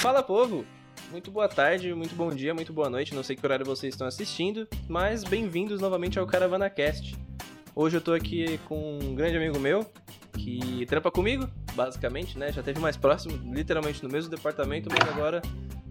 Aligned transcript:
Fala 0.00 0.22
povo! 0.22 0.64
Muito 1.10 1.30
boa 1.30 1.46
tarde, 1.46 1.92
muito 1.92 2.14
bom 2.14 2.30
dia, 2.30 2.54
muito 2.54 2.72
boa 2.72 2.88
noite, 2.88 3.14
não 3.14 3.22
sei 3.22 3.36
que 3.36 3.44
horário 3.44 3.66
vocês 3.66 3.92
estão 3.92 4.06
assistindo, 4.06 4.66
mas 4.88 5.22
bem-vindos 5.22 5.78
novamente 5.78 6.18
ao 6.18 6.26
Caravana 6.26 6.70
Cast. 6.70 7.14
Hoje 7.76 7.98
eu 7.98 8.00
tô 8.00 8.14
aqui 8.14 8.58
com 8.66 8.98
um 8.98 9.14
grande 9.14 9.36
amigo 9.36 9.58
meu, 9.60 9.84
que 10.32 10.86
trampa 10.86 11.10
comigo, 11.10 11.46
basicamente, 11.74 12.38
né? 12.38 12.50
Já 12.50 12.62
teve 12.62 12.80
mais 12.80 12.96
próximo, 12.96 13.38
literalmente 13.52 14.02
no 14.02 14.08
mesmo 14.08 14.30
departamento, 14.30 14.88
mas 14.90 15.06
agora 15.06 15.42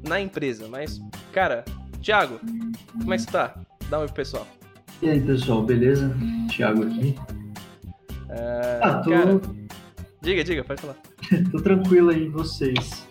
na 0.07 0.19
empresa. 0.19 0.67
Mas, 0.67 0.99
cara, 1.31 1.63
Thiago, 2.01 2.39
como 2.99 3.13
é 3.13 3.17
que 3.17 3.23
você 3.23 3.31
tá? 3.31 3.55
Dá 3.91 3.99
um 3.99 4.01
oi 4.01 4.07
pro 4.07 4.15
pessoal. 4.15 4.47
E 5.03 5.09
aí, 5.09 5.21
pessoal, 5.21 5.61
beleza? 5.61 6.11
Thiago 6.49 6.83
aqui. 6.83 7.15
É, 8.29 8.79
Ah, 8.81 9.01
tô, 9.03 9.11
Cara, 9.11 9.39
diga, 10.19 10.43
diga, 10.43 10.63
pode 10.63 10.81
falar. 10.81 10.95
tô 11.51 11.61
tranquilo 11.61 12.09
aí, 12.09 12.27
vocês. 12.27 13.07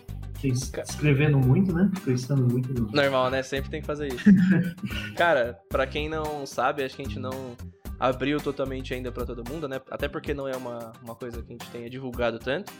Escrevendo 0.47 1.37
muito, 1.37 1.73
né? 1.73 1.91
Pensando 2.03 2.51
muito 2.51 2.73
no. 2.73 2.91
Normal, 2.91 3.29
né? 3.29 3.43
Sempre 3.43 3.69
tem 3.69 3.81
que 3.81 3.87
fazer 3.87 4.07
isso. 4.13 4.23
Cara, 5.15 5.59
pra 5.69 5.85
quem 5.85 6.09
não 6.09 6.45
sabe, 6.45 6.83
acho 6.83 6.95
que 6.95 7.01
a 7.01 7.05
gente 7.05 7.19
não 7.19 7.55
abriu 7.99 8.39
totalmente 8.39 8.93
ainda 8.93 9.11
pra 9.11 9.25
todo 9.25 9.43
mundo, 9.49 9.67
né? 9.67 9.81
Até 9.91 10.07
porque 10.07 10.33
não 10.33 10.47
é 10.47 10.55
uma, 10.55 10.93
uma 11.03 11.15
coisa 11.15 11.41
que 11.41 11.49
a 11.49 11.51
gente 11.51 11.69
tenha 11.69 11.89
divulgado 11.89 12.39
tanto. 12.39 12.71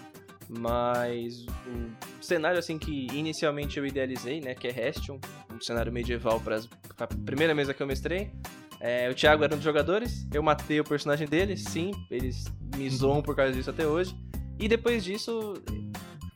Mas 0.50 1.46
o 1.46 2.24
cenário 2.24 2.58
assim 2.58 2.80
que 2.80 3.06
inicialmente 3.14 3.78
eu 3.78 3.86
idealizei, 3.86 4.42
né? 4.42 4.56
Que 4.56 4.68
é 4.68 4.72
Restion, 4.72 5.20
um 5.54 5.62
cenário 5.62 5.92
medieval 5.92 6.40
para 6.40 6.60
a 6.98 7.08
primeira 7.08 7.54
mesa 7.54 7.74
que 7.74 7.84
eu 7.84 7.88
mestrei. 7.88 8.32
É, 8.80 9.10
o 9.10 9.14
Thiago 9.14 9.44
era 9.44 9.54
um 9.54 9.58
dos 9.58 9.64
jogadores, 9.64 10.26
eu 10.34 10.42
matei 10.42 10.80
o 10.80 10.86
personagem 10.86 11.28
dele, 11.28 11.58
sim, 11.58 11.92
eles 12.10 12.46
me 12.78 12.90
zoam 12.90 13.22
por 13.22 13.36
causa 13.36 13.52
disso 13.52 13.70
até 13.70 13.86
hoje. 13.86 14.16
E 14.58 14.68
depois 14.68 15.04
disso, 15.04 15.54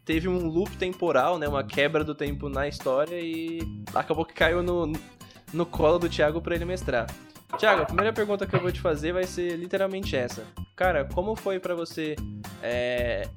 teve 0.05 0.27
um 0.27 0.47
loop 0.47 0.75
temporal, 0.77 1.37
né? 1.37 1.47
Uma 1.47 1.63
quebra 1.63 2.03
do 2.03 2.13
tempo 2.15 2.49
na 2.49 2.67
história 2.67 3.19
e 3.19 3.59
acabou 3.93 4.25
que 4.25 4.33
caiu 4.33 4.61
no, 4.63 4.91
no 5.53 5.65
colo 5.65 5.99
do 5.99 6.09
Thiago 6.09 6.41
pra 6.41 6.55
ele 6.55 6.65
mestrar. 6.65 7.07
Thiago, 7.57 7.83
a 7.83 7.85
primeira 7.85 8.11
pergunta 8.11 8.47
que 8.47 8.55
eu 8.55 8.59
vou 8.59 8.71
te 8.71 8.81
fazer 8.81 9.13
vai 9.13 9.25
ser 9.25 9.55
literalmente 9.57 10.15
essa. 10.15 10.43
Cara, 10.75 11.05
como 11.05 11.35
foi 11.35 11.59
pra 11.59 11.75
você 11.75 12.15
é, 12.63 13.29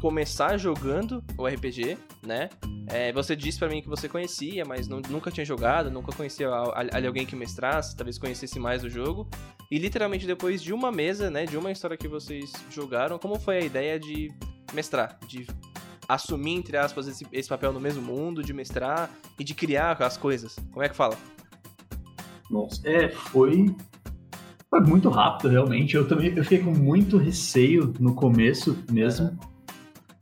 começar 0.00 0.56
jogando 0.58 1.22
o 1.38 1.46
RPG, 1.46 1.96
né? 2.26 2.48
É, 2.88 3.12
você 3.12 3.36
disse 3.36 3.58
pra 3.60 3.68
mim 3.68 3.80
que 3.80 3.88
você 3.88 4.08
conhecia, 4.08 4.64
mas 4.64 4.88
não- 4.88 5.00
nunca 5.08 5.30
tinha 5.30 5.44
jogado, 5.46 5.88
nunca 5.90 6.10
conhecia 6.12 6.48
a- 6.48 6.82
a- 6.82 7.06
alguém 7.06 7.24
que 7.24 7.36
mestrasse, 7.36 7.94
talvez 7.96 8.18
conhecesse 8.18 8.58
mais 8.58 8.82
o 8.82 8.88
jogo. 8.90 9.28
E 9.70 9.78
literalmente 9.78 10.26
depois 10.26 10.60
de 10.60 10.72
uma 10.72 10.90
mesa, 10.90 11.30
né, 11.30 11.44
de 11.46 11.56
uma 11.56 11.70
história 11.70 11.96
que 11.96 12.08
vocês 12.08 12.50
jogaram, 12.70 13.16
como 13.20 13.38
foi 13.38 13.58
a 13.58 13.60
ideia 13.60 14.00
de 14.00 14.32
mestrar, 14.72 15.16
de 15.28 15.46
assumir 16.14 16.56
entre 16.56 16.76
aspas 16.76 17.06
esse, 17.06 17.26
esse 17.32 17.48
papel 17.48 17.72
no 17.72 17.80
mesmo 17.80 18.02
mundo, 18.02 18.42
de 18.42 18.52
mestrar 18.52 19.10
e 19.38 19.44
de 19.44 19.54
criar 19.54 19.92
as 20.02 20.16
coisas? 20.16 20.56
Como 20.70 20.84
é 20.84 20.88
que 20.88 20.96
fala? 20.96 21.16
Nossa, 22.50 22.80
é, 22.88 23.08
foi. 23.08 23.74
Foi 24.68 24.80
muito 24.80 25.08
rápido, 25.08 25.50
realmente. 25.50 25.96
Eu 25.96 26.06
também 26.06 26.32
eu 26.36 26.42
fiquei 26.44 26.60
com 26.60 26.72
muito 26.72 27.16
receio 27.16 27.92
no 27.98 28.14
começo 28.14 28.76
mesmo. 28.90 29.38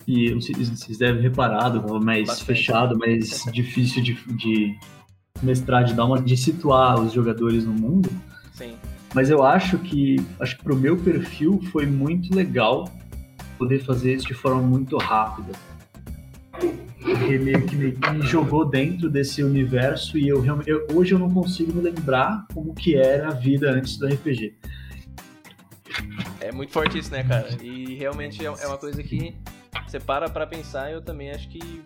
E 0.06 0.32
vocês 0.32 0.70
vocês 0.70 0.98
devem 0.98 1.20
reparar, 1.20 1.70
tava 1.70 2.00
mais 2.00 2.26
Bastante. 2.26 2.46
fechado, 2.46 2.98
mais 2.98 3.44
difícil 3.52 4.02
de, 4.02 4.14
de 4.36 4.78
mestrar, 5.42 5.84
de 5.84 5.94
dar 5.94 6.06
uma. 6.06 6.20
de 6.20 6.36
situar 6.36 6.98
os 7.00 7.12
jogadores 7.12 7.64
no 7.64 7.72
mundo. 7.72 8.10
Sim. 8.52 8.74
Mas 9.14 9.30
eu 9.30 9.42
acho 9.42 9.78
que 9.78 10.16
acho 10.40 10.56
que 10.56 10.64
pro 10.64 10.76
meu 10.76 10.96
perfil 10.96 11.60
foi 11.70 11.86
muito 11.86 12.34
legal 12.34 12.90
poder 13.58 13.80
fazer 13.80 14.14
isso 14.14 14.26
de 14.26 14.34
forma 14.34 14.62
muito 14.62 14.96
rápida. 14.96 15.52
Porque 17.28 17.44
meio 17.44 17.66
que 17.66 17.76
me, 17.76 17.92
me 18.18 18.22
jogou 18.26 18.64
dentro 18.64 19.10
desse 19.10 19.42
universo 19.42 20.16
e 20.16 20.26
eu 20.28 20.42
eu- 20.66 20.86
hoje 20.94 21.12
eu 21.12 21.18
não 21.18 21.30
consigo 21.30 21.72
me 21.74 21.82
lembrar 21.82 22.46
como 22.54 22.74
que 22.74 22.96
era 22.96 23.28
a 23.28 23.32
vida 23.32 23.70
antes 23.70 23.98
do 23.98 24.06
RPG. 24.06 24.54
É 26.40 26.52
muito 26.52 26.72
forte 26.72 26.98
isso, 26.98 27.10
né, 27.10 27.22
cara? 27.24 27.48
E 27.62 27.94
realmente 27.96 28.44
é 28.44 28.48
é 28.48 28.66
uma 28.66 28.78
coisa 28.78 29.02
que 29.02 29.34
você 29.86 29.98
para 30.00 30.28
pra 30.30 30.46
pensar, 30.46 30.90
eu 30.90 31.02
também 31.02 31.30
acho 31.30 31.48
que. 31.48 31.82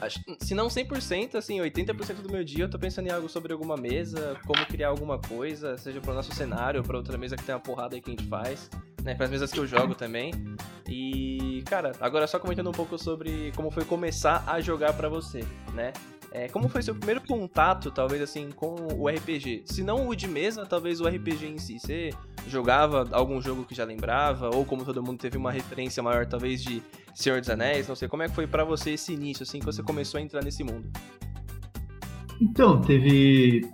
Acho, 0.00 0.20
se 0.40 0.54
não 0.54 0.68
100%, 0.68 1.34
assim, 1.34 1.58
80% 1.60 2.22
do 2.22 2.30
meu 2.30 2.44
dia 2.44 2.64
eu 2.64 2.70
tô 2.70 2.78
pensando 2.78 3.08
em 3.08 3.10
algo 3.10 3.28
sobre 3.28 3.52
alguma 3.52 3.76
mesa, 3.76 4.36
como 4.46 4.64
criar 4.64 4.88
alguma 4.88 5.18
coisa, 5.18 5.76
seja 5.76 6.00
pro 6.00 6.14
nosso 6.14 6.32
cenário 6.32 6.82
pra 6.84 6.96
outra 6.96 7.18
mesa 7.18 7.36
que 7.36 7.42
tem 7.42 7.52
uma 7.54 7.60
porrada 7.60 7.96
aí 7.96 8.00
que 8.00 8.08
a 8.08 8.14
gente 8.14 8.28
faz, 8.28 8.70
né? 9.02 9.14
Pras 9.16 9.28
mesas 9.28 9.50
que 9.50 9.58
eu 9.58 9.66
jogo 9.66 9.94
também. 9.96 10.32
E, 10.88 11.37
cara, 11.62 11.92
agora 12.00 12.26
só 12.26 12.38
comentando 12.38 12.68
um 12.68 12.72
pouco 12.72 12.98
sobre 12.98 13.52
como 13.56 13.70
foi 13.70 13.84
começar 13.84 14.44
a 14.46 14.60
jogar 14.60 14.92
pra 14.92 15.08
você, 15.08 15.44
né? 15.74 15.92
É, 16.30 16.46
como 16.48 16.68
foi 16.68 16.82
seu 16.82 16.94
primeiro 16.94 17.22
contato, 17.22 17.90
talvez 17.90 18.20
assim, 18.20 18.50
com 18.50 18.76
o 18.94 19.08
RPG? 19.08 19.62
Se 19.64 19.82
não 19.82 20.08
o 20.08 20.14
de 20.14 20.28
mesa, 20.28 20.66
talvez 20.66 21.00
o 21.00 21.08
RPG 21.08 21.46
em 21.46 21.58
si. 21.58 21.78
Você 21.78 22.10
jogava 22.46 23.08
algum 23.12 23.40
jogo 23.40 23.64
que 23.64 23.74
já 23.74 23.84
lembrava, 23.84 24.54
ou 24.54 24.64
como 24.64 24.84
todo 24.84 25.02
mundo 25.02 25.18
teve 25.18 25.38
uma 25.38 25.50
referência 25.50 26.02
maior, 26.02 26.26
talvez 26.26 26.62
de 26.62 26.82
Senhor 27.14 27.40
dos 27.40 27.48
Anéis, 27.48 27.88
não 27.88 27.96
sei, 27.96 28.08
como 28.08 28.22
é 28.22 28.28
que 28.28 28.34
foi 28.34 28.46
pra 28.46 28.62
você 28.62 28.90
esse 28.90 29.12
início, 29.12 29.42
assim, 29.42 29.58
que 29.58 29.64
você 29.64 29.82
começou 29.82 30.18
a 30.18 30.22
entrar 30.22 30.44
nesse 30.44 30.62
mundo? 30.62 30.90
Então, 32.40 32.80
teve. 32.80 33.68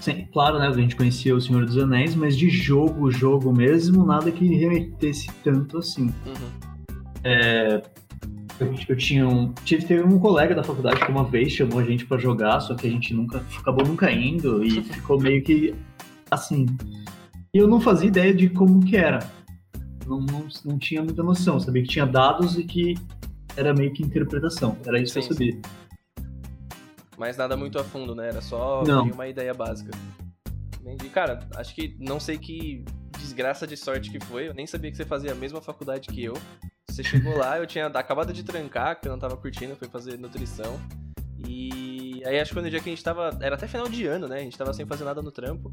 Sim, 0.00 0.28
claro, 0.32 0.58
né? 0.58 0.68
A 0.68 0.72
gente 0.72 0.94
conhecia 0.94 1.34
o 1.34 1.40
Senhor 1.40 1.64
dos 1.64 1.78
Anéis, 1.78 2.14
mas 2.14 2.36
de 2.36 2.50
jogo, 2.50 3.10
jogo 3.10 3.50
mesmo, 3.50 4.04
nada 4.04 4.30
que 4.30 4.46
remetesse 4.46 5.28
tanto 5.42 5.78
assim. 5.78 6.12
Uhum. 6.26 6.73
Eu, 8.60 8.74
eu 8.88 8.96
tinha 8.96 9.26
um. 9.26 9.52
Tive, 9.64 9.84
teve 9.84 10.02
um 10.02 10.18
colega 10.18 10.54
da 10.54 10.62
faculdade 10.62 11.04
que 11.04 11.10
uma 11.10 11.24
vez 11.24 11.52
chamou 11.52 11.80
a 11.80 11.84
gente 11.84 12.06
pra 12.06 12.18
jogar, 12.18 12.60
só 12.60 12.74
que 12.74 12.86
a 12.86 12.90
gente 12.90 13.12
nunca 13.12 13.44
acabou 13.58 13.84
nunca 13.86 14.10
indo 14.10 14.64
e 14.64 14.82
ficou 14.84 15.20
meio 15.20 15.42
que 15.42 15.74
assim. 16.30 16.66
E 17.52 17.58
eu 17.58 17.66
não 17.66 17.80
fazia 17.80 18.08
ideia 18.08 18.32
de 18.32 18.48
como 18.48 18.84
que 18.84 18.96
era. 18.96 19.20
Não, 20.06 20.20
não, 20.20 20.46
não 20.64 20.78
tinha 20.78 21.02
muita 21.02 21.22
noção. 21.22 21.58
Sabia 21.58 21.82
que 21.82 21.88
tinha 21.88 22.06
dados 22.06 22.58
e 22.58 22.64
que 22.64 22.94
era 23.56 23.72
meio 23.72 23.92
que 23.92 24.02
interpretação. 24.02 24.76
Era 24.84 25.00
isso 25.00 25.14
que 25.14 25.22
Sim, 25.22 25.28
eu 25.28 25.34
sabia. 25.34 25.60
Mas 27.16 27.36
nada 27.36 27.56
muito 27.56 27.78
a 27.78 27.84
fundo, 27.84 28.14
né? 28.14 28.28
Era 28.28 28.40
só 28.40 28.82
uma 28.82 29.26
ideia 29.28 29.54
básica. 29.54 29.90
Entendi. 30.80 31.08
Cara, 31.08 31.40
acho 31.56 31.74
que 31.74 31.96
não 31.98 32.20
sei 32.20 32.38
que 32.38 32.84
desgraça 33.18 33.66
de 33.66 33.76
sorte 33.76 34.10
que 34.10 34.24
foi. 34.24 34.48
Eu 34.48 34.54
nem 34.54 34.66
sabia 34.66 34.90
que 34.90 34.96
você 34.96 35.04
fazia 35.04 35.32
a 35.32 35.34
mesma 35.34 35.60
faculdade 35.60 36.08
que 36.08 36.22
eu. 36.22 36.34
Você 36.94 37.02
chegou 37.02 37.36
lá, 37.36 37.58
eu 37.58 37.66
tinha 37.66 37.88
acabado 37.88 38.32
de 38.32 38.44
trancar, 38.44 39.00
que 39.00 39.08
eu 39.08 39.10
não 39.10 39.18
tava 39.18 39.36
curtindo, 39.36 39.74
fui 39.74 39.88
fazer 39.88 40.16
nutrição. 40.16 40.80
E 41.44 42.22
aí 42.24 42.38
acho 42.38 42.54
que 42.54 42.60
no 42.60 42.70
dia 42.70 42.78
que 42.78 42.88
a 42.88 42.92
gente 42.92 43.02
tava. 43.02 43.36
Era 43.40 43.56
até 43.56 43.66
final 43.66 43.88
de 43.88 44.06
ano, 44.06 44.28
né? 44.28 44.36
A 44.36 44.42
gente 44.42 44.56
tava 44.56 44.72
sem 44.72 44.86
fazer 44.86 45.02
nada 45.02 45.20
no 45.20 45.32
trampo. 45.32 45.72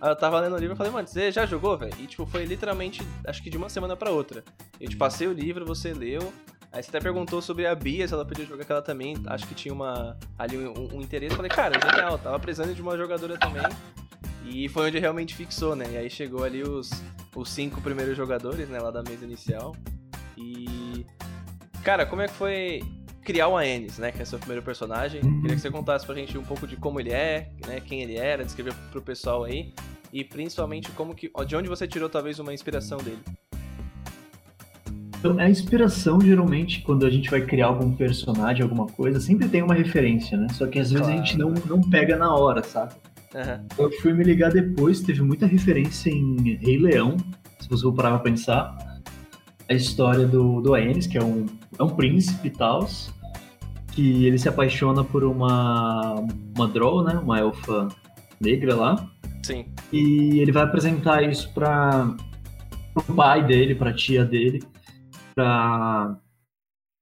Aí 0.00 0.10
eu 0.10 0.16
tava 0.16 0.40
lendo 0.40 0.56
o 0.56 0.58
livro 0.58 0.74
e 0.74 0.76
falei, 0.78 0.90
mano, 0.90 1.06
você 1.06 1.30
já 1.30 1.44
jogou, 1.44 1.76
velho? 1.76 1.92
E 2.00 2.06
tipo, 2.06 2.24
foi 2.24 2.46
literalmente, 2.46 3.06
acho 3.26 3.42
que 3.42 3.50
de 3.50 3.58
uma 3.58 3.68
semana 3.68 3.94
pra 3.94 4.10
outra. 4.10 4.42
Eu 4.80 4.88
te 4.88 4.96
passei 4.96 5.28
o 5.28 5.32
livro, 5.34 5.66
você 5.66 5.92
leu. 5.92 6.32
Aí 6.72 6.82
você 6.82 6.88
até 6.88 7.00
perguntou 7.00 7.42
sobre 7.42 7.66
a 7.66 7.74
Bia, 7.74 8.08
se 8.08 8.14
ela 8.14 8.24
podia 8.24 8.46
jogar, 8.46 8.64
que 8.64 8.72
ela 8.72 8.80
também 8.80 9.14
acho 9.26 9.46
que 9.46 9.54
tinha 9.54 9.74
uma, 9.74 10.16
ali 10.38 10.56
um, 10.56 10.96
um 10.96 11.02
interesse. 11.02 11.32
Eu 11.32 11.36
falei, 11.36 11.50
cara, 11.50 11.78
genial, 11.78 12.16
tava 12.16 12.40
precisando 12.40 12.74
de 12.74 12.80
uma 12.80 12.96
jogadora 12.96 13.36
também. 13.36 13.62
E 14.46 14.70
foi 14.70 14.86
onde 14.86 14.98
realmente 14.98 15.34
fixou, 15.34 15.76
né? 15.76 15.84
E 15.92 15.96
aí 15.98 16.08
chegou 16.08 16.42
ali 16.42 16.62
os, 16.62 16.90
os 17.36 17.50
cinco 17.50 17.82
primeiros 17.82 18.16
jogadores, 18.16 18.70
né, 18.70 18.80
lá 18.80 18.90
da 18.90 19.02
mesa 19.02 19.26
inicial. 19.26 19.76
Cara, 21.82 22.06
como 22.06 22.22
é 22.22 22.28
que 22.28 22.34
foi 22.34 22.80
criar 23.24 23.48
o 23.48 23.56
Aenis, 23.56 23.98
né? 23.98 24.12
Que 24.12 24.22
é 24.22 24.24
seu 24.24 24.38
primeiro 24.38 24.62
personagem. 24.62 25.20
Uhum. 25.22 25.40
Queria 25.40 25.56
que 25.56 25.62
você 25.62 25.70
contasse 25.70 26.06
pra 26.06 26.14
gente 26.14 26.36
um 26.38 26.42
pouco 26.42 26.66
de 26.66 26.76
como 26.76 27.00
ele 27.00 27.10
é, 27.10 27.50
né? 27.66 27.80
Quem 27.80 28.02
ele 28.02 28.16
era, 28.16 28.44
descrever 28.44 28.74
pro 28.90 29.02
pessoal 29.02 29.44
aí. 29.44 29.72
E 30.12 30.22
principalmente 30.22 30.90
como 30.92 31.14
que. 31.14 31.30
De 31.46 31.56
onde 31.56 31.68
você 31.68 31.86
tirou 31.86 32.08
talvez 32.08 32.38
uma 32.38 32.52
inspiração 32.52 32.98
dele. 32.98 33.18
Então, 35.18 35.38
a 35.38 35.48
inspiração, 35.48 36.20
geralmente, 36.20 36.82
quando 36.82 37.06
a 37.06 37.10
gente 37.10 37.30
vai 37.30 37.40
criar 37.40 37.66
algum 37.66 37.94
personagem, 37.94 38.62
alguma 38.62 38.86
coisa, 38.86 39.20
sempre 39.20 39.48
tem 39.48 39.62
uma 39.62 39.74
referência, 39.74 40.36
né? 40.36 40.48
Só 40.52 40.66
que 40.66 40.80
às 40.80 40.90
vezes 40.90 41.06
a 41.06 41.12
gente 41.12 41.38
não, 41.38 41.50
não 41.64 41.80
pega 41.80 42.16
na 42.16 42.34
hora, 42.34 42.62
sabe? 42.64 42.94
Aham. 43.32 43.64
Eu 43.78 43.90
fui 44.00 44.12
me 44.12 44.24
ligar 44.24 44.50
depois, 44.50 45.00
teve 45.00 45.22
muita 45.22 45.46
referência 45.46 46.10
em 46.10 46.56
Rei 46.56 46.76
Leão, 46.76 47.16
se 47.60 47.68
você 47.68 47.82
for 47.82 47.94
parar 47.94 48.10
pra 48.10 48.18
pensar. 48.18 48.76
A 49.68 49.74
história 49.74 50.26
do, 50.26 50.60
do 50.60 50.74
Aenys, 50.74 51.06
que 51.06 51.16
é 51.16 51.22
um, 51.22 51.46
é 51.78 51.82
um 51.82 51.90
príncipe 51.90 52.48
e 52.48 52.50
tal, 52.50 52.86
que 53.92 54.26
ele 54.26 54.38
se 54.38 54.48
apaixona 54.48 55.04
por 55.04 55.24
uma, 55.24 56.14
uma 56.56 56.68
Drow, 56.68 57.02
né? 57.02 57.14
Uma 57.14 57.38
elfa 57.38 57.88
negra 58.40 58.74
lá. 58.74 59.10
Sim. 59.42 59.66
E 59.92 60.38
ele 60.38 60.52
vai 60.52 60.62
apresentar 60.62 61.22
isso 61.22 61.52
para 61.52 62.14
o 62.94 63.02
pai 63.14 63.44
dele, 63.44 63.74
pra 63.74 63.92
tia 63.92 64.24
dele, 64.24 64.62
pra 65.34 66.16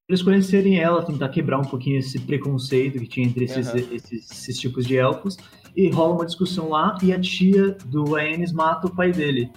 eles 0.08 0.22
conhecerem 0.22 0.78
ela, 0.78 1.04
tentar 1.04 1.28
quebrar 1.28 1.58
um 1.58 1.64
pouquinho 1.64 1.98
esse 1.98 2.18
preconceito 2.18 2.98
que 2.98 3.06
tinha 3.06 3.26
entre 3.26 3.44
esses, 3.44 3.68
Aham. 3.68 3.78
esses, 3.92 4.30
esses 4.30 4.58
tipos 4.58 4.84
de 4.84 4.96
elfos. 4.96 5.36
E 5.76 5.88
rola 5.88 6.14
uma 6.14 6.26
discussão 6.26 6.70
lá 6.70 6.98
e 7.00 7.12
a 7.12 7.20
tia 7.20 7.76
do 7.86 8.16
Aenys 8.16 8.52
mata 8.52 8.88
o 8.88 8.94
pai 8.94 9.12
dele. 9.12 9.52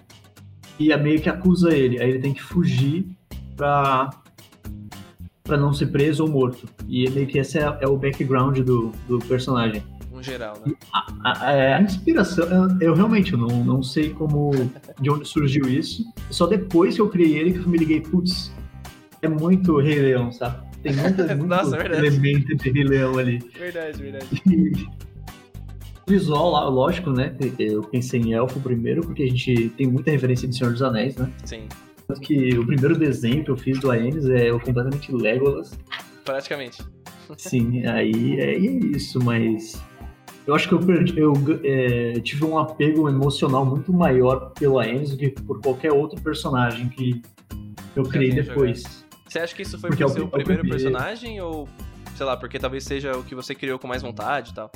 E 0.80 0.94
a 0.94 0.98
meio 0.98 1.20
que 1.20 1.28
acusa 1.28 1.76
ele. 1.76 2.00
Aí 2.00 2.10
ele 2.12 2.20
tem 2.20 2.34
que 2.34 2.44
fugir 2.44 3.08
pra 3.56 4.12
para 5.44 5.58
não 5.58 5.74
ser 5.74 5.88
preso 5.88 6.24
ou 6.24 6.30
morto. 6.30 6.68
E 6.88 7.10
meio 7.10 7.28
que 7.28 7.38
esse 7.38 7.60
é, 7.60 7.78
é 7.82 7.88
o 7.88 7.98
background 7.98 8.60
do, 8.60 8.92
do 9.08 9.20
personagem. 9.20 9.84
Um 10.12 10.24
geral, 10.24 10.54
né? 10.66 10.74
A, 10.94 11.48
a, 11.48 11.52
é, 11.52 11.74
a 11.74 11.82
inspiração, 11.82 12.46
eu, 12.46 12.90
eu 12.90 12.94
realmente 12.94 13.36
não, 13.36 13.64
não 13.64 13.84
sei 13.84 14.12
como, 14.12 14.52
de 15.00 15.10
onde 15.10 15.28
surgiu 15.28 15.68
isso. 15.68 16.06
Só 16.30 16.48
depois 16.48 16.96
que 16.96 17.02
eu 17.02 17.10
criei 17.10 17.38
ele 17.40 17.54
que 17.54 17.60
eu 17.60 17.68
me 17.68 17.78
liguei, 17.78 18.00
putz, 18.00 18.54
é 19.22 19.28
muito 19.28 19.80
Rei 19.80 20.00
Leão, 20.00 20.32
sabe? 20.32 20.64
Tem 20.82 20.94
muito, 20.94 21.24
muito 21.36 21.46
Nossa, 21.48 21.78
elemento 21.78 22.56
de 22.56 22.70
Rei 22.70 22.84
Leão 22.84 23.18
ali. 23.18 23.40
Verdade, 23.58 24.02
verdade. 24.02 24.42
E, 24.50 24.88
visual 26.08 26.52
lá, 26.52 26.68
lógico, 26.68 27.10
né? 27.10 27.36
Eu 27.58 27.82
pensei 27.84 28.22
em 28.22 28.34
elfo 28.34 28.60
primeiro, 28.60 29.02
porque 29.02 29.24
a 29.24 29.28
gente 29.28 29.70
tem 29.78 29.88
muita 29.88 30.12
referência 30.12 30.48
de 30.48 30.56
Senhor 30.56 30.72
dos 30.72 30.82
Anéis, 30.82 31.16
né? 31.16 31.30
Sim. 31.46 31.68
Que 32.22 32.58
o 32.58 32.66
primeiro 32.66 32.98
desenho 32.98 33.44
que 33.44 33.52
eu 33.52 33.58
fiz 33.58 33.80
do 33.80 33.90
Aenis 33.90 34.26
é 34.26 34.52
o 34.52 34.60
completamente 34.60 35.12
Legolas. 35.12 35.78
Praticamente. 36.24 36.84
Sim, 37.38 37.86
aí 37.86 38.40
é, 38.40 38.56
é 38.56 38.58
isso, 38.58 39.24
mas 39.24 39.82
eu 40.46 40.54
acho 40.54 40.68
que 40.68 40.74
eu, 40.74 40.80
perdi, 40.80 41.18
eu 41.18 41.34
é, 41.64 42.20
tive 42.20 42.44
um 42.44 42.58
apego 42.58 43.08
emocional 43.08 43.66
muito 43.66 43.94
maior 43.94 44.52
pelo 44.52 44.80
Aenis 44.80 45.12
do 45.12 45.18
que 45.18 45.30
por 45.30 45.62
qualquer 45.62 45.94
outro 45.94 46.22
personagem 46.22 46.90
que 46.90 47.22
eu 47.96 48.04
criei 48.04 48.32
depois. 48.32 48.82
Jogado. 48.82 49.04
Você 49.28 49.40
acha 49.40 49.56
que 49.56 49.62
isso 49.62 49.80
foi 49.80 49.90
porque 49.90 50.04
por 50.04 50.12
é 50.12 50.14
ser 50.14 50.22
o 50.22 50.28
primeiro 50.28 50.64
personagem 50.68 51.42
ou, 51.42 51.68
sei 52.16 52.26
lá, 52.26 52.36
porque 52.36 52.60
talvez 52.60 52.84
seja 52.84 53.18
o 53.18 53.24
que 53.24 53.34
você 53.34 53.56
criou 53.56 53.80
com 53.80 53.88
mais 53.88 54.02
vontade 54.02 54.52
e 54.52 54.54
tal? 54.54 54.70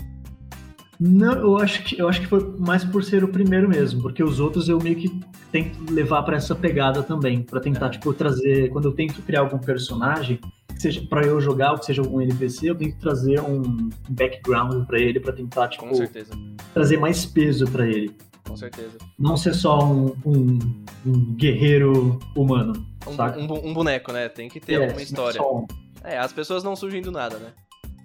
Não, 0.99 1.33
eu 1.33 1.57
acho 1.57 1.83
que 1.83 1.99
eu 1.99 2.09
acho 2.09 2.21
que 2.21 2.27
foi 2.27 2.55
mais 2.57 2.83
por 2.83 3.03
ser 3.03 3.23
o 3.23 3.27
primeiro 3.27 3.69
mesmo, 3.69 4.01
porque 4.01 4.23
os 4.23 4.39
outros 4.39 4.67
eu 4.67 4.79
meio 4.79 4.95
que 4.95 5.19
tento 5.51 5.93
levar 5.93 6.23
para 6.23 6.37
essa 6.37 6.55
pegada 6.55 7.03
também, 7.03 7.43
para 7.43 7.59
tentar 7.59 7.87
é. 7.87 7.89
tipo 7.89 8.13
trazer, 8.13 8.69
quando 8.69 8.85
eu 8.85 8.91
tento 8.91 9.21
criar 9.21 9.41
algum 9.41 9.59
personagem, 9.59 10.39
que 10.67 10.81
seja 10.81 11.01
para 11.07 11.25
eu 11.25 11.39
jogar 11.39 11.73
ou 11.73 11.79
que 11.79 11.85
seja 11.85 12.01
algum 12.01 12.19
NPC, 12.19 12.69
eu 12.71 12.75
tento 12.75 12.97
trazer 12.97 13.39
um 13.41 13.89
background 14.09 14.85
para 14.85 14.99
ele 14.99 15.19
para 15.19 15.33
tentar 15.33 15.67
tipo 15.67 15.87
trazer 16.73 16.97
mais 16.97 17.25
peso 17.25 17.69
para 17.69 17.87
ele. 17.87 18.15
Com 18.47 18.55
certeza. 18.55 18.97
Não 19.19 19.35
ser 19.35 19.53
só 19.53 19.83
um, 19.83 20.15
um, 20.25 20.59
um 21.05 21.35
guerreiro 21.35 22.17
humano, 22.35 22.73
um, 23.05 23.13
saca? 23.13 23.39
Um, 23.39 23.73
boneco, 23.73 24.11
né? 24.13 24.29
Tem 24.29 24.47
que 24.47 24.59
ter 24.59 24.73
é, 24.73 24.85
alguma 24.85 25.01
história. 25.01 25.41
Um... 25.41 25.67
É, 26.03 26.17
as 26.17 26.31
pessoas 26.31 26.63
não 26.63 26.75
surgem 26.75 27.01
do 27.01 27.11
nada, 27.11 27.37
né? 27.37 27.51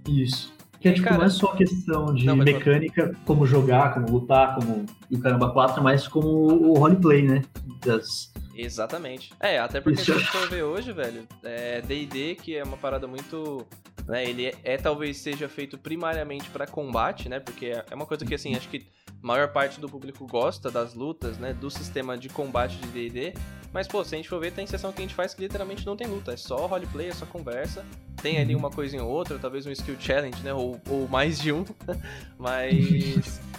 Isso. 0.08 0.52
Que 0.82 0.88
é, 0.88 0.92
tipo, 0.92 1.04
cara... 1.04 1.18
não 1.18 1.26
é 1.26 1.30
só 1.30 1.46
questão 1.52 2.12
de 2.12 2.26
não, 2.26 2.34
mecânica, 2.34 3.14
como 3.24 3.46
jogar, 3.46 3.94
como 3.94 4.10
lutar, 4.10 4.56
como 4.56 4.84
o 5.16 5.20
Caramba 5.20 5.50
4, 5.50 5.82
mas 5.82 6.08
como 6.08 6.28
o 6.28 6.74
roleplay, 6.74 7.22
né? 7.22 7.42
Das... 7.84 8.32
Exatamente. 8.54 9.32
É, 9.40 9.58
até 9.58 9.80
porque 9.80 10.00
Isso. 10.00 10.06
se 10.06 10.12
a 10.12 10.18
gente 10.18 10.30
for 10.30 10.48
ver 10.48 10.62
hoje, 10.62 10.92
velho, 10.92 11.26
é 11.42 11.80
D&D, 11.82 12.36
que 12.36 12.56
é 12.56 12.64
uma 12.64 12.76
parada 12.76 13.06
muito... 13.06 13.66
Né, 14.06 14.28
ele 14.28 14.46
é, 14.46 14.54
é 14.64 14.76
talvez 14.76 15.18
seja 15.18 15.48
feito 15.48 15.78
primariamente 15.78 16.50
para 16.50 16.66
combate, 16.66 17.28
né? 17.28 17.38
Porque 17.38 17.66
é, 17.66 17.84
é 17.88 17.94
uma 17.94 18.04
coisa 18.04 18.24
que, 18.24 18.34
assim, 18.34 18.56
acho 18.56 18.68
que 18.68 18.84
a 19.08 19.26
maior 19.26 19.52
parte 19.52 19.80
do 19.80 19.88
público 19.88 20.26
gosta 20.26 20.72
das 20.72 20.94
lutas, 20.94 21.38
né? 21.38 21.52
Do 21.52 21.70
sistema 21.70 22.18
de 22.18 22.28
combate 22.28 22.76
de 22.78 22.88
D&D. 22.88 23.34
Mas, 23.72 23.86
pô, 23.86 24.04
se 24.04 24.14
a 24.14 24.18
gente 24.18 24.28
for 24.28 24.40
ver, 24.40 24.52
tem 24.52 24.66
sessão 24.66 24.92
que 24.92 25.00
a 25.00 25.02
gente 25.02 25.14
faz 25.14 25.34
que 25.34 25.40
literalmente 25.40 25.86
não 25.86 25.96
tem 25.96 26.08
luta. 26.08 26.32
É 26.32 26.36
só 26.36 26.66
roleplay, 26.66 27.08
é 27.08 27.12
só 27.12 27.24
conversa. 27.24 27.84
Tem 28.20 28.38
ali 28.38 28.56
uma 28.56 28.70
coisinha 28.70 29.04
ou 29.04 29.10
outra, 29.10 29.38
talvez 29.38 29.66
um 29.66 29.70
skill 29.70 29.96
challenge, 30.00 30.42
né? 30.42 30.52
Ou, 30.52 30.80
ou 30.88 31.06
mais 31.08 31.38
de 31.38 31.52
um. 31.52 31.64
Mas 32.36 33.40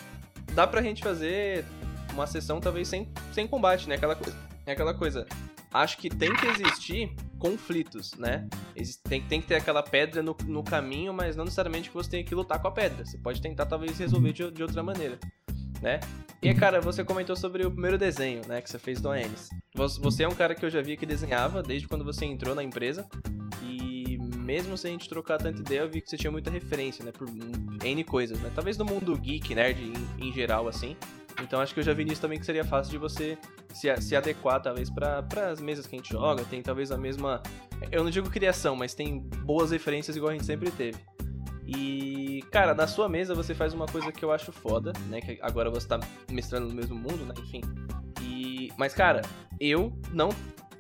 dá 0.54 0.66
pra 0.68 0.82
gente 0.82 1.04
fazer 1.04 1.66
uma 2.14 2.28
sessão 2.28 2.60
talvez 2.60 2.88
sem, 2.88 3.12
sem 3.32 3.48
combate, 3.48 3.88
né? 3.88 3.96
Aquela 3.96 4.16
coisa. 4.16 4.38
É 4.66 4.72
aquela 4.72 4.94
coisa. 4.94 5.28
Acho 5.74 5.98
que 5.98 6.10
tem 6.10 6.34
que 6.36 6.46
existir 6.46 7.16
conflitos, 7.40 8.14
né? 8.14 8.48
Tem, 9.10 9.22
tem 9.22 9.42
que 9.42 9.48
ter 9.48 9.56
aquela 9.56 9.82
pedra 9.82 10.22
no, 10.22 10.36
no 10.46 10.64
caminho, 10.64 11.14
mas 11.14 11.36
não 11.36 11.46
necessariamente 11.46 11.90
que 11.90 11.96
você 11.96 12.10
tenha 12.10 12.24
que 12.24 12.36
lutar 12.36 12.62
com 12.62 12.68
a 12.68 12.72
pedra. 12.72 13.04
Você 13.04 13.18
pode 13.18 13.42
tentar 13.42 13.66
talvez 13.66 13.98
resolver 13.98 14.32
de, 14.32 14.52
de 14.52 14.62
outra 14.62 14.84
maneira 14.84 15.18
né? 15.84 16.00
E, 16.42 16.54
cara, 16.54 16.82
você 16.82 17.04
comentou 17.04 17.36
sobre 17.36 17.66
o 17.66 17.72
primeiro 17.72 17.98
desenho, 17.98 18.42
né, 18.48 18.62
que 18.62 18.70
você 18.70 18.80
fez 18.80 19.00
do 19.02 19.10
Aenis. 19.10 19.50
Você 19.76 20.24
é 20.24 20.28
um 20.28 20.34
cara 20.34 20.56
que 20.56 20.66
eu 20.66 20.70
já 20.70 20.82
via 20.82 20.98
que 20.98 21.06
desenhava 21.06 21.62
desde 21.62 21.88
quando 21.88 22.04
você 22.04 22.26
entrou 22.26 22.56
na 22.56 22.64
empresa. 22.64 23.06
E 23.62 24.18
mesmo 24.38 24.78
sem 24.78 24.92
a 24.92 24.94
gente 24.94 25.10
trocar 25.10 25.38
tanta 25.38 25.60
ideia, 25.60 25.82
eu 25.82 25.90
vi 25.90 26.02
que 26.02 26.10
você 26.10 26.18
tinha 26.18 26.32
muita 26.32 26.50
referência, 26.50 27.04
né, 27.04 27.12
por 27.12 27.30
N 27.84 28.04
coisas, 28.04 28.40
né? 28.40 28.52
Talvez 28.54 28.78
no 28.78 28.86
mundo 28.86 29.16
geek, 29.18 29.54
nerd, 29.54 29.82
em, 29.82 30.28
em 30.28 30.32
geral, 30.32 30.68
assim. 30.68 30.96
Então 31.42 31.60
acho 31.60 31.74
que 31.74 31.80
eu 31.80 31.84
já 31.84 31.94
vi 31.94 32.06
nisso 32.06 32.22
também 32.22 32.40
que 32.40 32.46
seria 32.46 32.64
fácil 32.64 32.92
de 32.92 32.98
você 32.98 33.38
se, 33.74 33.96
se 34.02 34.16
adequar, 34.16 34.62
talvez, 34.62 34.90
para 34.90 35.26
as 35.50 35.60
mesas 35.60 35.88
que 35.88 35.96
a 35.96 35.98
gente 35.98 36.12
joga. 36.12 36.44
Tem 36.46 36.62
talvez 36.62 36.92
a 36.92 36.98
mesma. 36.98 37.42
Eu 37.92 38.04
não 38.04 38.12
digo 38.12 38.30
criação, 38.30 38.76
mas 38.76 38.94
tem 38.94 39.20
boas 39.20 39.72
referências 39.72 40.16
igual 40.16 40.30
a 40.30 40.34
gente 40.34 40.46
sempre 40.46 40.70
teve. 40.72 40.98
E, 41.66 42.44
cara, 42.52 42.74
na 42.74 42.88
sua 42.88 43.08
mesa 43.10 43.34
você 43.34 43.56
faz 43.56 43.74
uma 43.74 43.86
coisa 43.86 44.12
que 44.12 44.24
eu 44.24 44.32
acho 44.32 44.52
foda, 44.52 44.94
né? 45.08 45.22
Que 45.22 45.40
agora 45.42 45.70
você 45.70 45.88
tá 45.88 46.00
mestrando 46.30 46.68
no 46.68 46.74
mesmo 46.74 46.96
mundo, 46.96 47.26
né? 47.26 47.34
Enfim. 47.40 47.62
E, 48.22 48.72
mas, 48.78 48.94
cara, 48.94 49.22
eu 49.60 49.92
não 50.12 50.30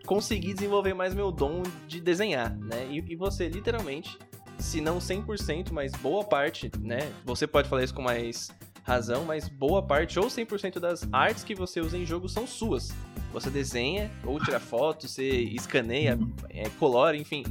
consegui 0.06 0.54
desenvolver 0.54 0.94
mais 0.94 1.14
meu 1.14 1.32
dom 1.32 1.64
de 1.88 2.00
desenhar, 2.00 2.56
né? 2.58 2.88
E, 2.90 3.14
e 3.14 3.16
você, 3.16 3.48
literalmente, 3.48 4.18
se 4.60 4.82
não 4.82 4.98
100%, 4.98 5.72
mas 5.72 5.92
boa 5.94 6.24
parte, 6.24 6.72
né? 6.80 7.12
Você 7.26 7.46
pode 7.46 7.68
falar 7.68 7.84
isso 7.84 7.94
com 7.94 8.02
mais 8.02 8.50
razão, 8.84 9.24
mas 9.26 9.48
boa 9.48 9.82
parte 9.82 10.20
ou 10.20 10.28
100% 10.28 10.80
das 10.80 11.08
artes 11.12 11.44
que 11.44 11.56
você 11.56 11.80
usa 11.80 11.98
em 11.98 12.06
jogo 12.06 12.28
são 12.28 12.46
suas. 12.46 12.94
Você 13.32 13.50
desenha 13.50 14.12
ou 14.26 14.40
tira 14.40 14.60
foto, 14.62 15.08
você 15.08 15.28
escaneia, 15.30 16.20
é, 16.50 16.70
colora, 16.80 17.18
enfim. 17.18 17.44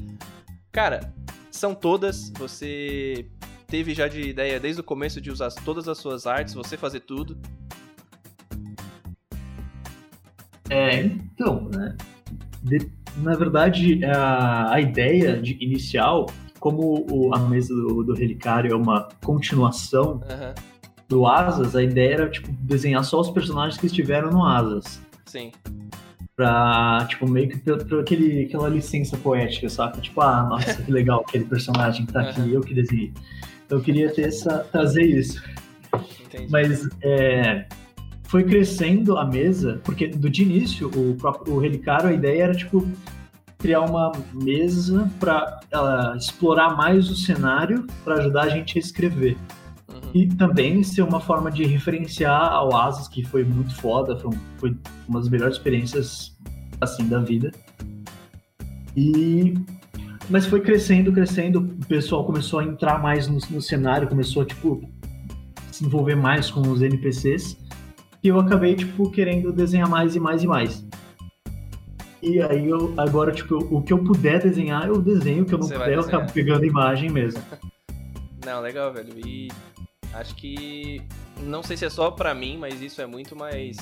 Cara, 0.71 1.13
são 1.51 1.75
todas. 1.75 2.31
Você 2.39 3.27
teve 3.67 3.95
já 3.95 4.09
de 4.09 4.21
ideia 4.21 4.61
desde 4.61 4.81
o 4.81 4.85
começo 4.85 5.21
de 5.21 5.31
usar 5.31 5.51
todas 5.65 5.89
as 5.89 5.99
suas 5.99 6.27
artes, 6.27 6.55
você 6.55 6.77
fazer 6.77 7.01
tudo? 7.01 7.39
É, 10.69 11.03
então, 11.03 11.69
né? 11.69 11.97
De, 12.63 12.91
na 13.17 13.35
verdade, 13.35 14.05
a, 14.05 14.73
a 14.75 14.81
ideia 14.81 15.41
de 15.41 15.57
inicial, 15.63 16.27
como 16.63 17.05
o, 17.11 17.35
a 17.35 17.39
mesa 17.41 17.75
do, 17.75 18.05
do 18.05 18.15
Relicário 18.15 18.73
é 18.73 18.77
uma 18.77 19.09
continuação 19.25 20.15
uhum. 20.15 20.55
do 21.09 21.27
Asas, 21.27 21.75
a 21.75 21.83
ideia 21.83 22.15
era 22.15 22.31
tipo 22.31 22.49
desenhar 22.61 23.05
só 23.05 23.21
os 23.21 23.31
personagens 23.31 23.79
que 23.79 23.87
estiveram 23.87 24.31
no 24.31 24.45
Asas. 24.45 25.03
Sim 25.27 25.51
pra, 26.37 27.07
tipo, 27.09 27.29
meio 27.29 27.49
que 27.49 27.59
por, 27.59 27.85
por 27.85 28.01
aquele, 28.01 28.45
aquela 28.45 28.69
licença 28.69 29.17
poética, 29.17 29.69
sabe? 29.69 30.01
Tipo, 30.01 30.21
ah, 30.23 30.45
nossa, 30.51 30.83
que 30.83 30.91
legal 30.91 31.25
aquele 31.27 31.45
personagem 31.45 32.07
que 32.07 32.13
tá 32.13 32.23
aqui, 32.23 32.53
eu 32.53 32.61
que 32.61 32.75
desenhei. 32.75 33.13
Então 33.67 33.79
eu 33.79 33.85
queria 33.85 34.13
ter 34.13 34.23
essa, 34.23 34.61
trazer 34.73 35.05
isso. 35.05 35.43
Entendi. 36.25 36.47
Mas 36.51 36.89
é, 37.03 37.67
foi 38.25 38.45
crescendo 38.45 39.19
a 39.19 39.25
mesa, 39.25 39.81
porque 39.85 40.09
do 40.09 40.31
de 40.31 40.43
início, 40.43 40.89
o 40.89 41.15
próprio 41.17 41.55
o 41.55 41.59
Relicário, 41.59 42.09
a 42.09 42.13
ideia 42.13 42.45
era, 42.45 42.55
tipo, 42.55 42.87
criar 43.63 43.83
uma 43.83 44.11
mesa 44.35 45.09
para 45.21 45.61
uh, 45.73 46.17
explorar 46.17 46.77
mais 46.77 47.09
o 47.09 47.15
cenário 47.15 47.87
para 48.05 48.17
ajudar 48.17 48.43
a 48.43 48.49
gente 48.49 48.77
a 48.77 48.81
escrever. 48.81 49.39
Uhum. 49.89 50.01
E 50.13 50.27
também 50.27 50.83
ser 50.83 51.03
uma 51.03 51.21
forma 51.21 51.51
de 51.51 51.65
referenciar 51.65 52.53
ao 52.53 52.77
Asas, 52.77 53.07
que 53.07 53.25
foi 53.25 53.45
muito 53.45 53.73
foda, 53.77 54.19
foi, 54.19 54.33
foi 54.59 54.77
uma 55.09 55.21
das 55.21 55.29
melhores 55.29 55.57
experiências 55.57 56.37
assim 56.81 57.07
da 57.07 57.21
vida. 57.21 57.53
E 58.97 59.55
mas 60.29 60.47
foi 60.47 60.61
crescendo, 60.61 61.13
crescendo, 61.13 61.59
o 61.61 61.87
pessoal 61.87 62.25
começou 62.25 62.61
a 62.61 62.65
entrar 62.65 63.01
mais 63.01 63.29
no, 63.29 63.39
no 63.51 63.61
cenário, 63.61 64.09
começou 64.09 64.43
a 64.43 64.47
tipo 64.47 64.83
se 65.71 65.85
envolver 65.85 66.17
mais 66.17 66.51
com 66.51 66.61
os 66.63 66.83
NPCs. 66.83 67.57
E 68.23 68.29
eu 68.29 68.39
acabei 68.41 68.75
tipo 68.75 69.11
querendo 69.11 69.53
desenhar 69.53 69.89
mais 69.89 70.17
e 70.17 70.21
mais 70.21 70.43
e 70.43 70.47
mais. 70.47 70.85
E 72.23 72.41
aí 72.41 72.69
eu 72.69 72.95
agora 72.97 73.33
tipo 73.33 73.57
o 73.57 73.83
que 73.83 73.93
eu 73.93 74.03
puder 74.03 74.41
desenhar, 74.41 74.87
eu 74.87 75.03
desenho, 75.03 75.43
o 75.43 75.47
que 75.47 75.55
eu 75.55 75.59
não 75.59 75.67
Você 75.67 75.75
puder, 75.75 75.95
eu 75.95 76.01
acabo 76.01 76.33
pegando 76.33 76.65
imagem 76.65 77.11
mesmo. 77.11 77.43
Não, 78.45 78.61
legal, 78.61 78.93
velho. 78.93 79.13
E 79.27 79.49
Acho 80.13 80.35
que. 80.35 81.03
Não 81.41 81.63
sei 81.63 81.77
se 81.77 81.85
é 81.85 81.91
só 81.91 82.11
pra 82.11 82.35
mim, 82.35 82.59
mas 82.59 82.81
isso 82.81 83.01
é 83.01 83.07
muito 83.07 83.35
mais 83.35 83.77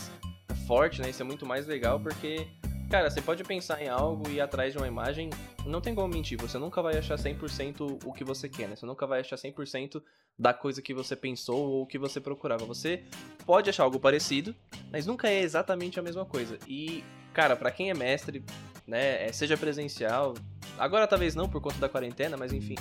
forte, 0.66 1.02
né? 1.02 1.10
Isso 1.10 1.22
é 1.22 1.24
muito 1.24 1.44
mais 1.44 1.66
legal 1.66 1.98
porque. 1.98 2.46
Cara, 2.88 3.08
você 3.08 3.20
pode 3.20 3.44
pensar 3.44 3.80
em 3.80 3.88
algo 3.88 4.28
e 4.28 4.34
ir 4.34 4.40
atrás 4.40 4.72
de 4.72 4.78
uma 4.78 4.88
imagem, 4.88 5.30
não 5.64 5.80
tem 5.80 5.94
como 5.94 6.12
mentir, 6.12 6.36
você 6.36 6.58
nunca 6.58 6.82
vai 6.82 6.98
achar 6.98 7.16
100% 7.16 8.00
o 8.04 8.12
que 8.12 8.24
você 8.24 8.48
quer, 8.48 8.68
né? 8.68 8.74
Você 8.74 8.84
nunca 8.84 9.06
vai 9.06 9.20
achar 9.20 9.36
100% 9.36 10.02
da 10.36 10.52
coisa 10.52 10.82
que 10.82 10.92
você 10.92 11.14
pensou 11.14 11.70
ou 11.70 11.86
que 11.86 11.96
você 11.96 12.20
procurava. 12.20 12.64
Você 12.64 13.04
pode 13.46 13.70
achar 13.70 13.84
algo 13.84 14.00
parecido, 14.00 14.56
mas 14.90 15.06
nunca 15.06 15.28
é 15.28 15.40
exatamente 15.40 16.00
a 16.00 16.02
mesma 16.02 16.24
coisa. 16.24 16.58
E, 16.66 17.04
cara, 17.32 17.56
para 17.56 17.70
quem 17.70 17.90
é 17.90 17.94
mestre, 17.94 18.44
né, 18.86 19.26
é, 19.26 19.32
seja 19.32 19.56
presencial, 19.56 20.34
agora 20.78 21.06
talvez 21.06 21.34
não 21.34 21.48
por 21.48 21.60
conta 21.60 21.78
da 21.78 21.88
quarentena, 21.88 22.36
mas 22.36 22.52
enfim, 22.52 22.76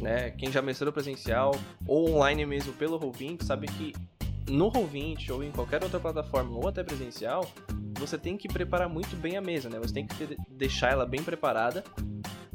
né? 0.00 0.30
Quem 0.30 0.50
já 0.50 0.60
mestrou 0.60 0.92
presencial 0.92 1.54
ou 1.86 2.16
online 2.16 2.44
mesmo 2.44 2.72
pelo 2.72 2.98
Roll20 2.98 3.44
sabe 3.44 3.66
que 3.68 3.92
no 4.48 4.70
Roll20 4.70 5.30
ou 5.30 5.44
em 5.44 5.50
qualquer 5.50 5.82
outra 5.82 6.00
plataforma 6.00 6.56
ou 6.56 6.68
até 6.68 6.82
presencial, 6.82 7.50
você 7.94 8.18
tem 8.18 8.36
que 8.36 8.48
preparar 8.48 8.88
muito 8.88 9.14
bem 9.16 9.36
a 9.36 9.40
mesa, 9.40 9.68
né? 9.68 9.78
Você 9.78 9.94
tem 9.94 10.06
que 10.06 10.14
ter, 10.14 10.36
deixar 10.48 10.90
ela 10.90 11.06
bem 11.06 11.22
preparada. 11.22 11.84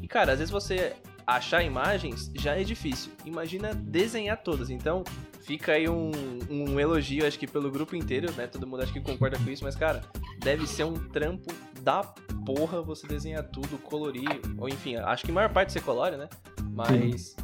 E 0.00 0.06
cara, 0.06 0.32
às 0.32 0.38
vezes 0.38 0.52
você 0.52 0.94
achar 1.26 1.62
imagens 1.62 2.30
já 2.34 2.54
é 2.56 2.64
difícil. 2.64 3.12
Imagina 3.24 3.74
desenhar 3.74 4.36
todas. 4.38 4.70
Então, 4.70 5.04
fica 5.42 5.72
aí 5.72 5.88
um, 5.88 6.10
um 6.48 6.78
elogio, 6.78 7.26
acho 7.26 7.38
que 7.38 7.46
pelo 7.46 7.70
grupo 7.70 7.96
inteiro, 7.96 8.32
né? 8.32 8.46
Todo 8.46 8.66
mundo 8.66 8.82
acho 8.82 8.92
que 8.92 9.00
concorda 9.00 9.38
com 9.38 9.50
isso, 9.50 9.64
mas, 9.64 9.74
cara, 9.74 10.02
deve 10.38 10.66
ser 10.66 10.84
um 10.84 10.94
trampo 10.94 11.52
da 11.82 12.02
porra 12.44 12.82
você 12.82 13.06
desenhar 13.06 13.44
tudo, 13.44 13.78
colorir, 13.78 14.40
ou 14.58 14.68
enfim, 14.68 14.96
acho 14.96 15.24
que 15.24 15.30
a 15.30 15.34
maior 15.34 15.52
parte 15.52 15.72
você 15.72 15.80
colore, 15.80 16.16
né? 16.16 16.28
Mas. 16.70 17.36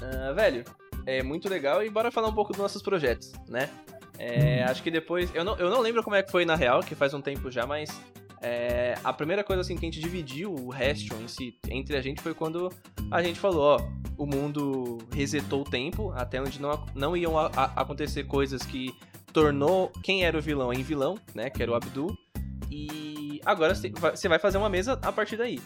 Uh, 0.00 0.34
velho, 0.34 0.64
é 1.06 1.22
muito 1.22 1.48
legal 1.48 1.82
e 1.82 1.90
bora 1.90 2.10
falar 2.10 2.28
um 2.28 2.34
pouco 2.34 2.52
dos 2.52 2.60
nossos 2.60 2.82
projetos, 2.82 3.32
né? 3.48 3.70
É, 4.18 4.64
hum. 4.64 4.70
Acho 4.70 4.82
que 4.82 4.90
depois. 4.90 5.34
Eu 5.34 5.44
não, 5.44 5.56
eu 5.56 5.70
não 5.70 5.80
lembro 5.80 6.02
como 6.02 6.16
é 6.16 6.22
que 6.22 6.30
foi 6.30 6.44
na 6.44 6.54
real, 6.54 6.80
que 6.80 6.94
faz 6.94 7.14
um 7.14 7.20
tempo 7.20 7.50
já, 7.50 7.66
mas 7.66 7.90
é, 8.40 8.94
a 9.02 9.12
primeira 9.12 9.42
coisa 9.42 9.62
assim 9.62 9.76
que 9.76 9.84
a 9.84 9.88
gente 9.88 10.00
dividiu 10.00 10.54
o 10.54 10.70
Restion 10.70 11.18
em 11.20 11.28
si 11.28 11.58
entre 11.68 11.96
a 11.96 12.00
gente 12.00 12.20
foi 12.20 12.34
quando 12.34 12.72
a 13.10 13.22
gente 13.22 13.38
falou, 13.38 13.76
ó, 13.76 13.98
o 14.16 14.26
mundo 14.26 14.98
resetou 15.12 15.62
o 15.62 15.64
tempo 15.64 16.12
até 16.12 16.40
onde 16.40 16.60
não, 16.60 16.86
não 16.94 17.16
iam 17.16 17.38
a, 17.38 17.46
a, 17.46 17.64
acontecer 17.82 18.24
coisas 18.24 18.62
que 18.62 18.94
tornou 19.32 19.90
quem 20.02 20.24
era 20.24 20.36
o 20.36 20.40
vilão 20.40 20.72
em 20.72 20.82
vilão, 20.82 21.18
né, 21.34 21.50
que 21.50 21.62
era 21.62 21.70
o 21.70 21.74
Abdul. 21.74 22.16
E 22.70 23.40
agora 23.44 23.74
você 23.74 24.28
vai 24.28 24.38
fazer 24.38 24.58
uma 24.58 24.68
mesa 24.68 24.98
a 25.02 25.12
partir 25.12 25.36
daí. 25.36 25.60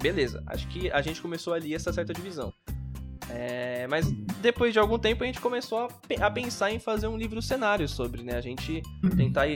Beleza, 0.00 0.42
acho 0.46 0.66
que 0.68 0.90
a 0.90 1.02
gente 1.02 1.20
começou 1.20 1.52
ali 1.52 1.74
essa 1.74 1.92
certa 1.92 2.12
divisão. 2.12 2.52
É, 3.30 3.86
mas 3.88 4.10
depois 4.40 4.72
de 4.72 4.78
algum 4.78 4.98
tempo 4.98 5.22
a 5.22 5.26
gente 5.26 5.40
começou 5.40 5.80
a, 5.80 6.26
a, 6.26 6.30
pensar 6.30 6.72
em 6.72 6.78
fazer 6.78 7.08
um 7.08 7.16
livro 7.16 7.42
cenário 7.42 7.86
sobre, 7.86 8.22
né? 8.22 8.36
A 8.36 8.40
gente 8.40 8.82
tentar 9.16 9.46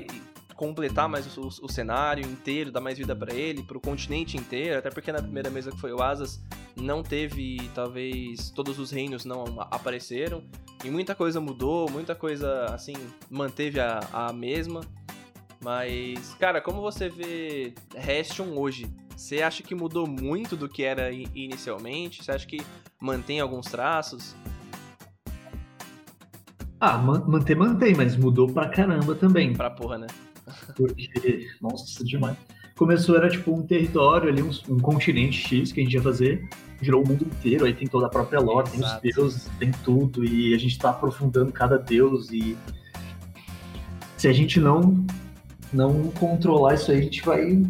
completar 0.63 1.09
mais 1.09 1.37
o, 1.37 1.49
o, 1.49 1.69
cenário 1.69 2.25
inteiro, 2.25 2.71
dar 2.71 2.81
mais 2.81 2.97
vida 2.97 3.17
para 3.17 3.35
ele, 3.35 3.65
para 3.65 3.77
o 3.77 3.81
continente 3.81 4.37
inteiro, 4.37 4.79
até 4.79 4.91
porque 4.91 5.11
na 5.11 5.21
primeira 5.21 5.51
mesa 5.51 5.73
que 5.73 5.77
foi 5.77 5.93
o 5.93 6.01
Asas 6.01 6.41
não 6.77 7.03
teve, 7.03 7.69
talvez 7.75 8.49
todos 8.51 8.79
os 8.79 8.93
reinos 8.93 9.25
não 9.25 9.43
apareceram 9.59 10.45
e 10.85 10.89
muita 10.89 11.17
coisa 11.17 11.41
mudou, 11.41 11.91
muita 11.91 12.15
coisa 12.15 12.67
assim 12.67 12.93
manteve 13.29 13.81
a, 13.81 13.99
a 14.13 14.33
mesma. 14.33 14.83
Mas, 15.61 16.33
cara, 16.35 16.61
como 16.61 16.81
você 16.81 17.09
vê 17.09 17.75
Restion 17.97 18.57
hoje? 18.57 18.87
Você 19.17 19.43
acha 19.43 19.65
que 19.65 19.75
mudou 19.75 20.07
muito 20.07 20.55
do 20.55 20.69
que 20.69 20.85
era 20.85 21.11
inicialmente? 21.11 22.23
Você 22.23 22.31
acha 22.31 22.47
que 22.47 22.63
mantém 23.01 23.41
alguns 23.41 23.67
traços? 23.67 24.37
Ah, 26.79 26.99
manter, 26.99 27.57
mantém, 27.57 27.97
mas 27.97 28.17
mudou 28.17 28.47
pra 28.47 28.69
caramba 28.69 29.17
também. 29.17 29.53
Pra 29.55 29.69
porra, 29.69 29.99
né? 29.99 30.07
Porque, 30.75 31.49
nossa, 31.61 32.05
demais. 32.05 32.37
Começou, 32.77 33.17
era 33.17 33.29
tipo 33.29 33.53
um 33.53 33.63
território 33.63 34.29
ali, 34.29 34.43
um, 34.43 34.51
um, 34.69 34.79
continente 34.79 35.39
X 35.39 35.73
que 35.73 35.81
a 35.81 35.85
gente 35.85 35.95
ia 35.95 36.03
fazer, 36.03 36.49
virou 36.81 37.05
o 37.05 37.09
mundo 37.09 37.25
inteiro, 37.25 37.65
aí 37.65 37.75
tem 37.75 37.87
toda 37.87 38.07
a 38.07 38.09
própria 38.09 38.41
lore, 38.41 38.69
tem 38.71 38.81
os 38.81 38.93
deuses, 39.01 39.51
tem 39.59 39.71
tudo, 39.85 40.25
e 40.25 40.55
a 40.55 40.59
gente 40.59 40.79
tá 40.79 40.91
aprofundando 40.91 41.53
cada 41.53 41.77
deus, 41.77 42.31
e 42.33 42.57
se 44.17 44.27
a 44.27 44.33
gente 44.33 44.59
não, 44.59 45.05
não 45.73 46.11
controlar 46.13 46.75
isso 46.75 46.91
aí, 46.91 46.99
a 46.99 47.03
gente 47.03 47.23
vai 47.23 47.63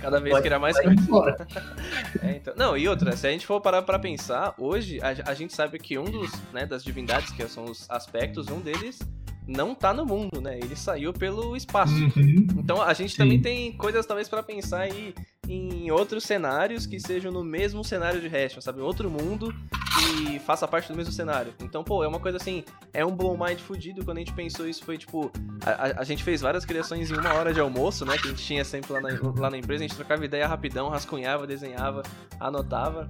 Cada 0.00 0.18
vez 0.18 0.36
criar 0.40 0.58
mais 0.58 0.76
coisa. 0.80 1.46
é, 2.20 2.32
então... 2.32 2.54
Não, 2.56 2.76
e 2.76 2.88
outra, 2.88 3.16
se 3.16 3.24
a 3.24 3.30
gente 3.30 3.46
for 3.46 3.60
parar 3.60 3.82
pra 3.82 4.00
pensar, 4.00 4.52
hoje 4.58 4.98
a, 5.00 5.30
a 5.30 5.34
gente 5.34 5.54
sabe 5.54 5.78
que 5.78 5.96
um 5.96 6.04
dos, 6.04 6.32
né, 6.52 6.66
das 6.66 6.82
divindades, 6.82 7.30
que 7.30 7.46
são 7.46 7.66
os 7.66 7.88
aspectos, 7.88 8.48
um 8.48 8.58
deles 8.58 8.98
não 9.46 9.74
tá 9.74 9.92
no 9.92 10.06
mundo, 10.06 10.40
né? 10.40 10.58
Ele 10.58 10.76
saiu 10.76 11.12
pelo 11.12 11.56
espaço. 11.56 11.94
Uhum. 11.94 12.46
Então 12.58 12.80
a 12.80 12.92
gente 12.94 13.12
Sim. 13.12 13.18
também 13.18 13.40
tem 13.40 13.72
coisas 13.72 14.06
talvez 14.06 14.28
para 14.28 14.42
pensar 14.42 14.80
aí 14.80 15.14
em 15.48 15.90
outros 15.90 16.24
cenários 16.24 16.86
que 16.86 17.00
sejam 17.00 17.32
no 17.32 17.42
mesmo 17.42 17.84
cenário 17.84 18.20
de 18.20 18.28
Restion, 18.28 18.60
sabe? 18.60 18.80
Outro 18.80 19.10
mundo 19.10 19.52
que 19.94 20.38
faça 20.40 20.66
parte 20.66 20.88
do 20.88 20.96
mesmo 20.96 21.12
cenário. 21.12 21.52
Então, 21.60 21.82
pô, 21.82 22.02
é 22.02 22.08
uma 22.08 22.20
coisa 22.20 22.38
assim, 22.38 22.64
é 22.92 23.04
um 23.04 23.14
blow 23.14 23.36
mind 23.36 23.58
fudido. 23.58 24.04
Quando 24.04 24.18
a 24.18 24.20
gente 24.20 24.32
pensou 24.32 24.68
isso, 24.68 24.84
foi 24.84 24.96
tipo, 24.96 25.30
a, 25.64 26.00
a, 26.00 26.04
gente 26.04 26.22
fez 26.22 26.40
várias 26.40 26.64
criações 26.64 27.10
em 27.10 27.14
uma 27.14 27.34
hora 27.34 27.52
de 27.52 27.60
almoço, 27.60 28.04
né? 28.04 28.16
Que 28.16 28.28
a 28.28 28.30
gente 28.30 28.44
tinha 28.44 28.64
sempre 28.64 28.92
lá 28.92 29.00
na, 29.00 29.08
lá 29.36 29.50
na 29.50 29.58
empresa, 29.58 29.84
a 29.84 29.86
gente 29.88 29.96
trocava 29.96 30.24
ideia 30.24 30.46
rapidão, 30.46 30.88
rascunhava, 30.88 31.46
desenhava, 31.46 32.02
anotava. 32.40 33.08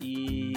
E 0.00 0.54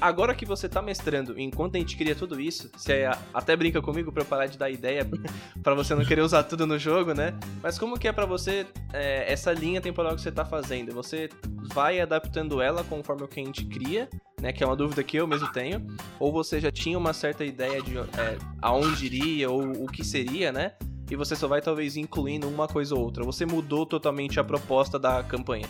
agora 0.00 0.34
que 0.34 0.44
você 0.44 0.68
tá 0.68 0.80
mestrando, 0.80 1.38
enquanto 1.38 1.76
a 1.76 1.78
gente 1.78 1.96
cria 1.96 2.14
tudo 2.14 2.40
isso, 2.40 2.70
você 2.76 3.08
até 3.32 3.56
brinca 3.56 3.80
comigo 3.80 4.12
pra 4.12 4.22
eu 4.22 4.26
parar 4.26 4.46
de 4.46 4.58
dar 4.58 4.70
ideia, 4.70 5.06
para 5.62 5.74
você 5.74 5.94
não 5.94 6.04
querer 6.04 6.22
usar 6.22 6.42
tudo 6.44 6.66
no 6.66 6.78
jogo, 6.78 7.14
né? 7.14 7.34
Mas 7.62 7.78
como 7.78 7.98
que 7.98 8.08
é 8.08 8.12
para 8.12 8.26
você 8.26 8.66
é, 8.92 9.30
essa 9.32 9.52
linha 9.52 9.80
temporal 9.80 10.14
que 10.14 10.20
você 10.20 10.32
tá 10.32 10.44
fazendo? 10.44 10.92
Você 10.94 11.28
vai 11.72 12.00
adaptando 12.00 12.60
ela 12.60 12.84
conforme 12.84 13.22
o 13.24 13.28
que 13.28 13.40
a 13.40 13.44
gente 13.44 13.64
cria, 13.64 14.08
né? 14.40 14.52
Que 14.52 14.62
é 14.62 14.66
uma 14.66 14.76
dúvida 14.76 15.02
que 15.02 15.16
eu 15.16 15.26
mesmo 15.26 15.50
tenho. 15.52 15.86
Ou 16.18 16.32
você 16.32 16.60
já 16.60 16.70
tinha 16.70 16.96
uma 16.96 17.12
certa 17.12 17.44
ideia 17.44 17.82
de 17.82 17.98
é, 17.98 18.38
aonde 18.62 19.06
iria 19.06 19.50
ou 19.50 19.84
o 19.84 19.86
que 19.86 20.04
seria, 20.04 20.52
né? 20.52 20.72
E 21.10 21.16
você 21.16 21.34
só 21.34 21.48
vai 21.48 21.62
talvez 21.62 21.96
incluindo 21.96 22.46
uma 22.48 22.68
coisa 22.68 22.94
ou 22.94 23.02
outra. 23.02 23.24
Você 23.24 23.46
mudou 23.46 23.86
totalmente 23.86 24.38
a 24.38 24.44
proposta 24.44 24.98
da 24.98 25.22
campanha. 25.22 25.66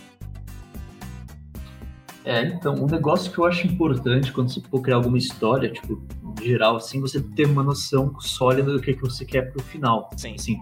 É, 2.25 2.43
então, 2.45 2.75
um 2.75 2.85
negócio 2.85 3.31
que 3.31 3.37
eu 3.37 3.45
acho 3.45 3.65
importante 3.65 4.31
quando 4.31 4.51
você 4.51 4.61
for 4.61 4.81
criar 4.81 4.97
alguma 4.97 5.17
história, 5.17 5.71
tipo, 5.71 6.01
geral, 6.41 6.75
assim, 6.75 6.99
você 6.99 7.21
ter 7.21 7.45
uma 7.45 7.63
noção 7.63 8.13
sólida 8.19 8.71
do 8.71 8.81
que, 8.81 8.93
que 8.93 9.01
você 9.01 9.25
quer 9.25 9.51
pro 9.51 9.63
final. 9.63 10.09
Sim. 10.17 10.35
Assim, 10.35 10.61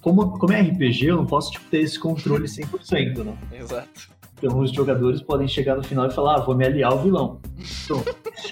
como, 0.00 0.38
como 0.38 0.52
é 0.52 0.62
RPG, 0.62 1.06
eu 1.06 1.16
não 1.16 1.26
posso 1.26 1.52
tipo, 1.52 1.64
ter 1.70 1.80
esse 1.80 1.98
controle 1.98 2.44
100%, 2.44 3.24
né? 3.24 3.36
Exato. 3.52 4.14
Então, 4.38 4.58
os 4.58 4.72
jogadores 4.72 5.22
podem 5.22 5.48
chegar 5.48 5.76
no 5.76 5.82
final 5.82 6.06
e 6.06 6.10
falar, 6.10 6.36
ah, 6.36 6.40
vou 6.40 6.54
me 6.54 6.64
aliar 6.64 6.92
ao 6.92 7.02
vilão. 7.02 7.40
Então, 7.84 8.02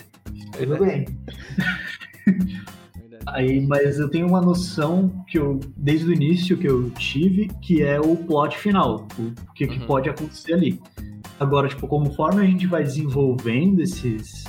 tudo 0.59 0.85
bem. 0.85 1.07
Aí, 3.27 3.65
mas 3.67 3.99
eu 3.99 4.09
tenho 4.09 4.27
uma 4.27 4.41
noção 4.41 5.25
que 5.29 5.39
eu, 5.39 5.61
desde 5.77 6.07
o 6.07 6.13
início 6.13 6.57
que 6.57 6.67
eu 6.67 6.91
tive, 6.91 7.49
que 7.61 7.83
é 7.83 8.01
o 8.01 8.17
plot 8.17 8.59
final, 8.59 9.07
o 9.19 9.53
que, 9.55 9.65
uhum. 9.65 9.71
que 9.71 9.87
pode 9.87 10.09
acontecer 10.11 10.55
ali. 10.55 10.81
Agora, 11.43 11.67
tipo, 11.67 11.89
conforme 11.89 12.41
a 12.41 12.45
gente 12.45 12.69
vai 12.69 12.85
desenvolvendo 12.85 13.81
esses 13.81 14.45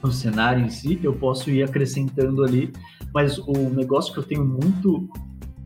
no 0.00 0.12
cenário 0.12 0.64
em 0.64 0.70
si, 0.70 1.00
eu 1.02 1.12
posso 1.12 1.50
ir 1.50 1.64
acrescentando 1.64 2.44
ali, 2.44 2.72
mas 3.12 3.38
o 3.38 3.52
negócio 3.70 4.12
que 4.12 4.20
eu 4.20 4.22
tenho 4.22 4.44
muito 4.44 5.10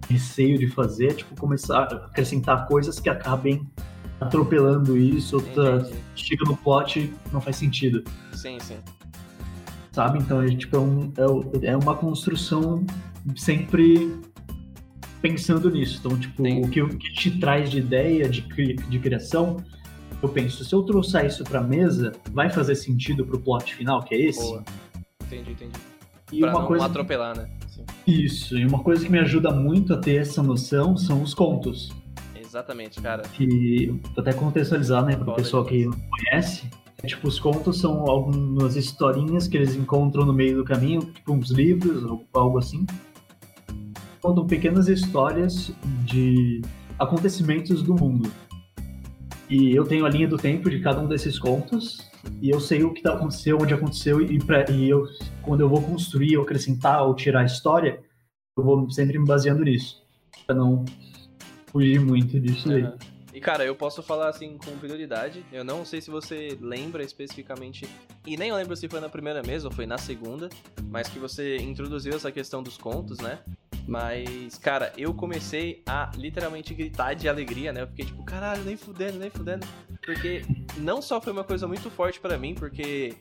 receio 0.09 0.59
de 0.59 0.67
fazer 0.69 1.09
é 1.09 1.15
tipo 1.15 1.39
começar 1.39 1.83
a 1.83 2.07
acrescentar 2.07 2.67
coisas 2.69 2.99
que 2.99 3.11
acabem 3.11 3.67
atropelando 4.19 4.97
isso, 4.97 5.37
outra 5.37 5.91
chega 6.15 6.45
no 6.47 6.57
plot 6.57 7.13
não 7.31 7.41
faz 7.41 7.57
sentido. 7.57 8.03
Sim, 8.33 8.59
sim. 8.59 8.77
Sabe? 9.93 10.21
Então, 10.21 10.41
é, 10.41 10.49
tipo, 10.49 10.75
é, 10.75 10.81
um, 10.81 11.13
é, 11.63 11.67
é 11.67 11.77
uma 11.77 11.95
construção 11.95 12.83
sempre 13.37 14.11
pensando 15.21 15.71
nisso. 15.71 16.01
Então, 16.01 16.19
tipo, 16.19 16.43
o 16.43 16.71
que, 16.71 16.81
o 16.81 16.89
que 16.89 17.13
te 17.13 17.39
traz 17.39 17.71
de 17.71 17.79
ideia 17.79 18.27
de, 18.27 18.41
de 18.41 18.99
criação 18.99 19.59
eu 20.23 20.29
penso, 20.29 20.65
se 20.65 20.75
eu 20.75 20.83
trouxer 20.83 21.27
isso 21.27 21.45
pra 21.45 21.61
mesa, 21.61 22.13
vai 22.33 22.51
fazer 22.51 22.75
sentido 22.75 23.25
pro 23.25 23.39
plot 23.39 23.75
final, 23.75 24.03
que 24.03 24.15
é 24.15 24.21
esse? 24.21 24.41
Boa. 24.41 24.65
Entendi, 25.25 25.53
entendi. 25.53 25.73
E 26.33 26.41
pra 26.41 26.51
uma 26.51 26.61
não 26.61 26.67
coisa... 26.67 26.87
atropelar, 26.87 27.37
né? 27.37 27.49
Sim. 27.69 27.85
Isso, 28.07 28.57
e 28.57 28.67
uma 28.67 28.83
coisa 28.83 29.05
que 29.05 29.11
me 29.11 29.19
ajuda 29.19 29.51
muito 29.51 29.93
a 29.95 29.99
ter 29.99 30.17
essa 30.17 30.43
noção 30.43 30.97
são 30.97 31.23
os 31.23 31.35
contos. 31.35 31.93
Exatamente, 32.35 33.01
cara. 33.01 33.23
Que, 33.23 34.01
até 34.17 34.33
contextualizar, 34.33 35.05
né, 35.05 35.17
pro 35.17 35.35
pessoal 35.35 35.65
que 35.65 35.85
não 35.85 35.99
conhece, 36.09 36.71
é, 37.03 37.07
tipo, 37.07 37.29
os 37.29 37.39
contos 37.39 37.79
são 37.79 38.09
algumas 38.09 38.77
historinhas 38.77 39.47
que 39.47 39.57
eles 39.57 39.75
encontram 39.75 40.25
no 40.25 40.33
meio 40.33 40.57
do 40.57 40.65
caminho, 40.65 41.01
tipo 41.03 41.33
uns 41.33 41.51
livros 41.51 42.03
ou 42.05 42.27
algo 42.33 42.59
assim. 42.59 42.87
Contam 44.23 44.47
pequenas 44.47 44.89
histórias 44.89 45.71
de 46.05 46.63
acontecimentos 46.99 47.83
do 47.83 47.95
mundo. 47.95 48.31
E 49.49 49.75
eu 49.75 49.85
tenho 49.85 50.05
a 50.05 50.09
linha 50.09 50.27
do 50.27 50.37
tempo 50.37 50.69
de 50.69 50.81
cada 50.81 51.01
um 51.01 51.07
desses 51.07 51.39
contos. 51.39 51.99
E 52.43 52.51
eu 52.51 52.61
sei 52.61 52.83
o 52.83 52.93
que 52.93 53.03
tá 53.03 53.15
aconteceu, 53.15 53.59
onde 53.61 53.73
aconteceu. 53.73 54.21
E, 54.21 54.39
pra, 54.39 54.69
e 54.71 54.89
eu, 54.89 55.07
quando 55.43 55.61
eu 55.61 55.69
vou 55.69 55.81
construir, 55.81 56.37
ou 56.37 56.43
acrescentar 56.43 57.07
ou 57.07 57.15
tirar 57.15 57.41
a 57.41 57.45
história, 57.45 58.03
eu 58.57 58.65
vou 58.65 58.91
sempre 58.91 59.19
me 59.19 59.27
baseando 59.27 59.63
nisso. 59.63 60.03
Pra 60.47 60.55
não 60.55 60.85
fugir 61.67 62.01
muito 62.01 62.41
disso 62.41 62.69
uhum. 62.69 62.77
aí. 62.77 63.17
E 63.37 63.41
cara, 63.41 63.67
eu 63.67 63.77
posso 63.77 64.03
falar 64.03 64.31
assim 64.31 64.57
com 64.57 64.79
prioridade. 64.79 65.45
Eu 65.53 65.63
não 65.63 65.85
sei 65.85 66.01
se 66.01 66.11
você 66.11 66.57
lembra 66.59 67.03
especificamente, 67.05 67.87
e 68.27 68.35
nem 68.35 68.51
lembro 68.51 68.75
se 68.75 68.89
foi 68.89 68.99
na 68.99 69.11
primeira 69.11 69.43
mesa 69.43 69.69
ou 69.69 69.75
foi 69.75 69.85
na 69.85 69.99
segunda, 69.99 70.49
mas 70.89 71.07
que 71.07 71.19
você 71.19 71.59
introduziu 71.59 72.15
essa 72.15 72.33
questão 72.33 72.63
dos 72.63 72.79
contos, 72.79 73.19
né? 73.19 73.39
Mas, 73.87 74.59
cara, 74.59 74.93
eu 74.97 75.15
comecei 75.15 75.83
a 75.87 76.11
literalmente 76.17 76.75
gritar 76.75 77.15
de 77.15 77.29
alegria, 77.29 77.73
né? 77.73 77.83
Eu 77.83 77.87
fiquei 77.87 78.05
tipo, 78.05 78.25
caralho, 78.25 78.65
nem 78.65 78.77
fudendo, 78.77 79.19
nem 79.19 79.31
fudendo. 79.31 79.67
Porque 80.05 80.43
não 80.79 81.01
só 81.01 81.21
foi 81.21 81.33
uma 81.33 81.45
coisa 81.45 81.69
muito 81.69 81.89
forte 81.89 82.19
para 82.19 82.37
mim, 82.37 82.55
porque 82.55 83.15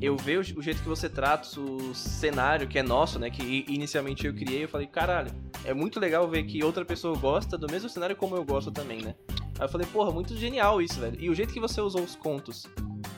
eu 0.00 0.16
vejo 0.16 0.58
o 0.58 0.62
jeito 0.62 0.82
que 0.82 0.88
você 0.88 1.08
trata 1.08 1.48
o 1.58 1.94
cenário 1.94 2.68
que 2.68 2.78
é 2.78 2.82
nosso, 2.82 3.18
né? 3.18 3.28
Que 3.28 3.64
inicialmente 3.68 4.26
eu 4.26 4.34
criei, 4.34 4.64
eu 4.64 4.68
falei, 4.68 4.86
caralho, 4.86 5.30
é 5.64 5.74
muito 5.74 5.98
legal 5.98 6.28
ver 6.28 6.44
que 6.44 6.62
outra 6.62 6.84
pessoa 6.84 7.16
gosta 7.18 7.58
do 7.58 7.66
mesmo 7.70 7.88
cenário 7.88 8.14
como 8.14 8.36
eu 8.36 8.44
gosto 8.44 8.70
também, 8.70 9.02
né? 9.02 9.14
Aí 9.58 9.64
eu 9.64 9.68
falei, 9.68 9.86
porra, 9.86 10.12
muito 10.12 10.36
genial 10.36 10.80
isso, 10.80 11.00
velho. 11.00 11.20
E 11.20 11.30
o 11.30 11.34
jeito 11.34 11.52
que 11.52 11.60
você 11.60 11.80
usou 11.80 12.02
os 12.02 12.14
contos 12.14 12.66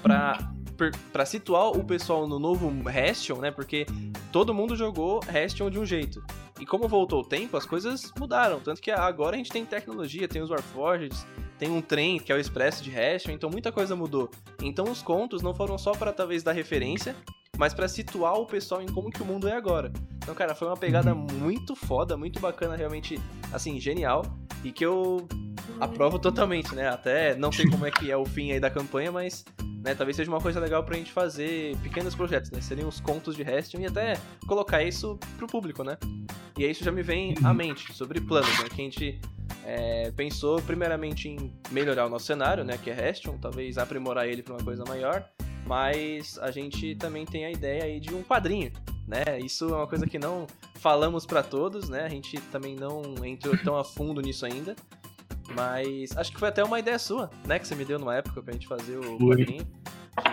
pra, 0.03 0.39
pra 1.13 1.25
situar 1.25 1.71
o 1.71 1.85
pessoal 1.85 2.27
no 2.27 2.39
novo 2.39 2.69
Restion, 2.89 3.39
né? 3.39 3.51
Porque 3.51 3.87
todo 4.31 4.55
mundo 4.55 4.77
jogou 4.77 5.21
Restion 5.21 5.71
de 5.71 5.79
um 5.79 5.85
jeito. 5.85 6.23
E 6.61 6.67
como 6.67 6.89
voltou 6.89 7.21
o 7.21 7.25
tempo, 7.25 7.57
as 7.57 7.67
coisas 7.67 8.13
mudaram. 8.19 8.61
Tanto 8.61 8.81
que 8.81 8.91
agora 8.91 9.35
a 9.35 9.39
gente 9.39 9.51
tem 9.51 9.65
tecnologia, 9.65 10.29
tem 10.29 10.43
os 10.43 10.51
Warforged, 10.51 11.15
tem 11.59 11.71
um 11.71 11.81
trem 11.81 12.19
que 12.19 12.33
é 12.33 12.35
o 12.35 12.39
Expresso 12.39 12.83
de 12.83 12.91
Restion, 12.91 13.33
então 13.33 13.51
muita 13.51 13.73
coisa 13.73 13.97
mudou. 13.97 14.31
Então 14.63 14.85
os 14.87 15.03
contos 15.03 15.43
não 15.43 15.55
foram 15.55 15.79
só 15.79 15.93
para 15.93 16.13
talvez 16.13 16.43
dar 16.43 16.53
referência, 16.53 17.15
mas 17.59 17.73
para 17.73 17.89
situar 17.89 18.35
o 18.35 18.47
pessoal 18.47 18.83
em 18.83 18.87
como 18.87 19.11
que 19.11 19.23
o 19.23 19.27
mundo 19.27 19.49
é 19.49 19.53
agora. 19.53 19.93
Então, 20.17 20.35
cara, 20.35 20.55
foi 20.55 20.69
uma 20.69 20.77
pegada 20.77 21.15
uhum. 21.15 21.27
muito 21.35 21.75
foda, 21.75 22.17
muito 22.17 22.41
bacana, 22.41 22.77
realmente, 22.77 23.19
assim, 23.53 23.79
genial. 23.81 24.25
E 24.65 24.73
que 24.73 24.85
eu 24.85 25.27
aprovo 25.81 26.19
totalmente, 26.19 26.75
né? 26.75 26.89
Até 26.89 27.35
não 27.35 27.53
sei 27.53 27.69
como 27.69 27.87
é 27.87 27.91
que 27.91 28.11
é 28.11 28.17
o 28.17 28.25
fim 28.25 28.53
aí 28.53 28.61
da 28.61 28.71
campanha, 28.71 29.13
mas 29.13 29.45
né, 29.87 29.95
talvez 29.95 30.17
seja 30.17 30.29
uma 30.29 30.41
coisa 30.41 30.59
legal 30.59 30.83
pra 30.83 30.97
gente 30.97 31.13
fazer 31.13 31.77
pequenos 31.77 32.13
projetos, 32.13 32.51
né? 32.51 32.61
Seriam 32.61 32.89
os 32.89 32.99
contos 32.99 33.37
de 33.37 33.45
Restion 33.45 33.81
e 33.81 33.87
até 33.87 34.19
colocar 34.45 34.83
isso 34.83 35.17
pro 35.37 35.47
público, 35.47 35.85
né? 35.85 35.97
E 36.59 36.65
aí 36.65 36.73
isso 36.73 36.83
já 36.83 36.91
me 36.91 37.05
vem 37.05 37.37
à 37.45 37.55
mente 37.55 37.95
sobre 37.95 38.21
planos, 38.21 38.51
né? 38.59 38.69
Que 38.69 38.83
a 38.83 38.85
gente 38.85 39.21
é, 39.65 40.11
pensou 40.11 40.61
primeiramente 40.61 41.29
em 41.29 41.53
melhorar 41.71 42.07
o 42.07 42.09
nosso 42.09 42.27
cenário, 42.27 42.65
né? 42.65 42.77
Que 42.83 42.91
é 42.91 42.95
Restion, 42.95 43.39
talvez 43.39 43.79
aprimorar 43.79 44.27
ele 44.27 44.43
pra 44.43 44.55
uma 44.55 44.65
coisa 44.65 44.85
maior. 44.89 45.25
Mas 45.65 46.37
a 46.41 46.51
gente 46.51 46.97
também 46.97 47.25
tem 47.25 47.45
a 47.45 47.53
ideia 47.53 47.85
aí 47.85 48.01
de 48.01 48.13
um 48.13 48.25
quadrinho, 48.25 48.73
né? 49.07 49.39
Isso 49.39 49.69
é 49.69 49.77
uma 49.77 49.87
coisa 49.87 50.05
que 50.05 50.19
não 50.19 50.49
falamos 50.81 51.25
para 51.25 51.45
todos, 51.45 51.89
né? 51.89 52.05
A 52.05 52.09
gente 52.09 52.41
também 52.51 52.75
não 52.75 53.25
entrou 53.25 53.57
tão 53.59 53.77
a 53.77 53.85
fundo 53.85 54.21
nisso 54.21 54.45
ainda. 54.45 54.75
Mas 55.55 56.17
acho 56.17 56.33
que 56.33 56.39
foi 56.39 56.49
até 56.49 56.63
uma 56.65 56.79
ideia 56.79 56.99
sua, 56.99 57.31
né? 57.45 57.59
Que 57.59 57.67
você 57.67 57.75
me 57.75 57.85
deu 57.85 57.99
numa 57.99 58.15
época 58.15 58.43
pra 58.43 58.53
gente 58.53 58.67
fazer 58.67 58.99
o 58.99 59.19
quadrinho. 59.19 59.67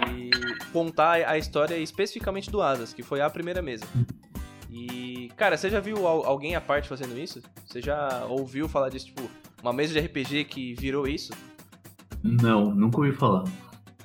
E 0.09 0.31
contar 0.71 1.27
a 1.27 1.37
história 1.37 1.75
especificamente 1.75 2.49
do 2.49 2.61
Asas, 2.61 2.93
que 2.93 3.03
foi 3.03 3.21
a 3.21 3.29
primeira 3.29 3.61
mesa. 3.61 3.85
E, 4.69 5.29
cara, 5.35 5.55
você 5.55 5.69
já 5.69 5.79
viu 5.79 6.07
alguém 6.07 6.55
à 6.55 6.61
parte 6.61 6.87
fazendo 6.87 7.17
isso? 7.17 7.41
Você 7.65 7.81
já 7.81 8.25
ouviu 8.27 8.67
falar 8.67 8.89
disso, 8.89 9.07
tipo, 9.07 9.29
uma 9.61 9.71
mesa 9.71 9.93
de 9.93 9.99
RPG 9.99 10.45
que 10.45 10.73
virou 10.73 11.07
isso? 11.07 11.31
Não, 12.23 12.73
nunca 12.73 12.97
ouvi 12.97 13.11
falar. 13.11 13.43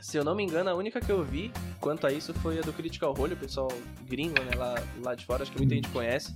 Se 0.00 0.16
eu 0.16 0.24
não 0.24 0.34
me 0.34 0.42
engano, 0.42 0.70
a 0.70 0.74
única 0.74 1.00
que 1.00 1.10
eu 1.10 1.24
vi 1.24 1.50
quanto 1.80 2.06
a 2.06 2.12
isso 2.12 2.34
foi 2.34 2.58
a 2.58 2.62
do 2.62 2.72
Critical 2.72 3.12
Role, 3.12 3.34
o 3.34 3.36
pessoal 3.36 3.68
gringo, 4.06 4.40
né, 4.42 4.50
lá, 4.56 4.74
lá 5.02 5.14
de 5.14 5.24
fora, 5.24 5.42
acho 5.42 5.52
que 5.52 5.58
muita 5.58 5.74
gente 5.74 5.88
conhece. 5.88 6.34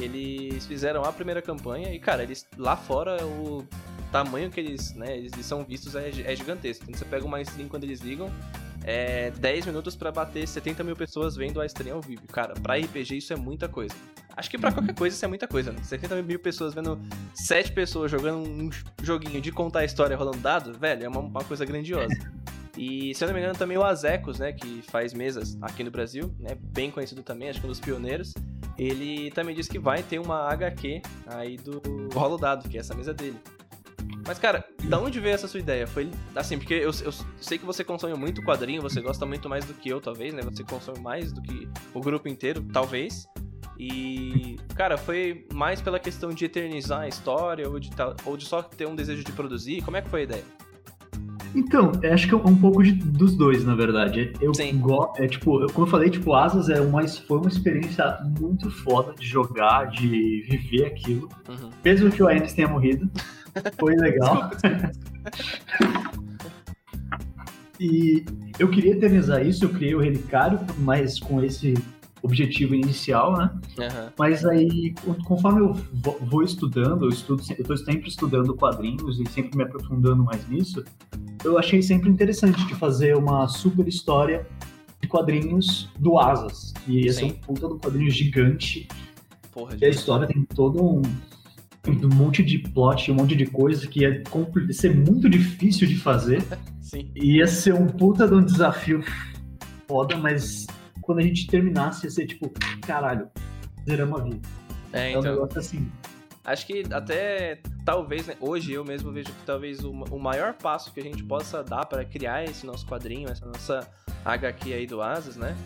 Eles 0.00 0.66
fizeram 0.66 1.04
a 1.04 1.12
primeira 1.12 1.40
campanha 1.40 1.92
e, 1.92 1.98
cara, 1.98 2.22
eles 2.22 2.46
lá 2.56 2.76
fora 2.76 3.24
o 3.24 3.66
tamanho 4.10 4.50
que 4.50 4.60
eles, 4.60 4.94
né, 4.94 5.16
eles 5.16 5.32
são 5.44 5.64
vistos 5.64 5.94
é, 5.96 6.08
é 6.08 6.36
gigantesco. 6.36 6.84
Então 6.84 6.96
você 6.96 7.04
pega 7.04 7.24
uma 7.24 7.40
stream 7.40 7.68
quando 7.68 7.84
eles 7.84 8.00
ligam, 8.00 8.30
é 8.84 9.30
10 9.32 9.66
minutos 9.66 9.96
para 9.96 10.12
bater 10.12 10.46
70 10.46 10.84
mil 10.84 10.94
pessoas 10.94 11.34
vendo 11.34 11.60
a 11.60 11.66
stream 11.66 11.96
ao 11.96 12.02
vivo. 12.02 12.22
Cara, 12.28 12.54
pra 12.54 12.76
RPG 12.76 13.16
isso 13.16 13.32
é 13.32 13.36
muita 13.36 13.68
coisa. 13.68 13.94
Acho 14.36 14.50
que 14.50 14.58
para 14.58 14.72
qualquer 14.72 14.94
coisa 14.94 15.16
isso 15.16 15.24
é 15.24 15.28
muita 15.28 15.48
coisa, 15.48 15.72
né? 15.72 15.82
70 15.82 16.22
mil 16.22 16.38
pessoas 16.38 16.74
vendo 16.74 17.00
7 17.34 17.72
pessoas 17.72 18.10
jogando 18.10 18.48
um 18.48 18.70
joguinho 19.02 19.40
de 19.40 19.50
contar 19.50 19.80
a 19.80 19.84
história 19.84 20.16
rolando 20.16 20.38
dado, 20.38 20.78
velho, 20.78 21.04
é 21.04 21.08
uma, 21.08 21.20
uma 21.20 21.44
coisa 21.44 21.64
grandiosa. 21.64 22.14
E, 22.76 23.14
se 23.14 23.22
eu 23.22 23.28
não 23.28 23.34
me 23.34 23.40
engano, 23.40 23.56
também 23.56 23.78
o 23.78 23.84
Azecos, 23.84 24.38
né, 24.38 24.52
que 24.52 24.82
faz 24.82 25.14
mesas 25.14 25.56
aqui 25.62 25.84
no 25.84 25.90
Brasil, 25.90 26.34
né, 26.40 26.56
bem 26.60 26.90
conhecido 26.90 27.22
também, 27.22 27.48
acho 27.48 27.60
que 27.60 27.66
um 27.66 27.70
dos 27.70 27.80
pioneiros, 27.80 28.34
ele 28.76 29.30
também 29.30 29.54
disse 29.54 29.70
que 29.70 29.78
vai 29.78 30.02
ter 30.02 30.18
uma 30.18 30.48
HQ 30.48 31.02
aí 31.26 31.56
do 31.56 31.80
Rolo 32.12 32.36
Dado, 32.36 32.68
que 32.68 32.76
é 32.76 32.80
essa 32.80 32.94
mesa 32.94 33.14
dele. 33.14 33.38
Mas, 34.26 34.38
cara, 34.38 34.64
da 34.84 34.98
onde 34.98 35.20
veio 35.20 35.34
essa 35.34 35.46
sua 35.46 35.60
ideia? 35.60 35.86
Foi 35.86 36.10
assim, 36.34 36.56
porque 36.56 36.74
eu, 36.74 36.90
eu, 37.04 37.12
sei 37.40 37.58
que 37.58 37.64
você 37.64 37.84
consome 37.84 38.14
muito 38.14 38.42
quadrinho, 38.42 38.80
você 38.80 39.00
gosta 39.00 39.26
muito 39.26 39.48
mais 39.48 39.66
do 39.66 39.74
que 39.74 39.88
eu, 39.88 40.00
talvez, 40.00 40.32
né? 40.32 40.42
Você 40.42 40.64
consome 40.64 40.98
mais 41.00 41.30
do 41.30 41.42
que 41.42 41.68
o 41.92 42.00
grupo 42.00 42.26
inteiro, 42.26 42.64
talvez. 42.72 43.26
E, 43.78 44.56
cara, 44.74 44.96
foi 44.96 45.46
mais 45.52 45.82
pela 45.82 45.98
questão 45.98 46.30
de 46.30 46.46
eternizar 46.46 47.02
a 47.02 47.08
história 47.08 47.68
ou 47.68 47.78
de, 47.78 47.90
ou 48.24 48.36
de 48.36 48.46
só 48.46 48.62
ter 48.62 48.86
um 48.86 48.94
desejo 48.94 49.22
de 49.22 49.32
produzir? 49.32 49.82
Como 49.82 49.96
é 49.96 50.02
que 50.02 50.08
foi 50.08 50.20
a 50.20 50.24
ideia? 50.24 50.44
Então, 51.54 51.92
acho 52.12 52.26
que 52.26 52.34
é 52.34 52.36
um 52.36 52.56
pouco 52.56 52.82
de, 52.82 52.92
dos 52.92 53.36
dois, 53.36 53.64
na 53.64 53.74
verdade. 53.74 54.32
Eu 54.40 54.52
gosto, 54.74 55.22
é 55.22 55.28
tipo, 55.28 55.62
eu, 55.62 55.68
como 55.68 55.86
eu 55.86 55.90
falei, 55.90 56.10
tipo, 56.10 56.34
Asas 56.34 56.68
é 56.68 56.80
uma, 56.80 57.06
foi 57.06 57.38
uma 57.38 57.48
experiência 57.48 58.18
muito 58.40 58.70
foda 58.70 59.14
de 59.14 59.26
jogar, 59.26 59.86
de 59.86 60.44
viver 60.48 60.86
aquilo. 60.86 61.28
Uhum. 61.48 61.70
Mesmo 61.84 62.10
que 62.10 62.22
o 62.22 62.26
Aenis 62.26 62.52
tenha 62.52 62.66
morrido, 62.66 63.08
foi 63.78 63.94
legal. 63.94 64.50
e 67.78 68.24
eu 68.58 68.68
queria 68.68 68.92
eternizar 68.92 69.46
isso, 69.46 69.64
eu 69.64 69.68
criei 69.68 69.94
o 69.94 70.00
Relicário, 70.00 70.58
mas 70.78 71.20
com 71.20 71.42
esse 71.42 71.74
objetivo 72.24 72.74
inicial, 72.74 73.36
né? 73.36 73.50
Uhum. 73.78 74.10
Mas 74.18 74.44
aí, 74.46 74.94
conforme 75.24 75.60
eu 75.60 75.74
vou 76.22 76.42
estudando, 76.42 77.04
eu 77.04 77.10
estudo, 77.10 77.42
eu 77.50 77.60
estou 77.60 77.76
sempre 77.76 78.08
estudando 78.08 78.56
quadrinhos 78.56 79.20
e 79.20 79.28
sempre 79.28 79.56
me 79.56 79.62
aprofundando 79.62 80.24
mais 80.24 80.48
nisso, 80.48 80.82
eu 81.44 81.58
achei 81.58 81.82
sempre 81.82 82.08
interessante 82.08 82.66
de 82.66 82.74
fazer 82.74 83.16
uma 83.16 83.46
super 83.46 83.86
história 83.86 84.46
de 85.00 85.06
quadrinhos 85.06 85.90
do 85.98 86.18
Asas, 86.18 86.72
que 86.84 87.04
ia 87.04 87.12
ser 87.12 87.26
um 87.26 87.30
puta 87.30 87.68
de 87.68 87.74
um 87.74 87.78
quadrinho 87.78 88.10
gigante. 88.10 88.88
Porra, 89.52 89.76
e 89.80 89.84
a 89.84 89.88
história 89.88 90.26
tem 90.26 90.42
todo 90.42 90.82
um, 90.82 91.02
um 91.86 92.14
monte 92.14 92.42
de 92.42 92.58
plot, 92.58 93.12
um 93.12 93.14
monte 93.14 93.36
de 93.36 93.46
coisa 93.46 93.86
que 93.86 94.00
ia 94.00 94.22
ser 94.70 94.96
muito 94.96 95.28
difícil 95.28 95.86
de 95.86 95.96
fazer. 95.96 96.42
Sim. 96.80 97.10
Ia 97.14 97.46
ser 97.46 97.74
um 97.74 97.86
puta 97.86 98.26
de 98.26 98.34
um 98.34 98.44
desafio 98.44 99.02
foda, 99.86 100.16
mas 100.16 100.66
quando 101.00 101.18
a 101.18 101.22
gente 101.22 101.46
terminasse 101.46 102.06
ia 102.06 102.10
ser 102.10 102.26
tipo, 102.26 102.50
caralho, 102.80 103.28
zeramos 103.88 104.20
a 104.20 104.24
vida. 104.24 104.40
É, 104.92 105.10
então. 105.10 105.12
É 105.12 105.16
um 105.16 105.20
então. 105.20 105.32
negócio 105.32 105.58
assim. 105.58 105.92
Acho 106.44 106.66
que 106.66 106.84
até 106.92 107.60
talvez, 107.84 108.26
né, 108.26 108.36
hoje 108.38 108.72
eu 108.72 108.84
mesmo 108.84 109.10
vejo 109.10 109.32
que 109.32 109.46
talvez 109.46 109.82
o, 109.82 109.90
o 109.90 110.18
maior 110.18 110.52
passo 110.54 110.92
que 110.92 111.00
a 111.00 111.02
gente 111.02 111.22
possa 111.24 111.64
dar 111.64 111.86
para 111.86 112.04
criar 112.04 112.44
esse 112.44 112.66
nosso 112.66 112.86
quadrinho, 112.86 113.30
essa 113.30 113.46
nossa 113.46 113.88
HQ 114.24 114.72
aí 114.74 114.86
do 114.86 115.00
Asas, 115.00 115.36
né? 115.36 115.56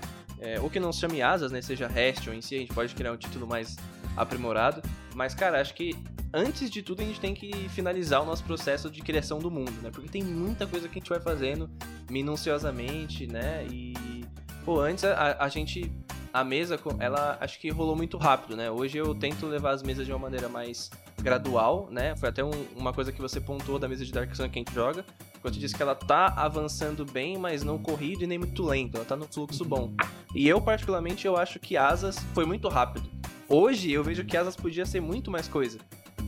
É, 0.40 0.60
ou 0.60 0.70
que 0.70 0.78
não 0.78 0.92
se 0.92 1.00
chame 1.00 1.20
Asas, 1.20 1.50
né? 1.50 1.60
Seja 1.60 1.88
Restion 1.88 2.32
em 2.32 2.40
si, 2.40 2.54
a 2.54 2.58
gente 2.60 2.72
pode 2.72 2.94
criar 2.94 3.12
um 3.12 3.16
título 3.16 3.44
mais 3.44 3.76
aprimorado. 4.16 4.80
Mas, 5.16 5.34
cara, 5.34 5.60
acho 5.60 5.74
que 5.74 5.96
antes 6.32 6.70
de 6.70 6.80
tudo 6.80 7.02
a 7.02 7.04
gente 7.04 7.20
tem 7.20 7.34
que 7.34 7.68
finalizar 7.70 8.22
o 8.22 8.24
nosso 8.24 8.44
processo 8.44 8.88
de 8.88 9.00
criação 9.00 9.40
do 9.40 9.50
mundo, 9.50 9.72
né? 9.82 9.90
Porque 9.92 10.08
tem 10.08 10.22
muita 10.22 10.64
coisa 10.64 10.88
que 10.88 10.98
a 10.98 11.00
gente 11.00 11.10
vai 11.10 11.20
fazendo 11.20 11.68
minuciosamente, 12.08 13.26
né? 13.26 13.66
E, 13.68 14.24
pô, 14.64 14.80
antes 14.80 15.02
a, 15.04 15.38
a 15.40 15.48
gente 15.48 15.90
a 16.32 16.44
mesa, 16.44 16.78
ela 16.98 17.38
acho 17.40 17.58
que 17.58 17.70
rolou 17.70 17.96
muito 17.96 18.16
rápido, 18.16 18.56
né? 18.56 18.70
Hoje 18.70 18.98
eu 18.98 19.14
tento 19.14 19.46
levar 19.46 19.72
as 19.72 19.82
mesas 19.82 20.06
de 20.06 20.12
uma 20.12 20.18
maneira 20.18 20.48
mais 20.48 20.90
gradual, 21.20 21.88
né? 21.90 22.14
Foi 22.16 22.28
até 22.28 22.44
um, 22.44 22.50
uma 22.76 22.92
coisa 22.92 23.12
que 23.12 23.20
você 23.20 23.40
pontuou 23.40 23.78
da 23.78 23.88
mesa 23.88 24.04
de 24.04 24.12
Dark 24.12 24.34
Sun 24.34 24.48
que 24.48 24.58
a 24.58 24.60
gente 24.60 24.74
joga. 24.74 25.04
Quando 25.40 25.58
disse 25.58 25.74
que 25.74 25.82
ela 25.82 25.94
tá 25.94 26.34
avançando 26.36 27.04
bem, 27.04 27.38
mas 27.38 27.62
não 27.62 27.78
corrido 27.78 28.24
e 28.24 28.26
nem 28.26 28.38
muito 28.38 28.62
lento. 28.64 28.96
Ela 28.96 29.04
tá 29.04 29.16
no 29.16 29.26
fluxo 29.26 29.64
bom. 29.64 29.92
E 30.34 30.48
eu, 30.48 30.60
particularmente, 30.60 31.26
eu 31.26 31.36
acho 31.36 31.58
que 31.58 31.76
Asas 31.76 32.18
foi 32.34 32.44
muito 32.44 32.68
rápido. 32.68 33.08
Hoje 33.48 33.90
eu 33.90 34.02
vejo 34.04 34.24
que 34.24 34.36
Asas 34.36 34.56
podia 34.56 34.84
ser 34.84 35.00
muito 35.00 35.30
mais 35.30 35.48
coisa. 35.48 35.78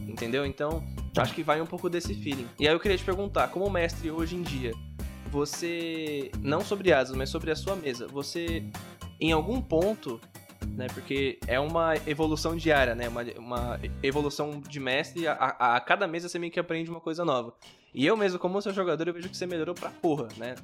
Entendeu? 0.08 0.46
Então, 0.46 0.82
acho 1.16 1.34
que 1.34 1.42
vai 1.42 1.60
um 1.60 1.66
pouco 1.66 1.88
desse 1.88 2.14
feeling. 2.14 2.46
E 2.58 2.66
aí 2.66 2.74
eu 2.74 2.80
queria 2.80 2.96
te 2.96 3.04
perguntar, 3.04 3.48
como 3.48 3.68
mestre 3.68 4.10
hoje 4.10 4.36
em 4.36 4.42
dia, 4.42 4.72
você. 5.30 6.30
Não 6.40 6.60
sobre 6.60 6.92
Asas, 6.92 7.16
mas 7.16 7.28
sobre 7.28 7.50
a 7.50 7.56
sua 7.56 7.76
mesa, 7.76 8.06
você 8.06 8.64
em 9.20 9.32
algum 9.32 9.60
ponto, 9.60 10.20
né? 10.66 10.86
Porque 10.94 11.38
é 11.46 11.60
uma 11.60 11.94
evolução 12.06 12.56
diária, 12.56 12.94
né? 12.94 13.08
Uma, 13.08 13.22
uma 13.38 13.80
evolução 14.02 14.60
de 14.60 14.80
mestre. 14.80 15.28
A, 15.28 15.34
a, 15.34 15.76
a, 15.76 15.80
cada 15.80 16.06
mês 16.06 16.22
você 16.22 16.38
meio 16.38 16.52
que 16.52 16.60
aprende 16.60 16.90
uma 16.90 17.00
coisa 17.00 17.24
nova. 17.24 17.54
E 17.92 18.06
eu 18.06 18.16
mesmo, 18.16 18.38
como 18.38 18.60
seu 18.62 18.72
jogador, 18.72 19.08
eu 19.08 19.14
vejo 19.14 19.28
que 19.28 19.36
você 19.36 19.46
melhorou 19.46 19.74
pra 19.74 19.90
porra, 19.90 20.28
né? 20.36 20.54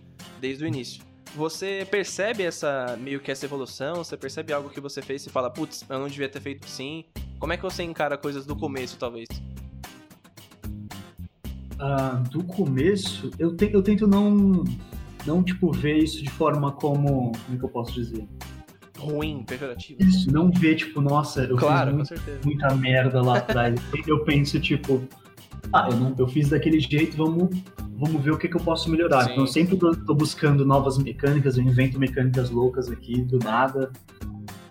Desde 0.40 0.64
o 0.64 0.66
início. 0.66 1.02
Você 1.34 1.86
percebe 1.90 2.44
essa 2.44 2.96
meio 2.98 3.20
que 3.20 3.30
essa 3.30 3.44
evolução? 3.44 3.96
Você 3.96 4.16
percebe 4.16 4.52
algo 4.52 4.70
que 4.70 4.80
você 4.80 5.02
fez 5.02 5.26
e 5.26 5.30
fala, 5.30 5.50
putz, 5.50 5.84
eu 5.88 5.98
não 5.98 6.08
devia 6.08 6.28
ter 6.28 6.40
feito 6.40 6.64
assim? 6.64 7.04
Como 7.38 7.52
é 7.52 7.56
que 7.56 7.62
você 7.62 7.82
encara 7.82 8.16
coisas 8.16 8.46
do 8.46 8.56
começo, 8.56 8.96
talvez? 8.96 9.28
Ah, 11.78 12.22
do 12.30 12.42
começo, 12.42 13.30
eu, 13.38 13.54
te, 13.54 13.70
eu 13.70 13.82
tento 13.82 14.06
não 14.06 14.64
não, 15.26 15.42
tipo, 15.42 15.72
ver 15.72 15.98
isso 15.98 16.22
de 16.22 16.30
forma 16.30 16.72
como. 16.72 17.32
Como 17.32 17.54
é 17.54 17.58
que 17.58 17.64
eu 17.64 17.68
posso 17.68 17.92
dizer? 17.92 18.26
Ruim, 18.98 19.44
pejorativo. 19.46 20.02
Isso, 20.02 20.32
não 20.32 20.50
ver, 20.50 20.76
tipo, 20.76 21.00
nossa, 21.00 21.44
eu 21.44 21.56
claro, 21.56 21.98
fiz 21.98 22.10
muito, 22.10 22.46
muita 22.46 22.74
merda 22.74 23.20
lá 23.20 23.38
atrás. 23.38 23.78
eu 24.06 24.24
penso, 24.24 24.58
tipo, 24.58 25.02
ah, 25.72 25.88
eu, 25.90 25.96
não, 25.98 26.14
eu 26.16 26.26
fiz 26.28 26.48
daquele 26.48 26.80
jeito, 26.80 27.16
vamos, 27.16 27.50
vamos 27.98 28.22
ver 28.22 28.30
o 28.30 28.38
que, 28.38 28.48
que 28.48 28.56
eu 28.56 28.60
posso 28.60 28.90
melhorar. 28.90 29.24
Sim. 29.24 29.32
Então, 29.32 29.44
eu 29.44 29.48
sempre 29.48 29.76
tô, 29.76 29.94
tô, 29.94 30.14
buscando 30.14 30.64
novas 30.64 30.96
mecânicas, 30.98 31.58
eu 31.58 31.64
invento 31.64 31.98
mecânicas 31.98 32.50
loucas 32.50 32.90
aqui, 32.90 33.22
do 33.22 33.38
nada, 33.38 33.90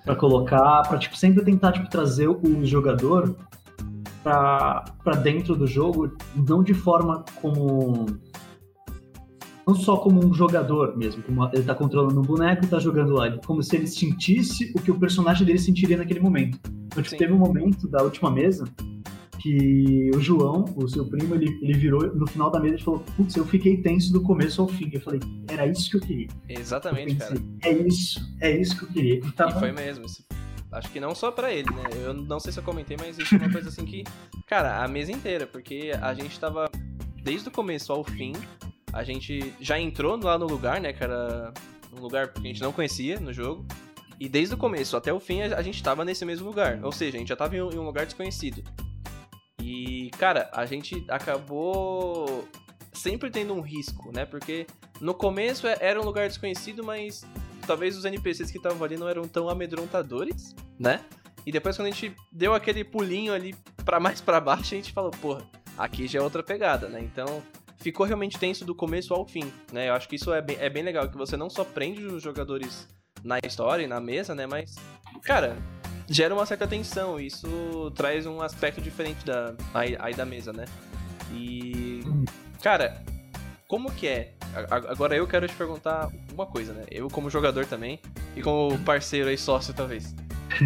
para 0.04 0.16
colocar, 0.16 0.84
para 0.84 0.98
tipo, 0.98 1.16
sempre 1.16 1.44
tentar, 1.44 1.74
tipo, 1.74 1.90
trazer 1.90 2.28
o 2.28 2.66
jogador 2.66 3.36
para 4.24 5.16
dentro 5.22 5.56
do 5.56 5.68
jogo, 5.68 6.16
não 6.36 6.64
de 6.64 6.74
forma 6.74 7.24
como 7.42 8.08
não 9.68 9.74
só 9.76 9.98
como 9.98 10.24
um 10.24 10.34
jogador 10.34 10.96
mesmo, 10.96 11.24
como 11.24 11.50
ele 11.52 11.64
tá 11.64 11.74
controlando 11.74 12.20
um 12.20 12.24
boneco 12.24 12.66
e 12.66 12.68
tá 12.68 12.80
jogando 12.80 13.14
lá, 13.14 13.38
como 13.46 13.64
se 13.64 13.76
ele 13.76 13.88
sentisse 13.88 14.72
o 14.76 14.82
que 14.82 14.92
o 14.92 15.00
personagem 15.00 15.46
dele 15.46 15.60
sentiria 15.60 15.98
naquele 15.98 16.20
momento. 16.20 16.60
Então, 16.86 17.02
tipo, 17.02 17.18
teve 17.18 17.34
um 17.34 17.38
momento 17.38 17.88
da 17.88 18.04
última 18.04 18.30
mesa 18.30 18.66
que 19.46 20.10
o 20.16 20.20
João, 20.20 20.66
o 20.76 20.88
seu 20.88 21.06
primo, 21.06 21.36
ele, 21.36 21.48
ele 21.62 21.74
virou 21.74 22.16
no 22.16 22.26
final 22.26 22.50
da 22.50 22.60
mesa 22.60 22.78
e 22.78 22.82
falou: 22.82 23.04
Putz, 23.16 23.36
eu 23.36 23.46
fiquei 23.46 23.78
tenso 23.78 24.12
do 24.12 24.22
começo 24.22 24.62
ao 24.62 24.68
fim. 24.68 24.90
Eu 24.92 25.02
falei: 25.02 25.20
Era 25.48 25.68
isso 25.68 25.90
que 25.92 25.98
eu 25.98 26.02
queria. 26.02 26.28
Exatamente, 26.50 27.14
eu 27.14 27.18
pensei, 27.20 27.38
cara. 27.38 27.76
É 27.76 27.88
isso, 27.88 28.36
é 28.42 28.58
isso 28.58 28.78
que 28.78 28.84
eu 28.86 28.90
queria. 28.90 29.16
E, 29.16 29.32
tava... 29.34 29.58
e 29.58 29.60
foi 29.60 29.72
mesmo. 29.72 30.06
Acho 30.72 30.92
que 30.92 31.00
não 31.00 31.14
só 31.14 31.32
para 31.32 31.54
ele, 31.54 31.70
né? 31.70 31.84
Eu 32.04 32.14
não 32.14 32.40
sei 32.40 32.52
se 32.52 32.60
eu 32.60 32.64
comentei, 32.64 32.98
mas 33.00 33.20
isso 33.20 33.36
é 33.36 33.38
uma 33.38 33.52
coisa 33.52 33.70
assim 33.70 33.86
que. 33.86 34.04
Cara, 34.48 34.84
a 34.84 34.88
mesa 34.88 35.12
inteira, 35.12 35.46
porque 35.46 35.92
a 36.02 36.14
gente 36.14 36.40
tava 36.40 36.70
desde 37.24 37.48
o 37.48 37.52
começo 37.52 37.94
ao 37.94 38.04
fim. 38.04 38.34
A 38.96 39.04
gente 39.04 39.54
já 39.60 39.78
entrou 39.78 40.16
lá 40.16 40.40
no 40.40 40.48
lugar, 40.48 40.80
né? 40.80 40.96
Era 40.98 41.54
um 41.92 42.00
lugar 42.00 42.32
que 42.32 42.40
a 42.40 42.48
gente 42.48 42.62
não 42.62 42.72
conhecia 42.72 43.20
no 43.20 43.34
jogo. 43.34 43.66
E 44.18 44.30
desde 44.30 44.56
o 44.56 44.58
começo 44.58 44.96
até 44.96 45.12
o 45.12 45.20
fim 45.20 45.42
a 45.42 45.62
gente 45.62 45.84
tava 45.84 46.06
nesse 46.06 46.24
mesmo 46.24 46.48
lugar. 46.48 46.82
Ou 46.82 46.94
seja, 46.94 47.18
a 47.18 47.20
gente 47.20 47.28
já 47.28 47.36
tava 47.36 47.58
em 47.58 47.62
um 47.62 47.84
lugar 47.84 48.06
desconhecido. 48.06 48.64
E, 49.62 50.10
cara, 50.18 50.50
a 50.54 50.66
gente 50.66 51.04
acabou 51.10 52.48
sempre 52.94 53.30
tendo 53.30 53.54
um 53.54 53.60
risco, 53.60 54.14
né? 54.14 54.26
Porque 54.26 54.66
no 55.02 55.14
começo 55.14 55.68
é, 55.68 55.78
era 55.82 56.00
um 56.00 56.06
lugar 56.06 56.30
desconhecido, 56.30 56.82
mas 56.82 57.26
talvez 57.68 57.98
os 57.98 58.06
NPCs 58.06 58.50
que 58.50 58.58
estavam 58.58 58.82
ali 58.82 58.96
não 58.96 59.10
eram 59.10 59.28
tão 59.28 59.50
amedrontadores, 59.50 60.56
né? 60.80 61.04
E 61.46 61.52
depois 61.52 61.76
quando 61.76 61.90
a 61.90 61.92
gente 61.92 62.16
deu 62.32 62.54
aquele 62.54 62.86
pulinho 62.86 63.34
ali 63.34 63.54
para 63.84 64.00
mais 64.00 64.22
para 64.22 64.40
baixo, 64.40 64.74
a 64.74 64.78
gente 64.78 64.94
falou, 64.94 65.12
porra, 65.12 65.46
aqui 65.78 66.08
já 66.08 66.20
é 66.20 66.22
outra 66.22 66.42
pegada, 66.42 66.88
né? 66.88 67.02
Então, 67.02 67.44
ficou 67.86 68.04
realmente 68.04 68.40
tenso 68.40 68.66
do 68.66 68.74
começo 68.74 69.14
ao 69.14 69.28
fim, 69.28 69.54
né? 69.72 69.90
Eu 69.90 69.94
acho 69.94 70.10
que 70.10 70.16
isso 70.16 70.34
é 70.34 70.42
bem, 70.42 70.58
é 70.60 70.68
bem 70.72 70.82
legal, 70.82 71.08
que 71.08 71.16
você 71.16 71.38
não 71.38 71.52
só 71.52 71.64
prende 71.64 72.04
os 72.04 72.24
jogadores 72.24 72.88
na 73.24 73.38
história 73.46 73.84
e 73.84 73.88
na 73.88 74.00
mesa, 74.00 74.34
né? 74.34 74.48
Mas, 74.48 74.74
cara, 75.22 75.56
gera 76.10 76.34
uma 76.34 76.48
certa 76.48 76.68
tensão. 76.68 77.20
Isso 77.20 77.92
traz 77.96 78.26
um 78.26 78.42
aspecto 78.42 78.82
diferente 78.82 79.24
da, 79.24 79.54
aí, 79.72 79.96
aí 80.00 80.16
da 80.16 80.26
mesa, 80.26 80.52
né? 80.52 80.66
E, 81.32 82.02
cara, 82.60 83.04
como 83.68 83.92
que 83.92 84.08
é? 84.08 84.34
Agora 84.72 85.16
eu 85.16 85.28
quero 85.28 85.48
te 85.48 85.54
perguntar 85.54 86.10
uma 86.34 86.48
coisa, 86.48 86.74
né? 86.74 86.86
Eu 86.90 87.08
como 87.08 87.30
jogador 87.30 87.68
também 87.68 88.00
e 88.36 88.42
como 88.42 88.80
parceiro 88.80 89.30
aí, 89.30 89.38
sócio 89.38 89.76
talvez. 89.76 90.16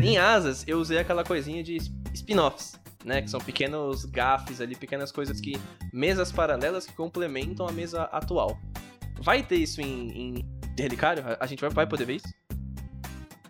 em 0.01 0.17
Asas, 0.17 0.63
eu 0.65 0.79
usei 0.79 0.97
aquela 0.97 1.25
coisinha 1.25 1.61
de 1.61 1.79
spin-offs, 2.13 2.79
né? 3.03 3.21
Que 3.21 3.29
são 3.29 3.39
pequenos 3.39 4.05
gafes 4.05 4.61
ali, 4.61 4.75
pequenas 4.75 5.11
coisas 5.11 5.39
que... 5.39 5.57
Mesas 5.93 6.31
paralelas 6.31 6.85
que 6.85 6.93
complementam 6.93 7.67
a 7.67 7.71
mesa 7.71 8.03
atual. 8.03 8.59
Vai 9.21 9.43
ter 9.43 9.57
isso 9.57 9.81
em, 9.81 10.09
em 10.09 10.45
Relicário? 10.77 11.23
A 11.39 11.45
gente 11.45 11.61
vai, 11.61 11.69
vai 11.69 11.87
poder 11.87 12.05
ver 12.05 12.15
isso? 12.15 12.27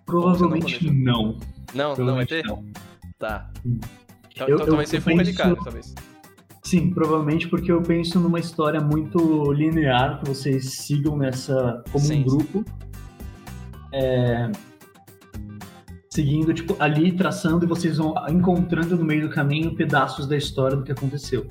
Provavelmente 0.05 0.89
não. 0.89 1.38
Não, 1.73 1.95
não 1.95 2.15
vai 2.15 2.25
ter? 2.25 2.43
Não. 2.45 2.65
Tá. 3.19 3.51
Então, 4.33 4.47
eu, 4.47 4.59
então 4.59 4.75
vai 4.75 4.85
ser 4.85 5.01
full 5.01 5.13
penso... 5.13 5.25
Relicário, 5.25 5.55
talvez. 5.63 5.93
Sim, 6.63 6.91
provavelmente 6.91 7.47
porque 7.47 7.71
eu 7.71 7.81
penso 7.81 8.19
numa 8.19 8.39
história 8.39 8.79
muito 8.79 9.51
linear 9.53 10.19
que 10.19 10.29
vocês 10.29 10.73
sigam 10.73 11.17
nessa 11.17 11.83
como 11.91 12.05
sim, 12.05 12.21
um 12.21 12.23
grupo. 12.23 12.65
É, 13.91 14.51
seguindo, 16.19 16.53
tipo, 16.53 16.75
ali 16.79 17.13
traçando 17.13 17.63
e 17.63 17.67
vocês 17.67 17.95
vão 17.95 18.13
encontrando 18.29 18.97
no 18.97 19.05
meio 19.05 19.21
do 19.21 19.29
caminho 19.29 19.73
pedaços 19.73 20.27
da 20.27 20.36
história 20.36 20.75
do 20.75 20.84
que 20.84 20.91
aconteceu. 20.91 21.47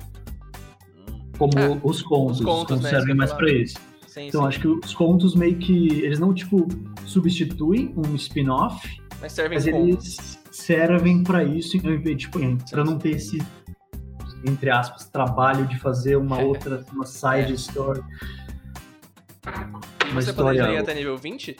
Como 1.39 1.57
é, 1.57 1.69
os 1.83 2.03
contos, 2.03 2.03
os 2.03 2.03
contos, 2.03 2.39
os 2.39 2.45
contos 2.45 2.81
né, 2.81 2.89
servem 2.91 3.15
mais 3.15 3.33
para 3.33 3.51
isso. 3.51 3.79
Sim, 4.05 4.27
então 4.27 4.41
sim. 4.41 4.47
acho 4.47 4.59
que 4.59 4.67
os 4.67 4.93
contos 4.93 5.33
meio 5.33 5.57
que 5.57 6.03
eles 6.03 6.19
não 6.19 6.33
tipo 6.35 6.67
substituem 7.05 7.93
um 7.97 8.15
spin-off, 8.15 8.87
mas 9.19 9.31
servem 9.31 9.57
mas 9.57 9.65
eles 9.65 10.39
servem 10.51 11.23
para 11.23 11.43
isso, 11.43 11.79
tipo, 12.15 12.39
para 12.69 12.83
não 12.83 12.97
ter 12.99 13.11
esse 13.11 13.39
entre 14.45 14.69
aspas, 14.69 15.05
trabalho 15.09 15.65
de 15.65 15.79
fazer 15.79 16.15
uma 16.15 16.37
é. 16.41 16.43
outra, 16.43 16.85
uma 16.93 17.05
side 17.05 17.51
é. 17.51 17.55
story. 17.55 18.01
Uma 20.11 20.21
Você 20.21 20.29
história... 20.29 20.61
poderia 20.61 20.81
até 20.81 20.93
nível 20.93 21.17
20? 21.17 21.57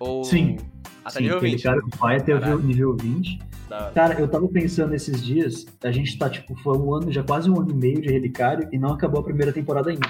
Ou... 0.00 0.24
Sim. 0.24 0.56
Até 1.04 1.18
Sim, 1.18 1.24
nível 1.24 1.40
20? 1.40 1.62
cara 1.62 1.80
vai 1.98 2.16
até 2.16 2.32
Caraca. 2.32 2.56
nível 2.62 2.96
20. 2.96 3.38
Cara, 3.94 4.18
eu 4.18 4.26
tava 4.26 4.48
pensando 4.48 4.94
esses 4.94 5.24
dias, 5.24 5.64
a 5.84 5.92
gente 5.92 6.18
tá, 6.18 6.28
tipo, 6.28 6.56
foi 6.56 6.76
um 6.76 6.92
ano, 6.92 7.12
já 7.12 7.22
quase 7.22 7.48
um 7.48 7.60
ano 7.60 7.70
e 7.70 7.74
meio 7.74 8.00
de 8.00 8.08
Relicário 8.08 8.68
e 8.72 8.78
não 8.78 8.92
acabou 8.92 9.20
a 9.20 9.24
primeira 9.24 9.52
temporada 9.52 9.90
ainda. 9.90 10.08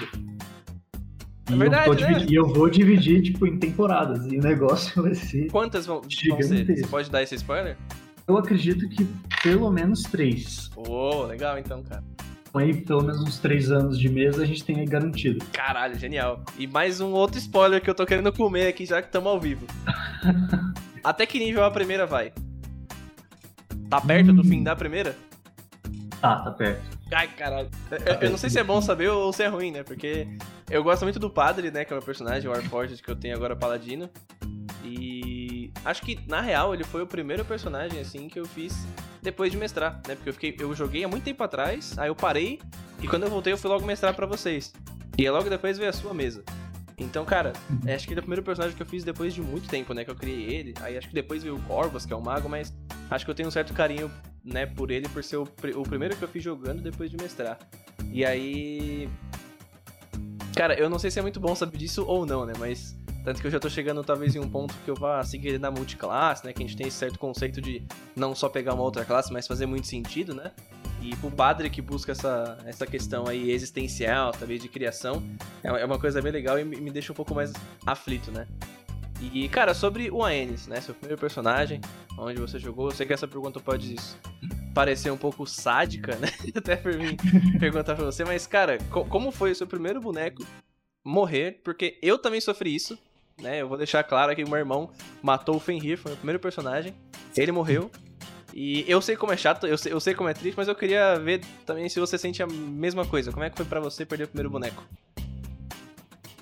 É 1.51 1.55
verdade, 1.55 1.87
eu, 1.87 1.93
né? 1.93 2.13
dividir, 2.13 2.35
eu 2.35 2.47
vou 2.47 2.69
dividir, 2.69 3.21
tipo, 3.21 3.45
em 3.45 3.57
temporadas. 3.57 4.25
E 4.31 4.37
o 4.37 4.41
negócio 4.41 5.01
vai 5.03 5.13
ser. 5.13 5.51
Quantas 5.51 5.85
vão, 5.85 6.01
vão 6.01 6.41
ser? 6.41 6.65
Você 6.65 6.87
pode 6.87 7.11
dar 7.11 7.21
esse 7.21 7.35
spoiler? 7.35 7.77
Eu 8.27 8.37
acredito 8.37 8.87
que 8.89 9.05
pelo 9.43 9.69
menos 9.69 10.03
três. 10.03 10.69
Oh, 10.75 11.23
legal 11.23 11.57
então, 11.57 11.83
cara. 11.83 12.03
Aí, 12.53 12.81
pelo 12.81 13.01
menos 13.01 13.21
uns 13.21 13.39
três 13.39 13.71
anos 13.71 13.97
de 13.97 14.09
mesa, 14.09 14.43
a 14.43 14.45
gente 14.45 14.63
tem 14.63 14.77
aí 14.77 14.85
garantido. 14.85 15.45
Caralho, 15.53 15.97
genial. 15.97 16.43
E 16.59 16.67
mais 16.67 16.99
um 16.99 17.11
outro 17.11 17.37
spoiler 17.37 17.81
que 17.81 17.89
eu 17.89 17.95
tô 17.95 18.05
querendo 18.05 18.31
comer 18.33 18.67
aqui, 18.67 18.85
já 18.85 19.01
que 19.01 19.07
estamos 19.07 19.31
ao 19.31 19.39
vivo. 19.39 19.65
Até 21.01 21.25
que 21.25 21.39
nível 21.39 21.63
a 21.63 21.71
primeira 21.71 22.05
vai? 22.05 22.33
Tá 23.89 24.01
perto 24.01 24.31
hum. 24.31 24.35
do 24.35 24.43
fim 24.43 24.63
da 24.63 24.75
primeira? 24.75 25.15
Tá, 26.19 26.41
tá 26.41 26.51
perto. 26.51 26.81
Ai, 27.13 27.27
caralho. 27.29 27.69
Eu, 27.89 28.15
eu, 28.21 28.29
não 28.29 28.37
sei 28.37 28.49
se 28.49 28.59
é 28.59 28.63
bom 28.63 28.81
saber 28.81 29.09
ou 29.09 29.31
se 29.31 29.43
é 29.43 29.47
ruim, 29.47 29.71
né? 29.71 29.83
Porque 29.83 30.27
eu 30.69 30.83
gosto 30.83 31.03
muito 31.03 31.19
do 31.19 31.29
padre, 31.29 31.71
né? 31.71 31.85
Que 31.85 31.93
é 31.93 31.95
o 31.95 31.99
meu 31.99 32.05
personagem, 32.05 32.49
o 32.49 32.53
Warforged, 32.53 33.01
que 33.01 33.09
eu 33.09 33.15
tenho 33.15 33.35
agora, 33.35 33.55
Paladino. 33.55 34.09
E 34.83 35.71
acho 35.85 36.01
que, 36.01 36.19
na 36.27 36.41
real, 36.41 36.73
ele 36.73 36.83
foi 36.83 37.01
o 37.01 37.07
primeiro 37.07 37.45
personagem, 37.45 37.99
assim, 37.99 38.27
que 38.27 38.39
eu 38.39 38.45
fiz 38.45 38.85
depois 39.21 39.51
de 39.51 39.57
mestrar, 39.57 40.01
né? 40.07 40.15
Porque 40.15 40.29
eu 40.29 40.33
fiquei, 40.33 40.55
eu 40.59 40.73
joguei 40.73 41.03
há 41.03 41.07
muito 41.07 41.23
tempo 41.23 41.43
atrás, 41.43 41.97
aí 41.97 42.09
eu 42.09 42.15
parei, 42.15 42.59
e 43.01 43.07
quando 43.07 43.23
eu 43.23 43.29
voltei 43.29 43.53
eu 43.53 43.57
fui 43.57 43.69
logo 43.69 43.85
mestrar 43.85 44.13
para 44.13 44.25
vocês. 44.25 44.73
E 45.17 45.29
logo 45.29 45.49
depois 45.49 45.77
veio 45.77 45.89
a 45.89 45.93
sua 45.93 46.13
mesa. 46.13 46.43
Então, 46.97 47.25
cara, 47.25 47.53
uhum. 47.69 47.93
acho 47.93 48.05
que 48.05 48.13
ele 48.13 48.19
é 48.19 48.21
o 48.21 48.23
primeiro 48.23 48.43
personagem 48.43 48.75
que 48.75 48.81
eu 48.81 48.85
fiz 48.85 49.03
depois 49.03 49.33
de 49.33 49.41
muito 49.41 49.67
tempo, 49.67 49.93
né? 49.93 50.05
Que 50.05 50.11
eu 50.11 50.15
criei 50.15 50.53
ele. 50.53 50.73
Aí 50.81 50.97
acho 50.97 51.07
que 51.07 51.13
depois 51.13 51.41
veio 51.41 51.55
o 51.55 51.61
Corvus, 51.63 52.05
que 52.05 52.13
é 52.13 52.15
o 52.15 52.21
mago, 52.21 52.47
mas 52.47 52.73
acho 53.09 53.25
que 53.25 53.31
eu 53.31 53.35
tenho 53.35 53.47
um 53.47 53.51
certo 53.51 53.73
carinho, 53.73 54.11
né, 54.43 54.65
por 54.65 54.91
ele, 54.91 55.09
por 55.09 55.23
ser 55.23 55.37
o, 55.37 55.43
o 55.75 55.83
primeiro 55.83 56.15
que 56.15 56.23
eu 56.23 56.27
fiz 56.27 56.43
jogando 56.43 56.81
depois 56.81 57.09
de 57.09 57.17
mestrar. 57.17 57.57
E 58.11 58.23
aí. 58.23 59.09
Cara, 60.55 60.75
eu 60.75 60.89
não 60.89 60.99
sei 60.99 61.09
se 61.09 61.17
é 61.17 61.21
muito 61.21 61.39
bom 61.39 61.55
saber 61.55 61.77
disso 61.77 62.05
ou 62.05 62.25
não, 62.25 62.45
né? 62.45 62.53
Mas 62.59 62.95
tanto 63.23 63.39
que 63.39 63.47
eu 63.47 63.51
já 63.51 63.59
tô 63.59 63.69
chegando 63.69 64.03
talvez 64.03 64.35
em 64.35 64.39
um 64.39 64.49
ponto 64.49 64.73
que 64.83 64.89
eu 64.89 64.95
vá 64.95 65.23
seguir 65.23 65.59
na 65.59 65.69
multiclasse, 65.69 66.45
né? 66.45 66.53
Que 66.53 66.63
a 66.63 66.67
gente 66.67 66.75
tem 66.75 66.87
esse 66.87 66.97
certo 66.97 67.19
conceito 67.19 67.61
de 67.61 67.83
não 68.15 68.33
só 68.33 68.49
pegar 68.49 68.73
uma 68.73 68.83
outra 68.83 69.05
classe, 69.05 69.31
mas 69.31 69.47
fazer 69.47 69.65
muito 69.65 69.87
sentido, 69.87 70.33
né? 70.33 70.51
E 71.01 71.15
pro 71.15 71.31
padre 71.31 71.69
que 71.69 71.81
busca 71.81 72.11
essa, 72.11 72.57
essa 72.65 72.85
questão 72.85 73.27
aí 73.27 73.51
existencial, 73.51 74.31
talvez 74.31 74.61
de 74.61 74.67
criação, 74.67 75.23
é, 75.63 75.69
é 75.69 75.85
uma 75.85 75.99
coisa 75.99 76.21
bem 76.21 76.31
legal 76.31 76.59
e 76.59 76.63
me 76.63 76.91
deixa 76.91 77.11
um 77.11 77.15
pouco 77.15 77.33
mais 77.33 77.53
aflito, 77.85 78.31
né? 78.31 78.47
E, 79.21 79.47
cara, 79.49 79.75
sobre 79.75 80.09
o 80.09 80.23
Aenis, 80.23 80.65
né? 80.65 80.81
Seu 80.81 80.95
primeiro 80.95 81.19
personagem, 81.19 81.79
onde 82.17 82.41
você 82.41 82.57
jogou, 82.57 82.87
eu 82.87 82.91
sei 82.91 83.05
que 83.05 83.13
essa 83.13 83.27
pergunta 83.27 83.59
pode 83.59 83.95
parecer 84.73 85.11
um 85.11 85.17
pouco 85.17 85.45
sádica, 85.45 86.15
né? 86.15 86.27
Até 86.55 86.75
por 86.75 86.95
mim 86.95 87.15
perguntar 87.59 87.95
pra 87.95 88.05
você, 88.05 88.25
mas, 88.25 88.47
cara, 88.47 88.79
co 88.89 89.05
como 89.05 89.31
foi 89.31 89.51
o 89.51 89.55
seu 89.55 89.67
primeiro 89.67 90.01
boneco 90.01 90.43
morrer? 91.03 91.61
Porque 91.63 91.99
eu 92.01 92.17
também 92.17 92.41
sofri 92.41 92.73
isso 92.73 92.97
né? 93.41 93.61
Eu 93.61 93.67
vou 93.67 93.77
deixar 93.77 94.03
claro 94.03 94.35
que 94.35 94.43
o 94.43 94.49
meu 94.49 94.57
irmão 94.57 94.89
matou 95.21 95.55
o 95.55 95.59
Fenrir, 95.59 95.97
foi 95.97 96.13
o 96.13 96.17
primeiro 96.17 96.39
personagem. 96.39 96.93
Ele 97.35 97.51
morreu. 97.51 97.89
E 98.53 98.83
eu 98.87 99.01
sei 99.01 99.15
como 99.15 99.31
é 99.31 99.37
chato, 99.37 99.65
eu 99.65 99.77
sei, 99.77 99.93
eu 99.93 99.99
sei 99.99 100.13
como 100.13 100.27
é 100.27 100.33
triste, 100.33 100.57
mas 100.57 100.67
eu 100.67 100.75
queria 100.75 101.17
ver 101.17 101.41
também 101.65 101.87
se 101.87 101.99
você 101.99 102.17
sente 102.17 102.43
a 102.43 102.47
mesma 102.47 103.05
coisa. 103.05 103.31
Como 103.31 103.43
é 103.43 103.49
que 103.49 103.55
foi 103.55 103.65
para 103.65 103.79
você 103.79 104.05
perder 104.05 104.25
o 104.25 104.27
primeiro 104.27 104.49
boneco? 104.49 104.83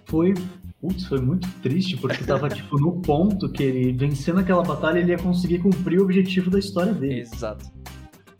Foi. 0.05 0.33
Putz, 0.81 1.05
foi 1.05 1.19
muito 1.19 1.47
triste, 1.61 1.97
porque 1.97 2.23
tava, 2.23 2.47
tipo, 2.49 2.79
no 2.79 3.01
ponto 3.01 3.51
que 3.51 3.61
ele, 3.61 3.91
vencendo 3.91 4.39
aquela 4.39 4.63
batalha, 4.63 4.99
ele 4.99 5.11
ia 5.11 5.17
conseguir 5.17 5.59
cumprir 5.59 5.99
o 5.99 6.03
objetivo 6.03 6.49
da 6.49 6.57
história 6.57 6.93
dele. 6.93 7.21
Exato. 7.21 7.69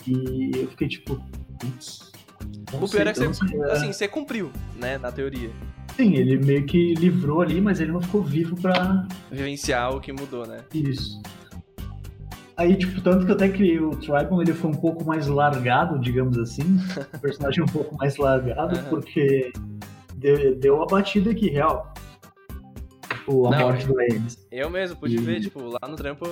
E 0.08 0.52
eu 0.56 0.68
fiquei, 0.70 0.88
tipo, 0.88 1.22
putz. 1.60 2.10
O 2.72 2.88
pior 2.88 3.08
é 3.08 3.14
que 3.14 3.20
você, 3.20 3.56
é. 3.56 3.72
assim, 3.72 3.92
você 3.92 4.08
cumpriu, 4.08 4.52
né, 4.76 4.98
na 4.98 5.12
teoria. 5.12 5.52
Sim, 6.00 6.16
ele 6.16 6.38
meio 6.38 6.66
que 6.66 6.94
livrou 6.94 7.42
ali, 7.42 7.60
mas 7.60 7.82
ele 7.82 7.92
não 7.92 8.00
ficou 8.00 8.24
vivo 8.24 8.56
pra. 8.56 9.06
Vivenciar 9.30 9.94
o 9.94 10.00
que 10.00 10.14
mudou, 10.14 10.48
né? 10.48 10.64
Isso. 10.74 11.22
Aí, 12.56 12.78
tipo, 12.78 13.02
tanto 13.02 13.26
que 13.26 13.32
eu 13.32 13.36
até 13.36 13.50
criei 13.50 13.82
o 13.82 13.90
Tribal, 13.98 14.42
ele 14.42 14.54
foi 14.54 14.70
um 14.70 14.76
pouco 14.76 15.04
mais 15.04 15.28
largado, 15.28 16.00
digamos 16.00 16.38
assim. 16.38 16.64
o 17.14 17.20
personagem 17.20 17.66
um 17.66 17.68
pouco 17.68 17.98
mais 17.98 18.16
largado, 18.16 18.80
uhum. 18.80 18.86
porque 18.86 19.52
deu, 20.16 20.56
deu 20.56 20.82
a 20.82 20.86
batida 20.86 21.32
aqui, 21.32 21.50
real. 21.50 21.94
Tipo, 23.10 23.48
a 23.48 23.52
não, 23.52 23.60
morte 23.60 23.86
do 23.86 24.00
Ames. 24.00 24.48
Eu 24.50 24.70
mesmo, 24.70 24.96
pude 24.96 25.16
e... 25.16 25.20
ver, 25.20 25.42
tipo, 25.42 25.62
lá 25.62 25.86
no 25.86 25.98
trampo. 25.98 26.26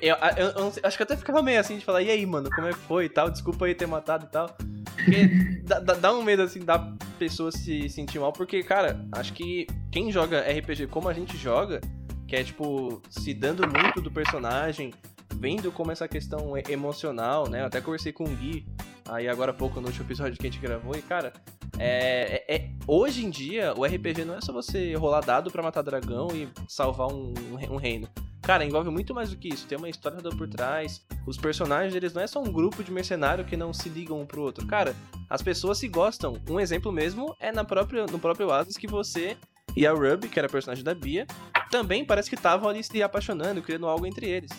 Eu, 0.00 0.16
eu, 0.36 0.46
eu, 0.56 0.72
acho 0.82 0.96
que 0.96 1.02
até 1.02 1.16
ficava 1.16 1.42
meio 1.42 1.60
assim 1.60 1.78
de 1.78 1.84
falar, 1.84 2.02
e 2.02 2.10
aí, 2.10 2.24
mano, 2.24 2.48
como 2.50 2.66
é 2.66 2.72
que 2.72 2.78
foi 2.78 3.04
e 3.04 3.08
tal? 3.08 3.30
Desculpa 3.30 3.66
aí 3.66 3.74
ter 3.74 3.86
matado 3.86 4.26
e 4.26 4.28
tal. 4.28 4.56
Porque 4.94 5.60
dá, 5.62 5.78
dá, 5.80 6.12
um 6.14 6.22
medo, 6.22 6.42
assim, 6.42 6.60
da 6.60 6.78
pessoa 7.18 7.52
se 7.52 7.88
sentir 7.88 8.18
mal, 8.18 8.32
porque, 8.32 8.62
cara, 8.62 9.04
acho 9.12 9.32
que 9.32 9.66
quem 9.90 10.10
joga 10.10 10.40
RPG 10.40 10.86
como 10.88 11.08
a 11.08 11.12
gente 11.12 11.36
joga, 11.36 11.80
que 12.26 12.36
é, 12.36 12.42
tipo, 12.42 13.02
se 13.10 13.34
dando 13.34 13.62
muito 13.66 14.00
do 14.00 14.10
personagem, 14.10 14.92
vendo 15.34 15.70
como 15.70 15.92
essa 15.92 16.08
questão 16.08 16.54
emocional, 16.68 17.48
né? 17.48 17.60
Eu 17.62 17.66
até 17.66 17.80
conversei 17.80 18.12
com 18.12 18.24
o 18.24 18.28
Gui 18.28 18.66
aí 19.08 19.26
agora 19.26 19.52
há 19.52 19.54
pouco 19.54 19.80
no 19.80 19.86
último 19.86 20.04
episódio 20.04 20.36
que 20.38 20.46
a 20.46 20.50
gente 20.50 20.60
gravou, 20.60 20.94
e, 20.94 21.02
cara, 21.02 21.32
é, 21.78 22.44
é, 22.48 22.56
é 22.56 22.70
hoje 22.86 23.24
em 23.24 23.30
dia 23.30 23.72
o 23.76 23.84
RPG 23.84 24.24
não 24.24 24.34
é 24.34 24.40
só 24.40 24.52
você 24.52 24.94
rolar 24.94 25.20
dado 25.20 25.50
para 25.50 25.62
matar 25.62 25.82
dragão 25.82 26.28
e 26.34 26.48
salvar 26.68 27.08
um, 27.08 27.32
um 27.70 27.76
reino. 27.76 28.08
Cara, 28.42 28.64
envolve 28.64 28.90
muito 28.90 29.14
mais 29.14 29.30
do 29.30 29.36
que 29.36 29.48
isso. 29.48 29.66
Tem 29.66 29.76
uma 29.76 29.88
história 29.88 30.18
por 30.22 30.48
trás. 30.48 31.04
Os 31.26 31.36
personagens, 31.36 31.94
eles 31.94 32.14
não 32.14 32.22
é 32.22 32.26
só 32.26 32.40
um 32.40 32.50
grupo 32.50 32.82
de 32.82 32.90
mercenário 32.90 33.44
que 33.44 33.56
não 33.56 33.72
se 33.72 33.88
ligam 33.88 34.20
um 34.20 34.26
pro 34.26 34.42
outro. 34.42 34.66
Cara, 34.66 34.94
as 35.28 35.42
pessoas 35.42 35.78
se 35.78 35.88
gostam. 35.88 36.40
Um 36.48 36.58
exemplo 36.58 36.90
mesmo 36.90 37.36
é 37.40 37.52
na 37.52 37.64
própria, 37.64 38.06
no 38.06 38.18
próprio 38.18 38.48
Oasis 38.48 38.76
que 38.76 38.86
você 38.86 39.36
e 39.76 39.86
a 39.86 39.92
Ruby, 39.92 40.28
que 40.28 40.38
era 40.38 40.46
a 40.48 40.50
personagem 40.50 40.82
da 40.82 40.94
Bia, 40.94 41.26
também 41.70 42.04
parece 42.04 42.28
que 42.28 42.36
estavam 42.36 42.68
ali 42.68 42.82
se 42.82 43.02
apaixonando, 43.02 43.62
criando 43.62 43.86
algo 43.86 44.06
entre 44.06 44.26
eles. 44.26 44.50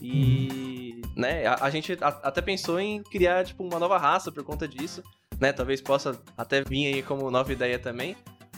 E, 0.00 1.00
uhum. 1.04 1.12
né, 1.16 1.46
a, 1.46 1.64
a 1.64 1.70
gente 1.70 1.92
a, 2.00 2.08
até 2.08 2.40
pensou 2.40 2.78
em 2.78 3.02
criar, 3.02 3.44
tipo, 3.44 3.62
uma 3.62 3.78
nova 3.78 3.98
raça 3.98 4.30
por 4.30 4.42
conta 4.44 4.66
disso, 4.68 5.02
né? 5.38 5.52
Talvez 5.52 5.80
possa 5.80 6.20
até 6.36 6.62
vir 6.62 6.94
aí 6.94 7.02
como 7.02 7.30
nova 7.30 7.52
ideia 7.52 7.78
também, 7.78 8.16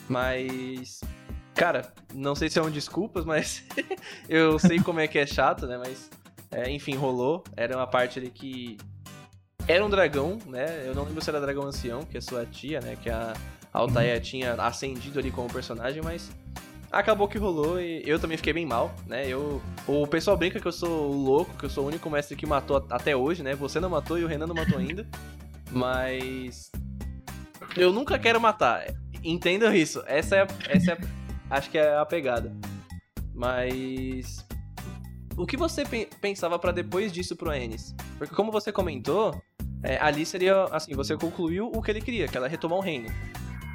mas 0.08 1.00
Cara, 1.54 1.92
não 2.14 2.34
sei 2.34 2.48
se 2.48 2.58
é 2.58 2.62
um 2.62 2.70
desculpas, 2.70 3.24
mas 3.24 3.64
eu 4.28 4.58
sei 4.58 4.80
como 4.80 5.00
é 5.00 5.06
que 5.06 5.18
é 5.18 5.26
chato, 5.26 5.66
né? 5.66 5.78
Mas, 5.78 6.10
é, 6.50 6.70
enfim, 6.70 6.94
rolou. 6.94 7.44
Era 7.56 7.76
uma 7.76 7.86
parte 7.86 8.18
ali 8.18 8.30
que. 8.30 8.78
Era 9.68 9.84
um 9.84 9.90
dragão, 9.90 10.38
né? 10.46 10.82
Eu 10.86 10.94
não 10.94 11.04
lembro 11.04 11.22
se 11.22 11.30
era 11.30 11.40
dragão 11.40 11.64
ancião, 11.64 12.02
que 12.02 12.18
é 12.18 12.20
sua 12.20 12.44
tia, 12.44 12.80
né? 12.80 12.96
Que 13.00 13.10
a 13.10 13.32
Altair 13.72 14.20
tinha 14.20 14.54
ascendido 14.54 15.18
ali 15.18 15.30
como 15.30 15.52
personagem, 15.52 16.02
mas 16.02 16.30
acabou 16.90 17.26
que 17.26 17.38
rolou 17.38 17.80
e 17.80 18.02
eu 18.04 18.18
também 18.18 18.36
fiquei 18.36 18.52
bem 18.52 18.66
mal, 18.66 18.94
né? 19.06 19.26
Eu, 19.26 19.62
o 19.86 20.06
pessoal 20.06 20.36
brinca 20.36 20.60
que 20.60 20.66
eu 20.66 20.72
sou 20.72 21.10
louco, 21.10 21.56
que 21.56 21.64
eu 21.64 21.70
sou 21.70 21.84
o 21.84 21.86
único 21.86 22.10
mestre 22.10 22.36
que 22.36 22.44
matou 22.44 22.84
até 22.90 23.16
hoje, 23.16 23.42
né? 23.42 23.54
Você 23.54 23.80
não 23.80 23.88
matou 23.88 24.18
e 24.18 24.24
o 24.24 24.26
Renan 24.26 24.46
não 24.46 24.54
matou 24.54 24.78
ainda. 24.78 25.06
Mas 25.70 26.70
eu 27.76 27.92
nunca 27.92 28.18
quero 28.18 28.40
matar. 28.40 28.84
Entendam 29.24 29.72
isso. 29.74 30.02
Essa 30.06 30.36
é, 30.36 30.46
essa 30.68 30.92
é 30.92 30.98
Acho 31.52 31.68
que 31.68 31.76
é 31.76 31.94
a 31.98 32.06
pegada. 32.06 32.50
Mas. 33.34 34.42
O 35.36 35.46
que 35.46 35.54
você 35.54 35.84
pensava 36.18 36.58
para 36.58 36.72
depois 36.72 37.12
disso 37.12 37.36
pro 37.36 37.54
Ennis? 37.54 37.94
Porque, 38.16 38.34
como 38.34 38.50
você 38.50 38.72
comentou, 38.72 39.38
é, 39.82 39.98
ali 40.00 40.24
seria 40.24 40.64
assim: 40.72 40.94
você 40.94 41.14
concluiu 41.14 41.66
o 41.66 41.82
que 41.82 41.90
ele 41.90 42.00
queria, 42.00 42.26
que 42.26 42.38
ela 42.38 42.48
retomar 42.48 42.78
o 42.78 42.80
reino. 42.80 43.10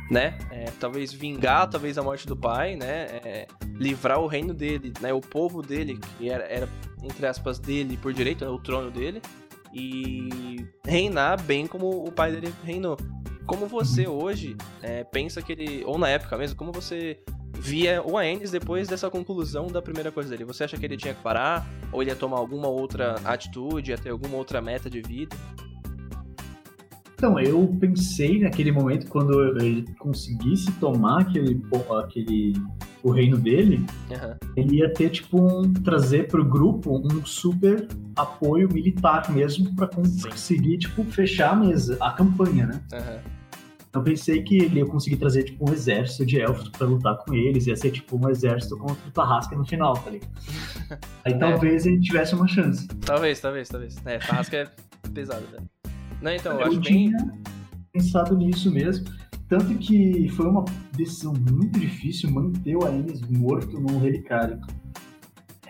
Né? 0.10 0.38
É, 0.50 0.66
talvez 0.80 1.14
vingar, 1.14 1.70
talvez 1.70 1.98
a 2.00 2.02
morte 2.02 2.26
do 2.26 2.36
pai, 2.36 2.76
né? 2.76 3.20
É, 3.24 3.48
livrar 3.76 4.20
o 4.20 4.26
reino 4.26 4.56
dele, 4.56 4.92
né? 5.00 5.14
O 5.14 5.22
povo 5.22 5.62
dele, 5.62 6.00
que 6.18 6.32
era, 6.32 6.46
era 6.46 6.68
entre 7.04 7.28
aspas, 7.28 7.60
dele 7.60 7.96
por 7.98 8.12
direito, 8.12 8.44
né? 8.44 8.50
o 8.50 8.58
trono 8.58 8.90
dele. 8.90 9.22
E 9.72 10.66
reinar 10.84 11.40
bem 11.44 11.68
como 11.68 12.04
o 12.04 12.12
pai 12.12 12.32
dele 12.32 12.52
reinou. 12.64 12.98
Como 13.46 13.68
você 13.68 14.08
hoje 14.08 14.58
é, 14.82 15.04
pensa 15.04 15.44
que 15.44 15.52
ele. 15.52 15.84
Ou 15.86 16.00
na 16.00 16.10
época 16.10 16.36
mesmo, 16.38 16.58
como 16.58 16.72
você 16.72 17.20
via 17.60 18.02
o 18.04 18.18
Aenis 18.18 18.52
depois 18.52 18.88
dessa 18.88 19.10
conclusão 19.10 19.68
da 19.68 19.82
primeira 19.82 20.12
coisa 20.12 20.30
dele? 20.30 20.46
Você 20.46 20.64
acha 20.64 20.78
que 20.78 20.86
ele 20.86 20.98
tinha 20.98 21.14
que 21.14 21.22
parar? 21.22 21.68
Ou 21.92 22.02
ele 22.02 22.12
ia 22.12 22.16
tomar 22.16 22.38
alguma 22.38 22.68
outra 22.68 23.16
atitude, 23.26 23.92
ia 23.92 23.98
ter 23.98 24.10
alguma 24.10 24.38
outra 24.38 24.62
meta 24.62 24.90
de 24.90 25.02
vida? 25.02 25.36
Então, 27.18 27.40
eu 27.40 27.76
pensei 27.80 28.40
naquele 28.40 28.72
momento, 28.72 29.08
quando 29.08 29.58
ele 29.58 29.84
conseguisse 29.98 30.72
tomar 30.74 31.22
aquele, 31.22 31.60
aquele 32.00 32.54
o 33.02 33.10
reino 33.10 33.38
dele, 33.38 33.84
uhum. 34.12 34.36
ele 34.56 34.78
ia 34.78 34.94
ter, 34.94 35.10
tipo, 35.10 35.42
um, 35.42 35.74
trazer 35.74 36.28
pro 36.28 36.46
grupo 36.46 36.96
um 36.96 37.26
super 37.26 37.88
apoio 38.16 38.72
militar 38.72 39.32
mesmo 39.32 39.74
para 39.76 39.88
conseguir, 39.88 40.78
tipo, 40.78 41.04
fechar 41.06 41.54
a 41.54 41.56
mesa, 41.56 41.98
a 42.00 42.12
campanha, 42.12 42.68
né? 42.68 42.82
Uhum. 42.94 43.37
Eu 43.98 44.04
pensei 44.04 44.44
que 44.44 44.58
ele 44.58 44.80
ia 44.80 44.86
conseguir 44.86 45.18
trazer, 45.18 45.44
tipo, 45.44 45.70
um 45.70 45.74
exército 45.74 46.26
de 46.26 46.40
elfos 46.40 46.70
para 46.70 46.88
lutar 46.88 47.18
com 47.18 47.34
eles, 47.34 47.68
ia 47.68 47.76
ser, 47.76 47.92
tipo, 47.92 48.18
um 48.18 48.30
exército 48.30 48.78
contra 48.78 49.08
o 49.08 49.12
Tarrasca 49.12 49.56
no 49.56 49.66
final, 49.66 49.94
tá 49.94 50.12
ligado? 50.12 50.32
Aí 51.26 51.34
é. 51.34 51.38
talvez 51.38 51.86
ele 51.86 52.00
tivesse 52.00 52.36
uma 52.36 52.48
chance. 52.48 52.88
Talvez, 53.06 53.40
talvez, 53.40 53.68
talvez. 53.68 53.96
É, 54.06 54.20
Tarrasca 54.20 54.58
é 54.58 55.10
pesado, 55.10 55.46
velho. 55.52 55.70
Não, 56.22 56.32
então, 56.32 56.54
eu, 56.54 56.60
eu 56.62 56.68
acho 56.68 56.80
bem... 56.82 57.12
pensado 57.92 58.38
nisso 58.38 58.72
mesmo. 58.72 59.06
Tanto 59.50 59.76
que 59.76 60.28
foi 60.30 60.46
uma 60.46 60.66
decisão 60.96 61.34
muito 61.34 61.80
difícil 61.80 62.30
manter 62.30 62.76
o 62.76 62.86
Aenis 62.86 63.22
morto 63.30 63.80
num 63.80 64.00
relicário. 64.00 64.60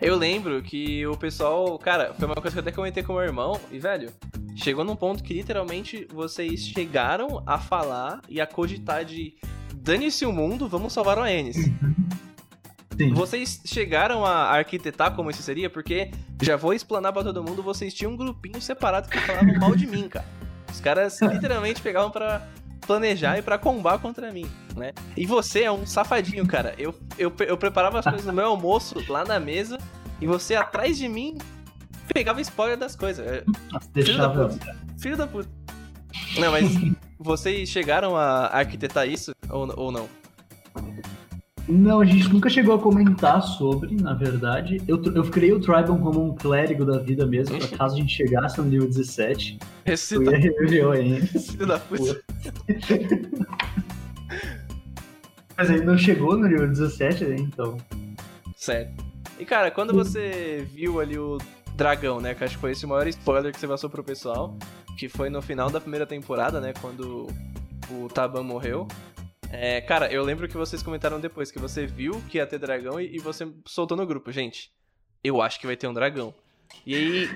Eu 0.02 0.16
lembro 0.16 0.62
que 0.62 1.06
o 1.08 1.16
pessoal, 1.16 1.78
cara, 1.80 2.14
foi 2.14 2.28
uma 2.28 2.36
coisa 2.36 2.52
que 2.52 2.60
eu 2.60 2.62
até 2.62 2.72
comentei 2.72 3.04
com 3.04 3.14
o 3.14 3.16
meu 3.16 3.26
irmão, 3.26 3.60
e 3.72 3.80
velho, 3.80 4.12
chegou 4.58 4.84
num 4.84 4.96
ponto 4.96 5.24
que 5.24 5.34
literalmente 5.34 6.08
vocês 6.12 6.68
chegaram 6.68 7.44
a 7.46 7.58
falar 7.58 8.22
e 8.28 8.42
a 8.42 8.48
cogitar 8.48 9.06
de 9.06 9.36
dane-se 9.74 10.26
o 10.26 10.32
mundo, 10.32 10.68
vamos 10.68 10.92
salvar 10.92 11.18
o 11.18 11.22
Aenis. 11.22 11.56
Sim. 11.56 11.78
Vocês 13.14 13.62
chegaram 13.64 14.26
a 14.26 14.50
arquitetar 14.50 15.16
como 15.16 15.30
isso 15.30 15.44
seria? 15.44 15.70
Porque, 15.70 16.10
já 16.42 16.56
vou 16.56 16.74
explanar 16.74 17.14
pra 17.14 17.24
todo 17.24 17.44
mundo, 17.44 17.62
vocês 17.62 17.94
tinham 17.94 18.14
um 18.14 18.18
grupinho 18.18 18.60
separado 18.60 19.08
que 19.08 19.20
falavam 19.20 19.54
mal 19.60 19.76
de 19.76 19.86
mim, 19.86 20.10
cara. 20.10 20.26
Os 20.68 20.80
caras 20.80 21.22
literalmente 21.22 21.80
pegavam 21.80 22.10
para 22.10 22.48
planejar 22.88 23.38
e 23.38 23.44
para 23.44 23.60
combar 23.60 24.00
contra 24.00 24.32
mim, 24.32 24.50
né? 24.76 24.94
E 25.16 25.28
você 25.28 25.62
é 25.62 25.72
um 25.72 25.86
safadinho, 25.86 26.48
cara. 26.48 26.74
Eu, 26.76 26.96
eu, 27.20 27.32
eu 27.42 27.56
preparava 27.56 28.00
as 28.00 28.06
coisas 28.06 28.26
no 28.26 28.34
meu 28.34 28.48
almoço 28.48 28.96
lá 29.08 29.24
na 29.24 29.40
mesa 29.40 29.78
e 30.20 30.26
você 30.26 30.56
atrás 30.56 30.98
de 30.98 31.08
mim 31.08 31.38
pegava 32.14 32.42
spoiler 32.42 32.78
das 32.78 32.96
coisas. 32.96 33.26
É, 33.26 33.44
filho 33.94 34.18
da 34.18 34.30
puta. 34.30 34.76
Filho 34.98 35.18
da 35.18 35.28
puta. 35.28 35.50
Não, 36.40 36.52
mas 36.52 36.66
vocês 37.20 37.70
chegaram 37.70 38.16
a 38.16 38.48
arquitetar 38.48 39.08
isso 39.08 39.34
ou, 39.50 39.72
ou 39.78 39.92
não? 39.92 40.10
Não, 41.68 42.00
a 42.00 42.06
gente 42.06 42.30
nunca 42.30 42.50
chegou 42.50 42.76
a 42.76 42.80
comentar 42.80 43.44
sobre, 43.44 43.94
na 43.96 44.14
verdade. 44.14 44.82
Eu, 44.88 45.04
eu 45.04 45.24
criei 45.30 45.52
o 45.52 45.60
Tribal 45.60 45.98
como 45.98 46.24
um 46.24 46.34
clérigo 46.34 46.86
da 46.86 46.98
vida 46.98 47.26
mesmo, 47.26 47.60
pra 47.60 47.68
caso 47.78 47.96
a 47.96 48.00
gente 48.00 48.16
chegasse 48.16 48.58
no 48.60 48.64
nível 48.66 48.88
17. 48.88 49.60
Esse 49.86 50.16
eu 50.16 50.24
ia 50.24 50.38
reviver 50.38 50.88
aí. 50.92 51.22
Filho 51.28 51.68
da 51.68 51.78
puta. 51.78 52.24
Mas 55.58 55.70
ele 55.70 55.84
não 55.84 55.98
chegou 55.98 56.38
no 56.38 56.48
nível 56.48 56.68
17, 56.68 57.26
né? 57.26 57.36
Então. 57.38 57.76
Certo. 58.56 59.06
E 59.38 59.44
cara, 59.44 59.70
quando 59.70 59.94
você 59.94 60.66
viu 60.74 61.02
ali 61.02 61.20
o 61.20 61.38
dragão, 61.78 62.20
né? 62.20 62.34
Que 62.34 62.44
acho 62.44 62.56
que 62.56 62.62
foi 62.62 62.72
esse 62.72 62.86
o 62.86 62.90
maior 62.90 63.08
spoiler 63.08 63.54
que 63.54 63.60
você 63.60 63.68
passou 63.68 63.90
pro 63.90 64.04
pessoal. 64.04 64.58
Que 64.98 65.08
foi 65.08 65.30
no 65.30 65.42
final 65.42 65.70
da 65.70 65.80
primeira 65.80 66.06
temporada, 66.06 66.60
né? 66.60 66.74
Quando 66.82 67.28
o 67.90 68.10
Taban 68.10 68.44
morreu. 68.44 68.88
É, 69.52 69.80
cara, 69.80 70.12
eu 70.12 70.24
lembro 70.24 70.48
que 70.48 70.58
vocês 70.58 70.84
comentaram 70.84 71.22
depois 71.22 71.52
que 71.52 71.60
você 71.60 71.86
viu 71.86 72.22
que 72.28 72.38
ia 72.38 72.46
ter 72.46 72.60
dragão 72.60 73.00
e, 73.00 73.16
e, 73.16 73.20
você 73.20 73.48
soltou 73.66 73.96
no 73.96 74.06
grupo. 74.06 74.32
Gente, 74.32 74.72
eu 75.24 75.42
acho 75.42 75.60
que 75.60 75.68
vai 75.68 75.78
ter 75.78 75.88
um 75.88 75.94
dragão. 75.94 76.34
E 76.86 76.96
aí. 76.96 77.30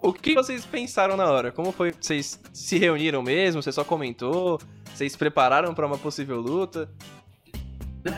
o 0.00 0.12
que 0.12 0.32
vocês 0.34 0.64
pensaram 0.64 1.16
na 1.16 1.30
hora? 1.30 1.52
Como 1.52 1.72
foi? 1.72 1.92
Vocês 1.92 2.40
se 2.54 2.78
reuniram 2.78 3.22
mesmo? 3.22 3.60
Você 3.60 3.72
só 3.72 3.84
comentou? 3.84 4.58
Vocês 4.94 5.16
prepararam 5.16 5.74
para 5.74 5.86
uma 5.86 5.98
possível 5.98 6.40
luta? 6.40 6.88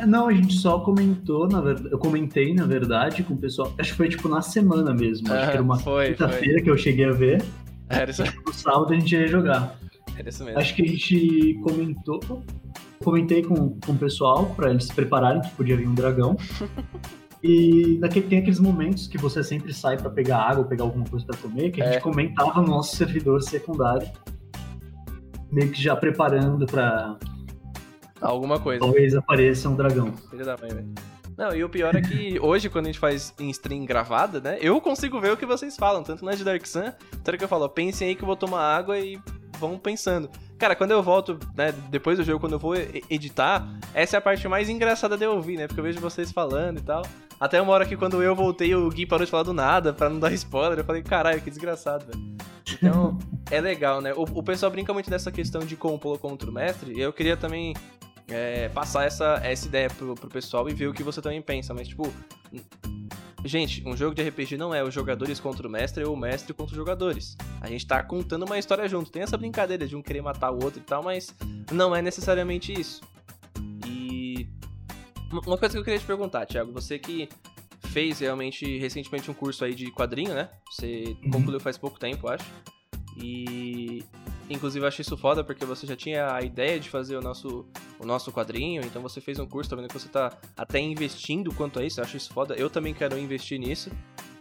Não, 0.07 0.29
a 0.29 0.33
gente 0.33 0.55
só 0.55 0.79
comentou, 0.81 1.49
na 1.49 1.61
verdade. 1.61 1.89
Eu 1.91 1.99
comentei, 1.99 2.55
na 2.55 2.67
verdade, 2.67 3.23
com 3.23 3.35
o 3.35 3.37
pessoal. 3.37 3.73
Acho 3.79 3.91
que 3.91 3.97
foi 3.97 4.09
tipo 4.09 4.29
na 4.29 4.41
semana 4.41 4.95
mesmo. 4.95 5.33
Acho 5.33 5.47
que 5.47 5.53
era 5.53 5.63
uma 5.63 5.79
quinta-feira 5.79 6.63
que 6.63 6.71
eu 6.71 6.77
cheguei 6.77 7.07
a 7.07 7.13
ver. 7.13 7.43
Era 7.89 8.11
isso. 8.11 8.23
Tipo, 8.23 8.43
no 8.47 8.53
sábado 8.55 8.93
a 8.93 8.95
gente 8.95 9.15
ia 9.15 9.27
jogar. 9.27 9.77
Era 10.17 10.29
isso 10.29 10.45
mesmo. 10.45 10.61
Acho 10.61 10.75
que 10.75 10.83
a 10.83 10.87
gente 10.87 11.61
comentou 11.63 12.21
comentei 13.03 13.43
com, 13.43 13.79
com 13.81 13.93
o 13.93 13.99
pessoal 13.99 14.47
para 14.55 14.71
eles 14.71 14.85
se 14.85 14.95
prepararem 14.95 15.43
que 15.43 15.51
podia 15.51 15.77
vir 15.77 15.89
um 15.89 15.95
dragão. 15.95 16.37
E 17.45 17.99
naquele, 18.01 18.29
tem 18.29 18.39
aqueles 18.39 18.61
momentos 18.61 19.09
que 19.09 19.19
você 19.19 19.43
sempre 19.43 19.75
sai 19.75 19.97
para 19.97 20.09
pegar 20.09 20.39
água, 20.39 20.63
pegar 20.63 20.85
alguma 20.85 21.05
coisa 21.05 21.27
para 21.27 21.37
comer, 21.39 21.73
que 21.73 21.83
a 21.83 21.87
é. 21.87 21.93
gente 21.95 22.03
comentava 22.03 22.63
no 22.63 22.69
nosso 22.69 22.95
servidor 22.95 23.43
secundário, 23.43 24.09
meio 25.51 25.73
que 25.73 25.83
já 25.83 25.97
preparando 25.97 26.65
para 26.67 27.19
alguma 28.23 28.59
coisa. 28.59 28.81
Talvez 28.81 29.15
apareça 29.15 29.69
um 29.69 29.77
dragão. 29.77 30.13
Filha 30.31 30.45
da 30.45 30.57
mãe, 30.57 30.71
velho. 30.71 30.95
Não, 31.37 31.55
e 31.55 31.65
o 31.65 31.69
pior 31.69 31.95
é 31.97 32.01
que 32.01 32.39
hoje, 32.41 32.69
quando 32.69 32.87
a 32.87 32.89
gente 32.89 32.99
faz 32.99 33.35
em 33.39 33.49
stream 33.51 33.85
gravada, 33.85 34.41
né? 34.41 34.59
Eu 34.61 34.81
consigo 34.81 35.19
ver 35.21 35.33
o 35.33 35.37
que 35.37 35.47
vocês 35.47 35.77
falam, 35.77 36.03
tanto 36.03 36.25
na 36.25 36.33
de 36.33 36.45
Dark 36.45 36.65
Sun, 36.67 36.93
tanto 37.25 37.39
que 37.39 37.45
eu 37.45 37.49
falo, 37.49 37.69
pensem 37.69 38.09
aí 38.09 38.15
que 38.15 38.23
eu 38.23 38.27
vou 38.27 38.37
tomar 38.37 38.61
água 38.61 38.99
e 38.99 39.19
vão 39.59 39.79
pensando. 39.79 40.29
cara, 40.59 40.75
quando 40.75 40.91
eu 40.91 41.03
volto, 41.03 41.39
né, 41.57 41.73
depois 41.89 42.19
do 42.19 42.25
jogo, 42.25 42.41
quando 42.41 42.53
eu 42.53 42.59
vou 42.59 42.75
editar, 43.09 43.67
essa 43.95 44.17
é 44.17 44.19
a 44.19 44.21
parte 44.21 44.47
mais 44.47 44.69
engraçada 44.69 45.17
de 45.17 45.25
eu 45.25 45.33
ouvir, 45.33 45.57
né? 45.57 45.67
Porque 45.67 45.81
eu 45.81 45.85
vejo 45.85 46.01
vocês 46.01 46.31
falando 46.31 46.79
e 46.79 46.83
tal. 46.83 47.03
Até 47.41 47.61
uma 47.61 47.73
hora 47.73 47.87
que 47.87 47.97
quando 47.97 48.23
eu 48.23 48.37
voltei, 48.37 48.75
o 48.75 48.89
Gui 48.89 49.07
parou 49.07 49.25
de 49.25 49.31
falar 49.31 49.43
do 49.43 49.53
nada, 49.53 49.93
pra 49.93 50.09
não 50.09 50.21
dar 50.21 50.31
spoiler. 50.35 50.79
Eu 50.79 50.85
falei, 50.85 51.03
caralho, 51.03 51.41
que 51.41 51.51
desgraçado, 51.51 52.07
velho. 52.07 52.37
Então, 52.73 53.19
é 53.51 53.61
legal, 53.61 54.01
né? 54.01 54.13
O, 54.15 54.23
o 54.23 54.43
pessoal 54.43 54.71
brinca 54.71 54.93
muito 54.93 55.11
dessa 55.11 55.33
questão 55.33 55.63
de 55.63 55.77
compor 55.77 56.19
contra 56.19 56.49
o 56.49 56.53
mestre, 56.53 56.93
e 56.93 57.01
eu 57.01 57.13
queria 57.13 57.37
também 57.37 57.75
é, 58.33 58.69
passar 58.69 59.05
essa, 59.05 59.41
essa 59.43 59.67
ideia 59.67 59.89
pro, 59.89 60.15
pro 60.15 60.29
pessoal 60.29 60.69
e 60.69 60.75
ver 60.75 60.89
o 60.89 60.93
que 60.93 61.03
você 61.03 61.21
também 61.21 61.43
pensa. 61.43 61.73
Mas, 61.73 61.89
tipo, 61.89 62.13
Gente, 63.45 63.83
um 63.85 63.97
jogo 63.97 64.15
de 64.15 64.23
RPG 64.23 64.57
não 64.57 64.73
é 64.73 64.85
os 64.85 64.95
jogadores 64.95 65.41
contra 65.41 65.67
o 65.67 65.71
mestre 65.71 66.05
ou 66.05 66.15
o 66.15 66.17
mestre 66.17 66.55
contra 66.55 66.73
os 66.73 66.77
jogadores. 66.77 67.37
A 67.61 67.67
gente 67.67 67.85
tá 67.85 68.01
contando 68.03 68.45
uma 68.45 68.59
história 68.59 68.89
junto. 68.89 69.11
Tem 69.11 69.23
essa 69.23 69.37
brincadeira 69.37 69.87
de 69.87 69.97
um 69.97 70.03
querer 70.03 70.23
matar 70.23 70.53
o 70.53 70.63
outro 70.63 70.81
e 70.81 70.85
tal, 70.85 71.03
mas 71.03 71.35
não 71.73 71.95
é 71.95 72.01
necessariamente 72.01 72.73
isso. 72.73 73.01
E. 73.85 74.49
Uma 75.33 75.59
coisa 75.59 75.75
que 75.75 75.79
eu 75.79 75.85
queria 75.85 75.99
te 75.99 76.05
perguntar, 76.05 76.47
Thiago, 76.47 76.73
você 76.73 76.99
que 76.99 77.29
fez 77.89 78.21
realmente 78.21 78.79
recentemente 78.79 79.31
um 79.31 79.35
curso 79.35 79.65
aí 79.65 79.75
de 79.75 79.91
quadrinho, 79.91 80.35
né? 80.35 80.49
Você 80.71 81.17
uhum. 81.25 81.31
concluiu 81.31 81.59
faz 81.59 81.77
pouco 81.77 81.99
tempo, 81.99 82.29
acho. 82.29 82.45
E 83.17 84.05
inclusive 84.53 84.85
eu 84.85 84.89
achei 84.89 85.03
isso 85.03 85.17
foda 85.17 85.43
porque 85.43 85.65
você 85.65 85.87
já 85.87 85.97
tinha 85.97 86.35
a 86.35 86.43
ideia 86.43 86.79
de 86.79 86.89
fazer 86.89 87.17
o 87.17 87.21
nosso, 87.21 87.67
o 87.99 88.07
nosso 88.07 88.33
quadrinho, 88.33 88.83
então 88.85 89.03
você 89.03 89.21
fez 89.21 89.39
um 89.39 89.47
curso, 89.47 89.71
tá 89.71 89.77
vendo 89.77 89.89
que 89.89 89.95
você 89.95 90.09
tá 90.09 90.33
até 90.57 90.79
investindo 90.79 91.53
quanto 91.55 91.81
a 91.81 91.85
isso, 91.85 92.01
eu 92.01 92.05
acho 92.05 92.17
isso 92.17 92.33
foda. 92.33 92.55
Eu 92.55 92.71
também 92.71 92.95
quero 92.95 93.19
investir 93.19 93.59
nisso. 93.59 93.91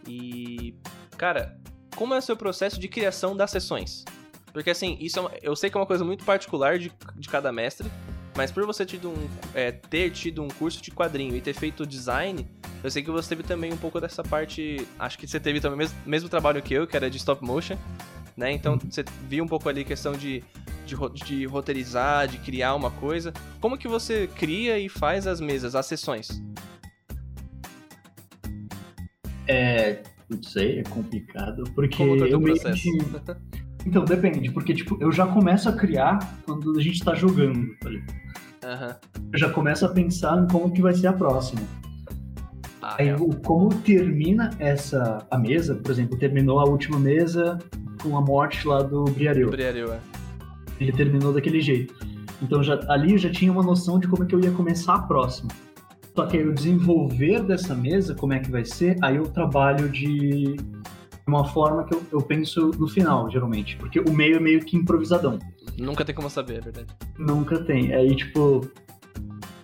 E 0.06 0.74
cara, 1.16 1.58
como 1.96 2.14
é 2.14 2.18
o 2.18 2.22
seu 2.22 2.36
processo 2.36 2.78
de 2.78 2.88
criação 2.88 3.36
das 3.36 3.50
sessões? 3.50 4.04
Porque 4.52 4.70
assim, 4.70 4.96
isso 5.00 5.18
é 5.18 5.22
uma, 5.22 5.30
eu 5.42 5.56
sei 5.56 5.70
que 5.70 5.76
é 5.76 5.80
uma 5.80 5.86
coisa 5.86 6.04
muito 6.04 6.24
particular 6.24 6.78
de, 6.78 6.92
de 7.16 7.28
cada 7.28 7.50
mestre, 7.50 7.90
mas 8.36 8.50
por 8.50 8.66
você 8.66 8.84
tido 8.84 9.10
um, 9.10 9.28
é, 9.54 9.72
ter 9.72 10.10
tido 10.10 10.42
um 10.42 10.48
curso 10.48 10.82
de 10.82 10.90
quadrinho 10.90 11.36
e 11.36 11.40
ter 11.40 11.54
feito 11.54 11.86
design, 11.86 12.46
eu 12.82 12.90
sei 12.90 13.02
que 13.02 13.10
você 13.10 13.30
teve 13.30 13.42
também 13.42 13.72
um 13.72 13.76
pouco 13.76 14.00
dessa 14.00 14.22
parte. 14.22 14.86
Acho 14.98 15.16
que 15.16 15.26
você 15.26 15.38
teve 15.38 15.60
também 15.60 15.76
o 15.76 15.78
mesmo, 15.78 15.98
mesmo 16.04 16.28
trabalho 16.28 16.60
que 16.60 16.74
eu, 16.74 16.86
que 16.86 16.96
era 16.96 17.08
de 17.08 17.16
stop 17.16 17.44
motion 17.44 17.76
né? 18.36 18.52
Então 18.52 18.78
você 18.78 19.04
viu 19.28 19.44
um 19.44 19.48
pouco 19.48 19.68
ali 19.68 19.82
a 19.82 19.84
questão 19.84 20.12
de, 20.12 20.42
de, 20.86 20.96
de, 21.24 21.46
roteirizar, 21.46 22.28
de 22.28 22.38
criar 22.38 22.74
uma 22.74 22.90
coisa. 22.90 23.32
Como 23.60 23.78
que 23.78 23.88
você 23.88 24.26
cria 24.26 24.78
e 24.78 24.88
faz 24.88 25.26
as 25.26 25.40
mesas, 25.40 25.74
as 25.74 25.86
sessões? 25.86 26.42
É, 29.46 30.02
não 30.28 30.42
sei, 30.42 30.80
é 30.80 30.82
complicado, 30.84 31.64
porque 31.74 31.96
Como 31.96 32.24
eu 32.24 32.40
meio 32.40 32.58
que... 32.60 32.90
Então, 33.84 34.04
depende, 34.04 34.48
porque 34.52 34.72
tipo, 34.74 34.96
eu 35.00 35.10
já 35.10 35.26
começo 35.26 35.68
a 35.68 35.72
criar 35.72 36.38
quando 36.46 36.78
a 36.78 36.80
gente 36.80 37.02
tá 37.02 37.16
jogando, 37.16 37.66
tá 37.80 37.88
uhum. 37.88 38.94
Eu 39.32 39.38
já 39.38 39.50
começo 39.50 39.84
a 39.84 39.88
pensar 39.88 40.40
em 40.40 40.46
como 40.46 40.72
que 40.72 40.80
vai 40.80 40.94
ser 40.94 41.08
a 41.08 41.12
próxima. 41.12 41.60
Ah, 42.82 42.96
Aí, 42.98 43.08
é. 43.08 43.16
como 43.44 43.68
termina 43.68 44.50
essa 44.58 45.24
a 45.30 45.38
mesa, 45.38 45.76
por 45.76 45.90
exemplo, 45.90 46.18
terminou 46.18 46.58
a 46.58 46.64
última 46.64 46.98
mesa, 46.98 47.58
com 48.02 48.16
a 48.16 48.20
morte 48.20 48.66
lá 48.66 48.82
do 48.82 49.04
Briareu. 49.04 49.50
Briareu, 49.50 49.92
é. 49.92 50.00
Ele 50.80 50.90
terminou 50.90 51.32
daquele 51.32 51.60
jeito. 51.60 51.94
Então 52.42 52.60
já, 52.60 52.80
ali 52.88 53.12
eu 53.12 53.18
já 53.18 53.30
tinha 53.30 53.52
uma 53.52 53.62
noção 53.62 54.00
de 54.00 54.08
como 54.08 54.24
é 54.24 54.26
que 54.26 54.34
eu 54.34 54.40
ia 54.40 54.50
começar 54.50 54.96
a 54.96 55.02
próxima. 55.02 55.50
Só 56.14 56.26
que 56.26 56.36
aí 56.36 56.46
o 56.46 56.52
desenvolver 56.52 57.42
dessa 57.44 57.74
mesa, 57.74 58.14
como 58.14 58.32
é 58.32 58.40
que 58.40 58.50
vai 58.50 58.64
ser, 58.64 58.96
aí 59.00 59.16
eu 59.16 59.28
trabalho 59.28 59.88
de 59.88 60.56
uma 61.26 61.44
forma 61.44 61.84
que 61.84 61.94
eu, 61.94 62.02
eu 62.12 62.20
penso 62.20 62.72
no 62.78 62.88
final, 62.88 63.30
geralmente. 63.30 63.76
Porque 63.76 64.00
o 64.00 64.12
meio 64.12 64.36
é 64.36 64.40
meio 64.40 64.60
que 64.60 64.76
improvisadão. 64.76 65.38
Nunca 65.78 66.04
tem 66.04 66.14
como 66.14 66.28
saber, 66.28 66.58
é 66.58 66.60
verdade. 66.60 66.88
Nunca 67.16 67.58
tem. 67.64 67.94
Aí, 67.94 68.14
tipo, 68.14 68.68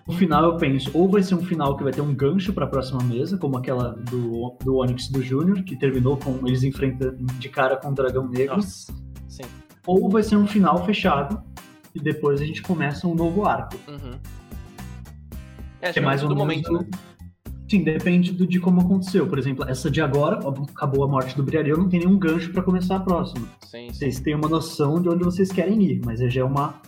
no 0.08 0.14
final 0.14 0.42
eu 0.42 0.56
penso, 0.56 0.90
ou 0.94 1.06
vai 1.06 1.22
ser 1.22 1.34
um 1.34 1.44
final 1.44 1.76
que 1.76 1.84
vai 1.84 1.92
ter 1.92 2.00
um 2.00 2.14
gancho 2.14 2.54
para 2.54 2.64
a 2.64 2.68
próxima 2.68 3.02
mesa, 3.04 3.36
como 3.36 3.58
aquela 3.58 3.90
do, 3.90 4.56
do 4.64 4.76
Onyx 4.78 5.08
do 5.10 5.22
Júnior, 5.22 5.62
que 5.62 5.76
terminou 5.76 6.16
com 6.16 6.46
eles 6.46 6.62
enfrentando 6.62 7.26
de 7.26 7.48
cara 7.50 7.76
com 7.76 7.90
o 7.90 7.94
Dragão 7.94 8.26
Negro. 8.26 8.56
Nossa, 8.56 8.90
sim. 9.28 9.42
Ou 9.86 10.08
vai 10.08 10.22
ser 10.22 10.36
um 10.36 10.46
final 10.46 10.82
fechado 10.86 11.42
e 11.94 12.00
depois 12.00 12.40
a 12.40 12.44
gente 12.46 12.62
começa 12.62 13.06
um 13.06 13.14
novo 13.14 13.44
arco. 13.44 13.76
Uhum. 13.86 14.18
É, 15.82 15.92
é 15.94 16.00
mais 16.00 16.24
um 16.24 16.34
momento, 16.34 16.72
né? 16.72 16.86
Sim, 17.68 17.84
depende 17.84 18.32
do, 18.32 18.46
de 18.46 18.58
como 18.58 18.80
aconteceu. 18.80 19.26
Por 19.26 19.38
exemplo, 19.38 19.68
essa 19.68 19.90
de 19.90 20.00
agora, 20.00 20.40
acabou 20.70 21.04
a 21.04 21.08
morte 21.08 21.36
do 21.36 21.42
Briareu, 21.42 21.76
não 21.76 21.86
tem 21.86 22.00
nenhum 22.00 22.18
gancho 22.18 22.50
para 22.50 22.62
começar 22.62 22.96
a 22.96 23.00
próxima. 23.00 23.46
Sim, 23.66 23.88
sim. 23.88 23.92
Vocês 23.92 24.20
têm 24.20 24.34
uma 24.34 24.48
noção 24.48 25.02
de 25.02 25.10
onde 25.10 25.22
vocês 25.22 25.52
querem 25.52 25.82
ir, 25.82 26.00
mas 26.02 26.18
já 26.32 26.40
é 26.40 26.44
uma 26.44 26.80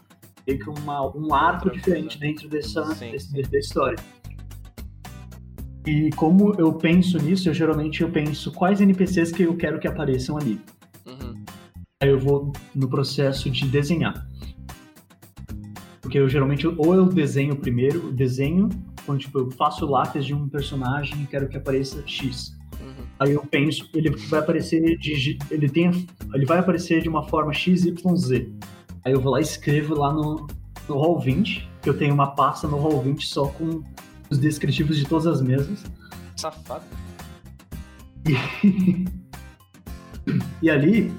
meio 0.46 0.58
que 0.58 0.70
uma, 0.70 1.16
um 1.16 1.34
arco 1.34 1.70
diferente 1.70 2.18
dentro 2.18 2.48
dessa, 2.48 2.82
desse, 2.94 3.32
dessa 3.32 3.58
história. 3.58 3.98
E 5.86 6.10
como 6.10 6.54
eu 6.58 6.72
penso 6.74 7.18
nisso, 7.18 7.48
eu 7.48 7.54
geralmente 7.54 8.02
eu 8.02 8.10
penso 8.10 8.52
quais 8.52 8.80
NPCs 8.80 9.32
que 9.32 9.44
eu 9.44 9.56
quero 9.56 9.78
que 9.78 9.88
apareçam 9.88 10.36
ali. 10.36 10.60
Uhum. 11.06 11.42
Aí 12.02 12.10
eu 12.10 12.18
vou 12.18 12.52
no 12.74 12.88
processo 12.88 13.50
de 13.50 13.66
desenhar. 13.66 14.26
Porque 16.02 16.18
eu 16.18 16.28
geralmente, 16.28 16.66
ou 16.66 16.94
eu 16.94 17.06
desenho 17.06 17.56
primeiro, 17.56 18.12
desenho, 18.12 18.68
quando 19.06 19.20
tipo, 19.20 19.38
eu 19.38 19.50
faço 19.52 19.86
lápis 19.86 20.24
de 20.24 20.34
um 20.34 20.48
personagem 20.48 21.22
e 21.22 21.26
quero 21.26 21.48
que 21.48 21.56
apareça 21.56 22.02
X. 22.06 22.56
Uhum. 22.80 23.04
Aí 23.18 23.32
eu 23.32 23.44
penso, 23.46 23.88
ele 23.94 24.10
vai 24.10 24.40
aparecer 24.40 24.98
de, 24.98 25.38
ele 25.50 25.68
tem, 25.68 25.90
ele 26.34 26.46
vai 26.46 26.58
aparecer 26.58 27.02
de 27.02 27.08
uma 27.08 27.26
forma 27.26 27.52
XYZ. 27.52 27.94
Aí 29.04 29.12
eu 29.12 29.20
vou 29.20 29.32
lá 29.32 29.40
e 29.40 29.42
escrevo 29.42 29.94
lá 29.94 30.12
no, 30.12 30.46
no 30.88 30.94
Roll20, 30.94 31.66
que 31.82 31.88
eu 31.88 31.96
tenho 31.96 32.12
uma 32.12 32.34
pasta 32.34 32.68
no 32.68 32.76
Roll20 32.78 33.22
só 33.22 33.46
com 33.46 33.82
os 34.28 34.38
descritivos 34.38 34.96
de 34.96 35.06
todas 35.06 35.26
as 35.26 35.40
mesas. 35.40 35.84
Safado. 36.36 36.84
E, 38.26 39.06
e 40.62 40.70
ali, 40.70 41.12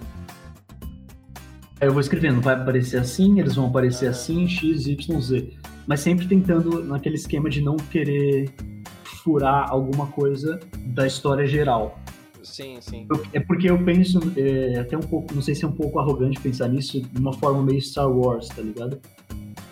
aí 1.79 1.87
eu 1.87 1.91
vou 1.91 2.01
escrevendo, 2.01 2.41
vai 2.41 2.55
aparecer 2.55 2.99
assim, 2.99 3.39
eles 3.39 3.55
vão 3.55 3.67
aparecer 3.67 4.07
assim, 4.07 4.47
X, 4.47 4.85
Y, 4.85 5.21
Z. 5.21 5.53
Mas 5.87 5.99
sempre 6.01 6.27
tentando 6.27 6.83
naquele 6.83 7.15
esquema 7.15 7.49
de 7.49 7.61
não 7.61 7.75
querer 7.75 8.53
furar 9.23 9.69
alguma 9.69 10.07
coisa 10.07 10.59
da 10.85 11.05
história 11.05 11.45
geral. 11.45 12.00
Sim, 12.43 12.77
sim. 12.81 13.07
É 13.33 13.39
porque 13.39 13.69
eu 13.69 13.83
penso, 13.83 14.19
é, 14.35 14.79
até 14.79 14.97
um 14.97 15.01
pouco, 15.01 15.33
não 15.33 15.41
sei 15.41 15.55
se 15.55 15.63
é 15.63 15.67
um 15.67 15.71
pouco 15.71 15.99
arrogante 15.99 16.39
pensar 16.39 16.67
nisso, 16.67 17.01
de 17.01 17.19
uma 17.19 17.33
forma 17.33 17.61
meio 17.63 17.81
Star 17.81 18.09
Wars, 18.09 18.47
tá 18.47 18.61
ligado? 18.61 18.99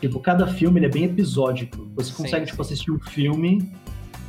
Tipo, 0.02 0.20
cada 0.20 0.48
filme 0.48 0.80
ele 0.80 0.86
é 0.86 0.90
bem 0.90 1.04
episódico. 1.04 1.90
Você 1.96 2.14
consegue, 2.14 2.46
sim, 2.46 2.52
tipo, 2.52 2.64
sim. 2.64 2.74
assistir 2.74 2.92
um 2.92 3.00
filme 3.00 3.70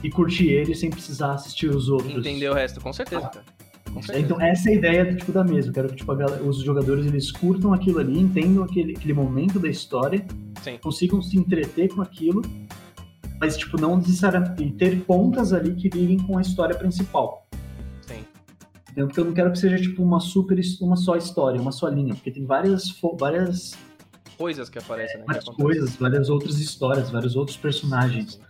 e 0.03 0.11
curtir 0.11 0.49
ele 0.49 0.75
sem 0.75 0.91
precisar 0.91 1.35
assistir 1.35 1.69
os 1.69 1.89
outros. 1.89 2.15
Entender 2.15 2.49
o 2.49 2.55
resto, 2.55 2.81
com 2.81 2.93
certeza, 2.93 3.27
ah. 3.27 3.29
cara. 3.29 3.45
Com 3.93 4.03
certeza. 4.03 4.25
Então, 4.25 4.41
essa 4.41 4.69
é 4.69 4.73
a 4.73 4.77
ideia 4.77 5.15
tipo, 5.15 5.33
da 5.33 5.45
mesa. 5.45 5.69
Eu 5.69 5.73
quero 5.73 5.89
que 5.89 5.97
tipo, 5.97 6.15
galera, 6.15 6.43
os 6.43 6.59
jogadores 6.59 7.07
eles 7.07 7.31
curtam 7.31 7.73
aquilo 7.73 7.99
ali, 7.99 8.19
entendam 8.19 8.65
aquele, 8.65 8.93
aquele 8.97 9.13
momento 9.13 9.59
da 9.59 9.69
história, 9.69 10.25
Sim. 10.63 10.79
consigam 10.79 11.21
se 11.21 11.37
entreter 11.37 11.89
com 11.89 12.01
aquilo, 12.01 12.43
mas 13.41 13.57
tipo, 13.57 13.81
não 13.81 13.97
necessariamente 13.97 14.73
ter 14.73 15.01
pontas 15.03 15.53
ali 15.53 15.75
que 15.75 15.89
liguem 15.89 16.19
com 16.19 16.39
a 16.39 16.41
história 16.41 16.77
principal. 16.77 17.40
Entendeu? 19.01 19.07
Porque 19.09 19.21
eu 19.21 19.25
não 19.25 19.33
quero 19.33 19.53
que 19.53 19.59
seja 19.59 19.77
tipo 19.79 20.03
uma 20.03 20.21
super, 20.21 20.61
uma 20.81 20.97
só 20.97 21.17
história, 21.17 21.61
uma 21.61 21.73
só 21.73 21.89
linha, 21.89 22.15
porque 22.15 22.31
tem 22.31 22.45
várias, 22.45 22.95
várias 23.19 23.73
coisas 24.37 24.69
que 24.69 24.79
aparecem, 24.79 25.19
né? 25.19 25.25
Várias 25.27 25.45
coisas, 25.45 25.97
várias 25.97 26.29
outras 26.29 26.59
histórias, 26.59 27.11
vários 27.11 27.37
outros 27.37 27.57
personagens. 27.57 28.41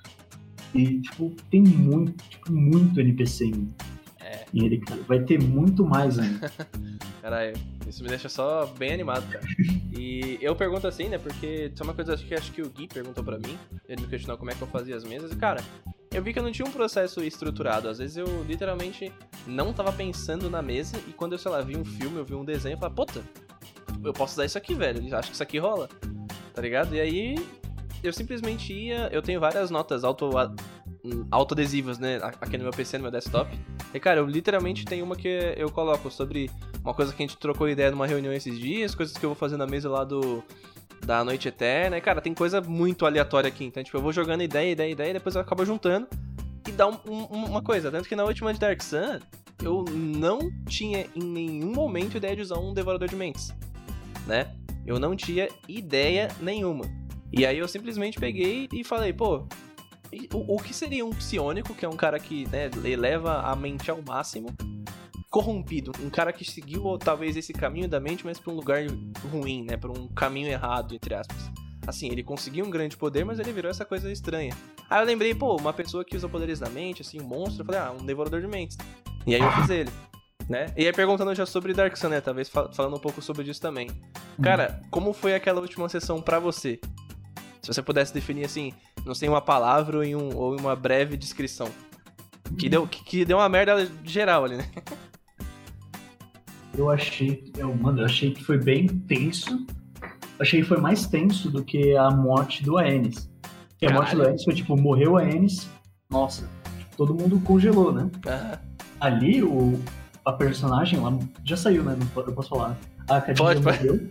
E, 0.74 1.00
tipo, 1.00 1.34
tem 1.50 1.62
muito, 1.62 2.12
tipo, 2.28 2.52
muito 2.52 3.00
NPC 3.00 3.46
em, 3.46 3.74
é. 4.20 4.44
em 4.54 4.64
ele, 4.64 4.78
cara. 4.78 5.00
Vai 5.02 5.20
ter 5.20 5.40
muito 5.40 5.84
mais 5.84 6.18
ainda. 6.18 6.50
Caralho, 7.20 7.54
isso 7.86 8.02
me 8.02 8.08
deixa 8.08 8.28
só 8.28 8.66
bem 8.78 8.92
animado, 8.92 9.28
cara. 9.28 9.44
E 9.96 10.38
eu 10.40 10.54
pergunto 10.54 10.86
assim, 10.86 11.08
né? 11.08 11.18
Porque 11.18 11.70
isso 11.72 11.82
é 11.82 11.84
uma 11.84 11.94
coisa 11.94 12.16
que 12.16 12.34
acho 12.34 12.52
que 12.52 12.62
o 12.62 12.70
Gui 12.70 12.86
perguntou 12.86 13.22
pra 13.22 13.38
mim. 13.38 13.58
Ele 13.88 14.02
me 14.02 14.08
questionou 14.08 14.38
como 14.38 14.50
é 14.50 14.54
que 14.54 14.62
eu 14.62 14.68
fazia 14.68 14.96
as 14.96 15.04
mesas. 15.04 15.32
E, 15.32 15.36
cara, 15.36 15.60
eu 16.12 16.22
vi 16.22 16.32
que 16.32 16.38
eu 16.38 16.42
não 16.42 16.50
tinha 16.50 16.66
um 16.66 16.72
processo 16.72 17.22
estruturado. 17.22 17.88
Às 17.88 17.98
vezes 17.98 18.16
eu 18.16 18.42
literalmente 18.44 19.12
não 19.46 19.72
tava 19.72 19.92
pensando 19.92 20.50
na 20.50 20.60
mesa 20.60 20.96
e 21.08 21.12
quando 21.12 21.32
eu, 21.32 21.38
sei 21.38 21.50
lá, 21.50 21.60
vi 21.60 21.76
um 21.76 21.84
filme, 21.84 22.18
eu 22.18 22.24
vi 22.24 22.34
um 22.34 22.44
desenho, 22.44 22.74
eu 22.74 22.78
falei, 22.78 22.94
puta, 22.94 23.22
eu 24.02 24.12
posso 24.12 24.34
usar 24.34 24.44
isso 24.44 24.58
aqui, 24.58 24.74
velho. 24.74 25.16
Acho 25.16 25.28
que 25.28 25.34
isso 25.34 25.42
aqui 25.42 25.58
rola. 25.58 25.88
Tá 26.52 26.60
ligado? 26.60 26.94
E 26.96 27.00
aí 27.00 27.34
eu 28.02 28.12
simplesmente 28.12 28.72
ia. 28.72 29.08
Eu 29.12 29.22
tenho 29.22 29.38
várias 29.38 29.70
notas 29.70 30.02
auto, 30.02 30.30
autoadesivas, 31.30 31.98
né? 31.98 32.18
Aqui 32.40 32.58
no 32.58 32.64
meu 32.64 32.72
PC, 32.72 32.98
no 32.98 33.02
meu 33.04 33.12
desktop. 33.12 33.56
E 33.94 34.00
cara, 34.00 34.20
eu 34.20 34.26
literalmente 34.26 34.84
tenho 34.84 35.04
uma 35.04 35.14
que 35.14 35.28
eu 35.56 35.70
coloco 35.70 36.10
sobre 36.10 36.50
uma 36.82 36.92
coisa 36.92 37.12
que 37.12 37.22
a 37.22 37.26
gente 37.26 37.38
trocou 37.38 37.68
ideia 37.68 37.90
numa 37.90 38.06
reunião 38.06 38.32
esses 38.32 38.58
dias, 38.58 38.94
coisas 38.94 39.16
que 39.16 39.24
eu 39.24 39.30
vou 39.30 39.36
fazer 39.36 39.56
na 39.56 39.66
mesa 39.66 39.88
lá 39.88 40.02
do 40.04 40.42
da 41.04 41.24
Noite 41.24 41.48
Eterna. 41.48 41.96
E, 41.96 42.00
cara, 42.00 42.20
tem 42.20 42.34
coisa 42.34 42.60
muito 42.60 43.06
aleatória 43.06 43.48
aqui. 43.48 43.64
Então, 43.64 43.82
tipo, 43.82 43.96
eu 43.96 44.02
vou 44.02 44.12
jogando 44.12 44.42
ideia, 44.42 44.72
ideia, 44.72 44.90
ideia, 44.90 45.10
e 45.10 45.14
depois 45.14 45.34
eu 45.34 45.40
acabo 45.40 45.64
juntando 45.64 46.08
e 46.68 46.72
dá 46.72 46.86
um, 46.86 46.96
um, 47.06 47.44
uma 47.44 47.62
coisa. 47.62 47.90
Tanto 47.90 48.08
que 48.08 48.16
na 48.16 48.24
última 48.24 48.52
de 48.52 48.60
Dark 48.60 48.82
Sun, 48.82 49.18
eu 49.62 49.84
não 49.90 50.50
tinha 50.66 51.06
em 51.14 51.22
nenhum 51.22 51.72
momento 51.72 52.16
ideia 52.16 52.36
de 52.36 52.42
usar 52.42 52.58
um 52.58 52.72
Devorador 52.72 53.08
de 53.08 53.16
Mentes, 53.16 53.52
né? 54.26 54.54
Eu 54.86 54.98
não 54.98 55.14
tinha 55.14 55.48
ideia 55.68 56.28
nenhuma. 56.40 56.84
E 57.32 57.46
aí 57.46 57.58
eu 57.58 57.68
simplesmente 57.68 58.18
peguei 58.18 58.68
e 58.72 58.82
falei, 58.82 59.12
pô, 59.12 59.46
o, 60.32 60.56
o 60.56 60.56
que 60.58 60.74
seria 60.74 61.04
um 61.04 61.10
psionico, 61.10 61.74
que 61.74 61.84
é 61.84 61.88
um 61.88 61.96
cara 61.96 62.18
que 62.18 62.48
né, 62.48 62.70
eleva 62.84 63.42
a 63.42 63.54
mente 63.54 63.90
ao 63.90 64.02
máximo, 64.02 64.48
corrompido, 65.30 65.92
um 66.00 66.10
cara 66.10 66.32
que 66.32 66.44
seguiu 66.44 66.98
talvez 66.98 67.36
esse 67.36 67.52
caminho 67.52 67.88
da 67.88 68.00
mente, 68.00 68.26
mas 68.26 68.38
para 68.38 68.52
um 68.52 68.56
lugar 68.56 68.82
ruim, 69.30 69.62
né, 69.62 69.76
para 69.76 69.90
um 69.90 70.08
caminho 70.08 70.48
errado, 70.48 70.94
entre 70.94 71.14
aspas. 71.14 71.50
Assim, 71.86 72.10
ele 72.10 72.22
conseguiu 72.22 72.66
um 72.66 72.70
grande 72.70 72.96
poder, 72.96 73.24
mas 73.24 73.38
ele 73.38 73.52
virou 73.52 73.70
essa 73.70 73.84
coisa 73.84 74.10
estranha. 74.10 74.54
Aí 74.88 75.00
eu 75.00 75.06
lembrei, 75.06 75.34
pô, 75.34 75.56
uma 75.56 75.72
pessoa 75.72 76.04
que 76.04 76.16
usa 76.16 76.28
poderes 76.28 76.58
da 76.58 76.68
mente, 76.68 77.02
assim, 77.02 77.20
um 77.20 77.24
monstro, 77.24 77.62
eu 77.62 77.66
falei, 77.66 77.80
ah, 77.80 77.92
um 77.92 78.04
devorador 78.04 78.40
de 78.40 78.48
mentes. 78.48 78.76
E 79.26 79.34
aí 79.34 79.40
eu 79.40 79.52
fiz 79.52 79.70
ele. 79.70 79.90
Né? 80.48 80.66
E 80.76 80.84
aí 80.84 80.92
perguntando 80.92 81.32
já 81.32 81.46
sobre 81.46 81.72
Dark 81.72 81.96
Sun, 81.96 82.08
né? 82.08 82.20
Talvez 82.20 82.48
falando 82.48 82.96
um 82.96 83.00
pouco 83.00 83.22
sobre 83.22 83.48
isso 83.48 83.60
também. 83.60 83.88
Cara, 84.42 84.82
como 84.90 85.12
foi 85.12 85.32
aquela 85.34 85.60
última 85.60 85.88
sessão 85.88 86.20
para 86.20 86.40
você? 86.40 86.80
Se 87.62 87.72
você 87.72 87.80
pudesse 87.80 88.12
definir 88.12 88.46
assim, 88.46 88.74
não 89.04 89.14
sei, 89.14 89.28
uma 89.28 89.40
palavra 89.40 89.98
ou 89.98 90.02
em, 90.02 90.16
um, 90.16 90.36
ou 90.36 90.58
uma 90.58 90.74
breve 90.74 91.16
descrição. 91.16 91.68
Que 92.58 92.68
deu, 92.68 92.86
que, 92.86 93.04
que, 93.04 93.24
deu 93.24 93.38
uma 93.38 93.48
merda 93.48 93.88
geral 94.02 94.44
ali, 94.44 94.56
né? 94.56 94.68
Eu 96.76 96.90
achei, 96.90 97.50
eu, 97.58 97.74
mano, 97.74 98.00
eu 98.00 98.04
achei 98.04 98.32
que 98.32 98.42
foi 98.42 98.58
bem 98.58 98.86
tenso. 98.86 99.66
achei 100.38 100.62
que 100.62 100.68
foi 100.68 100.78
mais 100.78 101.06
tenso 101.06 101.50
do 101.50 101.64
que 101.64 101.96
a 101.96 102.10
morte 102.10 102.62
do 102.62 102.78
Aenis. 102.78 103.30
Que 103.78 103.86
a 103.86 103.92
morte 103.92 104.14
do 104.14 104.22
Aenis 104.22 104.44
foi 104.44 104.54
tipo, 104.54 104.76
morreu 104.76 105.16
a 105.16 105.22
Aenis, 105.22 105.68
nossa, 106.10 106.48
todo 106.96 107.14
mundo 107.14 107.40
congelou, 107.40 107.92
né? 107.92 108.10
Ali, 109.00 109.42
o, 109.42 109.78
a 110.24 110.32
personagem 110.32 110.98
lá 111.00 111.16
já 111.44 111.56
saiu, 111.56 111.84
né? 111.84 111.96
Não, 111.98 112.22
eu 112.22 112.32
posso 112.32 112.48
falar. 112.48 112.76
A 113.08 113.20
Cadinha 113.20 113.60
morreu. 113.60 114.10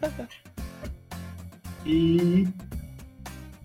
E 1.86 2.48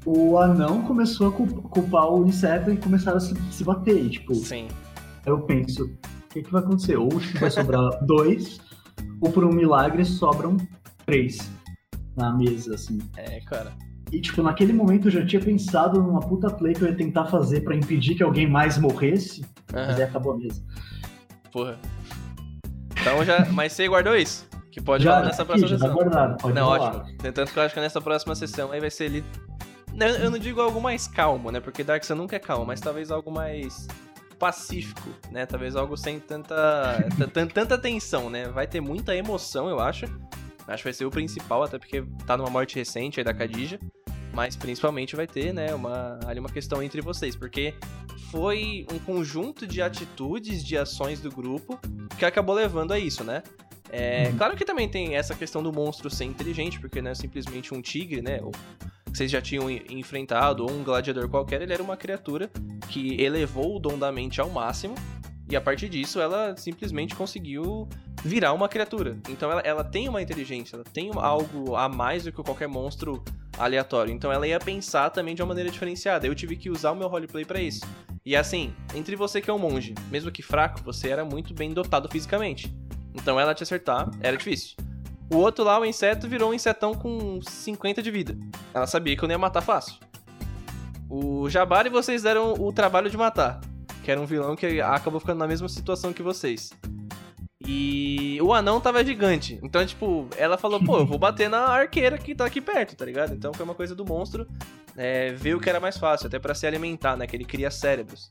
o 0.05 0.39
anão 0.39 0.83
começou 0.83 1.29
a 1.29 1.33
culpar 1.33 2.13
o 2.13 2.27
inseto 2.27 2.71
e 2.71 2.77
começaram 2.77 3.17
a 3.17 3.21
se, 3.21 3.35
se 3.51 3.65
bater. 3.65 4.09
tipo, 4.11 4.35
Sim. 4.35 4.69
eu 5.25 5.41
penso, 5.43 5.85
o 5.85 6.29
que, 6.29 6.43
que 6.43 6.53
vai 6.53 6.63
acontecer? 6.63 6.97
Ou 6.97 7.09
vai 7.41 7.51
sobrar 7.51 8.05
dois, 8.05 8.61
ou 9.21 9.31
por 9.31 9.45
um 9.45 9.53
milagre 9.53 10.05
sobram 10.05 10.57
três 11.05 11.51
na 12.17 12.33
mesa, 12.33 12.75
assim. 12.75 12.99
É, 13.17 13.41
cara. 13.41 13.73
E, 14.13 14.21
tipo, 14.21 14.43
naquele 14.43 14.73
momento 14.73 15.09
eu 15.09 15.13
já 15.13 15.27
tinha 15.27 15.41
pensado 15.41 16.01
numa 16.01 16.21
puta 16.21 16.51
play 16.51 16.75
que 16.75 16.83
eu 16.83 16.89
ia 16.89 16.95
tentar 16.95 17.27
fazer 17.27 17.63
para 17.63 17.75
impedir 17.75 18.15
que 18.15 18.23
alguém 18.23 18.49
mais 18.49 18.79
morresse, 18.79 19.41
uhum. 19.41 19.87
mas 19.87 19.97
aí 19.97 20.03
acabou 20.03 20.35
a 20.35 20.37
mesa. 20.37 20.63
Porra. 21.51 21.79
Então 23.01 23.25
já. 23.25 23.45
Mas 23.47 23.73
você 23.73 23.89
guardou 23.89 24.17
isso? 24.17 24.49
Que 24.71 24.81
pode 24.81 25.05
já, 25.05 25.23
nessa 25.23 25.45
próxima 25.45 25.69
já 25.69 25.77
tá 25.77 25.87
sessão. 25.87 25.97
Tá 25.97 26.03
guardado, 26.03 26.37
pode 26.41 26.55
não, 26.55 26.67
ótimo. 26.67 27.05
Tanto 27.33 27.53
que 27.53 27.59
eu 27.59 27.63
acho 27.63 27.75
que 27.75 27.81
nessa 27.81 28.01
próxima 28.01 28.35
sessão 28.35 28.73
aí 28.73 28.81
vai 28.81 28.91
ser 28.91 29.05
ali 29.05 29.25
eu 30.21 30.31
não 30.31 30.39
digo 30.39 30.61
algo 30.61 30.81
mais 30.81 31.07
calmo, 31.07 31.51
né? 31.51 31.61
Porque 31.61 31.85
Dark 31.85 32.03
Sun 32.03 32.17
nunca 32.17 32.37
é 32.37 32.39
calmo, 32.39 32.67
mas 32.67 32.81
talvez 32.81 33.11
algo 33.11 33.31
mais 33.31 33.87
pacífico, 34.45 35.09
né? 35.31 35.47
Talvez 35.47 35.75
algo 35.75 35.97
sem 35.97 36.21
tanta, 36.21 37.03
tanta 37.55 37.79
tensão, 37.79 38.29
né? 38.29 38.47
Vai 38.49 38.67
ter 38.67 38.79
muita 38.79 39.17
emoção, 39.17 39.71
eu 39.71 39.81
acho. 39.81 40.05
Acho 40.69 40.83
que 40.83 40.85
vai 40.85 40.93
ser 40.93 41.07
o 41.07 41.11
principal, 41.11 41.63
até 41.63 41.79
porque 41.79 42.05
tá 42.27 42.37
numa 42.37 42.51
morte 42.51 42.77
recente 42.77 43.19
aí 43.19 43.25
da 43.25 43.33
Khadija. 43.33 43.81
Mas 44.35 44.55
principalmente 44.55 45.17
vai 45.17 45.27
ter, 45.27 45.55
né, 45.55 45.73
uma, 45.75 46.19
ali 46.27 46.41
uma 46.41 46.49
questão 46.51 46.83
entre 46.83 47.01
vocês, 47.01 47.35
porque 47.35 47.73
foi 48.31 48.87
um 48.93 48.99
conjunto 48.99 49.67
de 49.67 49.81
atitudes, 49.81 50.63
de 50.63 50.77
ações 50.77 51.21
do 51.21 51.31
grupo 51.31 51.79
que 52.19 52.27
acabou 52.27 52.55
levando 52.55 52.93
a 52.93 52.99
isso, 52.99 53.25
né? 53.25 53.43
É, 53.91 54.29
uhum. 54.29 54.37
Claro 54.37 54.57
que 54.57 54.65
também 54.65 54.89
tem 54.89 55.17
essa 55.17 55.35
questão 55.35 55.63
do 55.63 55.73
monstro 55.73 56.11
ser 56.11 56.25
inteligente, 56.25 56.79
porque 56.81 57.01
não 57.01 57.13
é 57.13 57.15
simplesmente 57.15 57.73
um 57.73 57.81
tigre, 57.81 58.21
né? 58.21 58.41
Ou 58.43 58.53
vocês 59.15 59.31
já 59.31 59.41
tinham 59.41 59.71
enfrentado, 59.71 60.65
ou 60.65 60.73
um 60.73 60.83
gladiador 60.83 61.29
qualquer, 61.29 61.63
ele 61.63 61.73
era 61.73 61.83
uma 61.83 61.97
criatura 61.97 62.51
que 62.89 63.21
elevou 63.23 63.77
o 63.77 63.79
dom 63.79 63.97
da 63.97 64.11
mente 64.11 64.41
ao 64.41 64.51
máximo. 64.51 64.97
E 65.49 65.55
a 65.55 65.61
partir 65.61 65.89
disso, 65.89 66.21
ela 66.21 66.57
simplesmente 66.57 67.15
conseguiu 67.15 67.89
virar 68.25 68.53
uma 68.53 68.69
criatura. 68.69 69.17
Então 69.29 69.53
ela, 69.53 69.61
ela 69.61 69.85
tem 69.85 70.09
uma 70.09 70.21
inteligência, 70.21 70.75
ela 70.77 70.85
tem 70.85 71.11
algo 71.15 71.77
a 71.77 71.89
mais 71.89 72.25
do 72.25 72.33
que 72.33 72.43
qualquer 72.43 72.67
monstro 72.67 73.23
aleatório. 73.57 74.13
Então 74.13 74.33
ela 74.33 74.49
ia 74.49 74.59
pensar 74.59 75.11
também 75.11 75.35
de 75.35 75.43
uma 75.43 75.49
maneira 75.49 75.71
diferenciada. 75.71 76.27
Eu 76.27 76.35
tive 76.35 76.57
que 76.57 76.69
usar 76.69 76.91
o 76.91 76.97
meu 76.97 77.07
roleplay 77.07 77.45
para 77.45 77.61
isso. 77.61 77.87
E 78.27 78.35
assim, 78.35 78.75
entre 78.97 79.15
você 79.15 79.41
que 79.41 79.49
é 79.49 79.53
um 79.53 79.59
monge, 79.59 79.95
mesmo 80.11 80.33
que 80.33 80.43
fraco, 80.43 80.83
você 80.83 81.11
era 81.11 81.25
muito 81.25 81.55
bem 81.55 81.73
dotado 81.73 82.09
fisicamente. 82.09 82.75
Então 83.15 83.39
ela 83.39 83.55
te 83.55 83.63
acertar 83.63 84.11
era 84.21 84.37
difícil. 84.37 84.75
O 85.31 85.37
outro 85.37 85.65
lá, 85.65 85.79
o 85.79 85.85
inseto, 85.85 86.29
virou 86.29 86.51
um 86.51 86.55
insetão 86.55 86.95
com 86.95 87.41
50 87.43 88.03
de 88.03 88.11
vida. 88.11 88.37
Ela 88.73 88.87
sabia 88.87 89.17
que 89.17 89.25
eu 89.25 89.29
não 89.29 89.35
ia 89.35 89.39
matar 89.39 89.63
fácil. 89.63 89.95
O 91.09 91.49
Jabari 91.49 91.89
vocês 91.89 92.23
deram 92.23 92.55
o 92.55 92.73
trabalho 92.73 93.11
de 93.11 93.17
matar. 93.17 93.61
Que 94.03 94.11
era 94.11 94.21
um 94.21 94.27
vilão 94.27 94.55
que 94.55 94.81
acabou 94.81 95.19
ficando 95.19 95.39
na 95.39 95.47
mesma 95.47 95.69
situação 95.69 96.13
que 96.13 96.23
vocês. 96.23 96.71
E 97.67 98.39
o 98.43 98.53
anão 98.53 98.81
tava 98.81 99.03
gigante. 99.03 99.59
Então, 99.63 99.85
tipo, 99.87 100.29
ela 100.37 100.59
falou, 100.59 100.83
pô, 100.85 100.99
eu 100.99 101.07
vou 101.07 101.19
bater 101.19 101.49
na 101.49 101.67
arqueira 101.67 102.19
que 102.19 102.35
tá 102.35 102.45
aqui 102.45 102.61
perto, 102.61 102.95
tá 102.95 103.05
ligado? 103.05 103.33
Então 103.33 103.55
foi 103.55 103.65
uma 103.65 103.75
coisa 103.75 103.95
do 103.95 104.05
monstro 104.05 104.47
é, 104.97 105.33
ver 105.33 105.55
o 105.55 105.61
que 105.61 105.69
era 105.71 105.81
mais 105.81 105.97
fácil, 105.97 106.27
até 106.27 106.39
para 106.39 106.55
se 106.55 106.67
alimentar, 106.67 107.17
né? 107.17 107.27
Que 107.27 107.37
ele 107.37 107.45
cria 107.45 107.71
cérebros. 107.71 108.31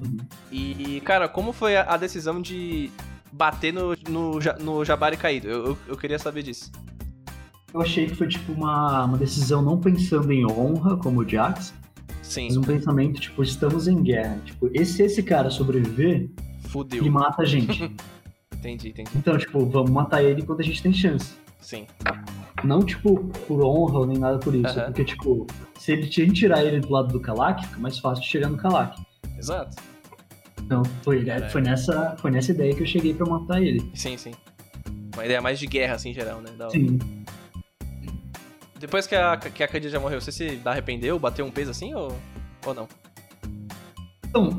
Uhum. 0.00 0.18
E, 0.50 1.00
cara, 1.00 1.28
como 1.28 1.52
foi 1.52 1.76
a, 1.76 1.94
a 1.94 1.96
decisão 1.96 2.42
de 2.42 2.90
bater 3.32 3.72
no, 3.72 3.96
no, 4.08 4.38
no 4.60 4.84
Jabari 4.84 5.16
caído. 5.16 5.48
Eu, 5.48 5.66
eu, 5.66 5.78
eu, 5.88 5.96
queria 5.96 6.18
saber 6.18 6.42
disso. 6.42 6.70
Eu 7.72 7.80
achei 7.80 8.06
que 8.06 8.14
foi 8.14 8.28
tipo 8.28 8.52
uma, 8.52 9.04
uma 9.04 9.16
decisão 9.16 9.62
não 9.62 9.80
pensando 9.80 10.30
em 10.30 10.44
honra, 10.44 10.96
como 10.98 11.20
o 11.20 11.28
Jax. 11.28 11.72
Sim. 12.22 12.46
Mas 12.48 12.56
um 12.56 12.62
pensamento, 12.62 13.20
tipo, 13.20 13.42
estamos 13.42 13.88
em 13.88 14.02
guerra. 14.02 14.38
Tipo, 14.44 14.70
e 14.72 14.84
se 14.84 15.02
esse 15.02 15.22
cara 15.22 15.50
sobreviver, 15.50 16.30
Fudeu. 16.68 17.00
ele 17.00 17.10
mata 17.10 17.42
a 17.42 17.44
gente. 17.44 17.84
entendi, 18.52 18.90
entendi. 18.90 19.10
Então, 19.16 19.36
tipo, 19.38 19.64
vamos 19.66 19.90
matar 19.90 20.22
ele 20.22 20.42
enquanto 20.42 20.60
a 20.60 20.64
gente 20.64 20.82
tem 20.82 20.92
chance. 20.92 21.34
Sim. 21.60 21.86
Não, 22.62 22.82
tipo, 22.84 23.24
por 23.46 23.64
honra 23.64 24.06
nem 24.06 24.18
nada 24.18 24.38
por 24.38 24.54
isso. 24.54 24.80
Porque, 24.84 25.04
tipo, 25.04 25.46
se 25.78 25.92
ele 25.92 26.08
tirar 26.08 26.64
ele 26.64 26.80
do 26.80 26.90
lado 26.90 27.12
do 27.12 27.20
Kalak, 27.20 27.66
fica 27.66 27.80
mais 27.80 27.98
fácil 27.98 28.22
de 28.22 28.28
chegar 28.30 28.48
no 28.48 28.56
Kalak. 28.56 29.00
Exato. 29.38 29.76
Então, 30.72 30.82
foi, 31.02 31.22
foi, 31.50 31.60
nessa, 31.60 32.16
foi 32.16 32.30
nessa 32.30 32.50
ideia 32.50 32.74
que 32.74 32.82
eu 32.82 32.86
cheguei 32.86 33.12
pra 33.12 33.26
matar 33.26 33.62
ele. 33.62 33.90
Sim, 33.94 34.16
sim. 34.16 34.32
Uma 35.12 35.26
ideia 35.26 35.42
mais 35.42 35.58
de 35.58 35.66
guerra, 35.66 35.96
assim, 35.96 36.08
em 36.08 36.14
geral, 36.14 36.40
né? 36.40 36.50
Da 36.56 36.70
sim. 36.70 36.98
Depois 38.80 39.06
que 39.06 39.14
a, 39.14 39.36
que 39.36 39.62
a 39.62 39.68
Candia 39.68 39.90
já 39.90 40.00
morreu, 40.00 40.18
você 40.18 40.32
se 40.32 40.58
arrependeu? 40.64 41.18
Bateu 41.18 41.44
um 41.44 41.50
peso 41.50 41.70
assim 41.70 41.92
ou, 41.92 42.18
ou 42.64 42.72
não? 42.72 42.88
Então, 44.26 44.50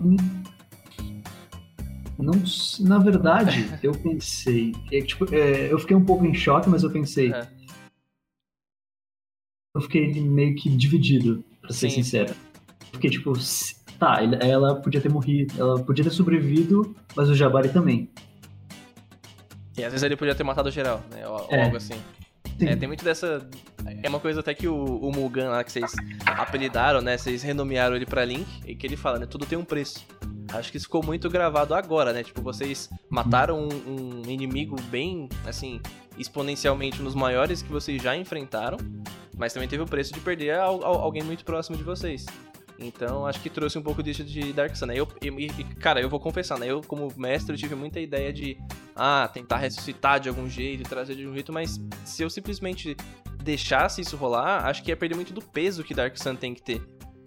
não, 2.19 2.33
na 2.81 2.99
verdade, 2.99 3.67
eu 3.81 3.93
pensei. 3.93 4.71
É, 4.91 5.01
tipo, 5.01 5.33
é, 5.33 5.73
eu 5.73 5.79
fiquei 5.79 5.95
um 5.95 6.05
pouco 6.05 6.23
em 6.27 6.35
choque, 6.35 6.69
mas 6.69 6.83
eu 6.83 6.91
pensei. 6.91 7.33
É. 7.33 7.47
Eu 9.75 9.81
fiquei 9.81 10.13
meio 10.21 10.53
que 10.53 10.69
dividido, 10.69 11.43
pra 11.59 11.71
ser 11.71 11.89
sim, 11.89 12.03
sincero. 12.03 12.35
Porque, 12.91 13.09
tipo, 13.09 13.33
tá, 14.03 14.19
ela 14.45 14.75
podia 14.75 14.99
ter 14.99 15.09
morrido, 15.09 15.53
ela 15.57 15.79
podia 15.81 16.03
ter 16.03 16.11
sobrevivido, 16.11 16.95
mas 17.15 17.29
o 17.29 17.35
Jabari 17.35 17.69
também. 17.69 18.09
E 19.77 19.83
às 19.83 19.91
vezes 19.91 20.03
ele 20.03 20.15
podia 20.15 20.35
ter 20.35 20.43
matado 20.43 20.69
geral, 20.69 21.01
né? 21.11 21.27
Ou, 21.27 21.47
é. 21.49 21.63
algo 21.63 21.77
assim. 21.77 21.95
É, 22.59 22.75
tem 22.75 22.87
muito 22.87 23.03
dessa. 23.03 23.47
É 24.03 24.07
uma 24.07 24.19
coisa 24.19 24.41
até 24.41 24.53
que 24.53 24.67
o, 24.67 24.75
o 24.75 25.11
Mugan 25.11 25.49
lá 25.49 25.63
que 25.63 25.71
vocês 25.71 25.91
apelidaram, 26.25 27.01
né? 27.01 27.17
Vocês 27.17 27.41
renomearam 27.41 27.95
ele 27.95 28.05
pra 28.05 28.23
Link, 28.23 28.47
e 28.65 28.75
que 28.75 28.85
ele 28.85 28.95
fala, 28.95 29.17
né? 29.17 29.25
Tudo 29.25 29.45
tem 29.45 29.57
um 29.57 29.65
preço. 29.65 30.05
Acho 30.53 30.69
que 30.69 30.77
isso 30.77 30.85
ficou 30.85 31.03
muito 31.03 31.29
gravado 31.29 31.73
agora, 31.73 32.13
né? 32.13 32.23
Tipo, 32.23 32.41
vocês 32.41 32.89
mataram 33.09 33.67
um, 33.67 34.25
um 34.27 34.29
inimigo 34.29 34.75
bem, 34.83 35.27
assim, 35.47 35.81
exponencialmente 36.17 37.01
nos 37.01 37.15
maiores 37.15 37.63
que 37.63 37.71
vocês 37.71 38.01
já 38.01 38.15
enfrentaram, 38.15 38.77
mas 39.35 39.51
também 39.51 39.67
teve 39.67 39.81
o 39.81 39.87
preço 39.87 40.13
de 40.13 40.19
perder 40.19 40.59
alguém 40.59 41.23
muito 41.23 41.43
próximo 41.43 41.75
de 41.75 41.83
vocês. 41.83 42.25
Então, 42.79 43.25
acho 43.25 43.39
que 43.39 43.49
trouxe 43.49 43.77
um 43.77 43.81
pouco 43.81 44.01
disso 44.01 44.23
de 44.23 44.51
Dark 44.51 44.75
Sun. 44.75 44.87
Né? 44.87 44.95
Eu, 44.95 45.07
eu, 45.21 45.35
cara, 45.79 46.01
eu 46.01 46.09
vou 46.09 46.19
confessar, 46.19 46.59
né? 46.59 46.67
Eu, 46.67 46.81
como 46.81 47.11
mestre, 47.15 47.53
eu 47.53 47.57
tive 47.57 47.75
muita 47.75 47.99
ideia 47.99 48.33
de, 48.33 48.57
ah, 48.95 49.29
tentar 49.31 49.57
ressuscitar 49.57 50.19
de 50.19 50.29
algum 50.29 50.49
jeito, 50.49 50.83
trazer 50.83 51.15
de 51.15 51.27
um 51.27 51.33
jeito, 51.33 51.53
mas 51.53 51.79
se 52.03 52.23
eu 52.23 52.29
simplesmente 52.29 52.95
deixasse 53.43 54.01
isso 54.01 54.15
rolar, 54.15 54.65
acho 54.65 54.83
que 54.83 54.89
ia 54.89 54.97
perder 54.97 55.15
muito 55.15 55.33
do 55.33 55.41
peso 55.41 55.83
que 55.83 55.93
Dark 55.93 56.17
Sun 56.17 56.35
tem 56.35 56.53
que 56.53 56.61
ter, 56.61 56.81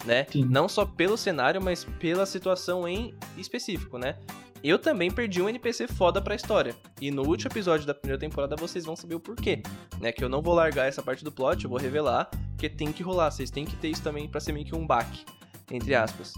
né? 0.05 0.27
Não 0.35 0.69
só 0.69 0.85
pelo 0.85 1.17
cenário, 1.17 1.61
mas 1.63 1.85
pela 1.85 2.27
situação 2.27 2.89
em 2.89 3.15
específico, 3.37 3.99
né? 3.99 4.17
Eu 4.63 4.79
também 4.79 5.11
perdi 5.11 5.41
um 5.41 5.49
NPC 5.49 5.87
foda 5.87 6.21
pra 6.21 6.35
história. 6.35 6.75
E 7.01 7.11
no 7.11 7.23
último 7.23 7.51
episódio 7.51 7.87
da 7.87 7.95
primeira 7.95 8.19
temporada 8.19 8.57
vocês 8.57 8.85
vão 8.85 8.97
saber 8.97 9.15
o 9.15 9.21
porquê. 9.21 9.63
Né? 10.01 10.13
Que 10.13 10.25
eu 10.25 10.29
não 10.29 10.43
vou 10.43 10.55
largar 10.55 10.87
essa 10.87 11.03
parte 11.03 11.25
do 11.25 11.33
plot, 11.33 11.65
eu 11.65 11.71
vou 11.71 11.79
revelar, 11.79 12.29
porque 12.51 12.69
tem 12.69 12.93
que 12.93 13.03
rolar. 13.03 13.31
Vocês 13.31 13.51
têm 13.51 13.65
que 13.65 13.77
ter 13.77 13.89
isso 13.89 14.03
também 14.03 14.29
pra 14.29 14.41
ser 14.41 14.53
meio 14.53 14.67
que 14.67 14.75
um 14.75 14.87
baque 14.87 15.25
entre 15.71 15.95
aspas. 15.95 16.33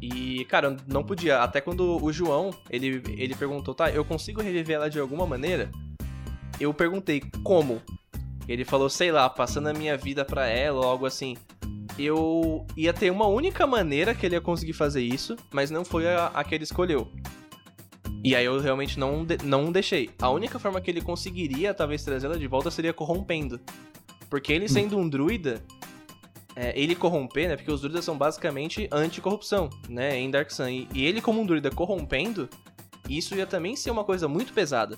E, 0.00 0.44
cara, 0.46 0.76
não 0.86 1.04
podia. 1.04 1.42
Até 1.42 1.60
quando 1.60 2.02
o 2.02 2.12
João, 2.12 2.50
ele, 2.68 3.02
ele 3.16 3.34
perguntou, 3.34 3.74
tá, 3.74 3.90
eu 3.90 4.04
consigo 4.04 4.42
reviver 4.42 4.76
ela 4.76 4.90
de 4.90 4.98
alguma 4.98 5.26
maneira? 5.26 5.70
Eu 6.58 6.74
perguntei, 6.74 7.22
como? 7.44 7.80
ele 8.48 8.64
falou, 8.64 8.90
sei 8.90 9.12
lá, 9.12 9.30
passando 9.30 9.68
a 9.68 9.72
minha 9.72 9.96
vida 9.96 10.24
pra 10.24 10.46
ela 10.46 10.80
ou 10.80 10.84
algo 10.84 11.06
assim. 11.06 11.36
Eu 11.98 12.66
ia 12.76 12.92
ter 12.92 13.10
uma 13.10 13.26
única 13.26 13.66
maneira 13.66 14.14
que 14.14 14.26
ele 14.26 14.34
ia 14.34 14.40
conseguir 14.40 14.72
fazer 14.72 15.02
isso, 15.02 15.36
mas 15.52 15.70
não 15.70 15.84
foi 15.84 16.08
a, 16.08 16.26
a 16.28 16.42
que 16.42 16.54
ele 16.54 16.64
escolheu. 16.64 17.10
E 18.24 18.36
aí 18.36 18.44
eu 18.44 18.60
realmente 18.60 18.98
não, 18.98 19.24
de, 19.24 19.38
não 19.44 19.72
deixei. 19.72 20.10
A 20.20 20.30
única 20.30 20.58
forma 20.58 20.80
que 20.80 20.90
ele 20.90 21.00
conseguiria, 21.00 21.74
talvez, 21.74 22.04
trazer 22.04 22.26
ela 22.26 22.38
de 22.38 22.46
volta 22.46 22.70
seria 22.70 22.92
corrompendo. 22.92 23.60
Porque 24.30 24.52
ele 24.52 24.68
sendo 24.68 24.96
um 24.96 25.08
druida, 25.08 25.62
é, 26.54 26.72
ele 26.80 26.94
corromper, 26.94 27.48
né? 27.48 27.56
Porque 27.56 27.70
os 27.70 27.80
druidas 27.80 28.04
são 28.04 28.16
basicamente 28.16 28.88
anticorrupção, 28.92 29.68
né? 29.88 30.16
Em 30.18 30.30
Dark 30.30 30.50
Sun. 30.50 30.68
E, 30.68 30.88
e 30.94 31.04
ele, 31.04 31.20
como 31.20 31.40
um 31.40 31.46
druida 31.46 31.70
corrompendo, 31.70 32.48
isso 33.08 33.34
ia 33.34 33.46
também 33.46 33.74
ser 33.74 33.90
uma 33.90 34.04
coisa 34.04 34.28
muito 34.28 34.52
pesada. 34.52 34.96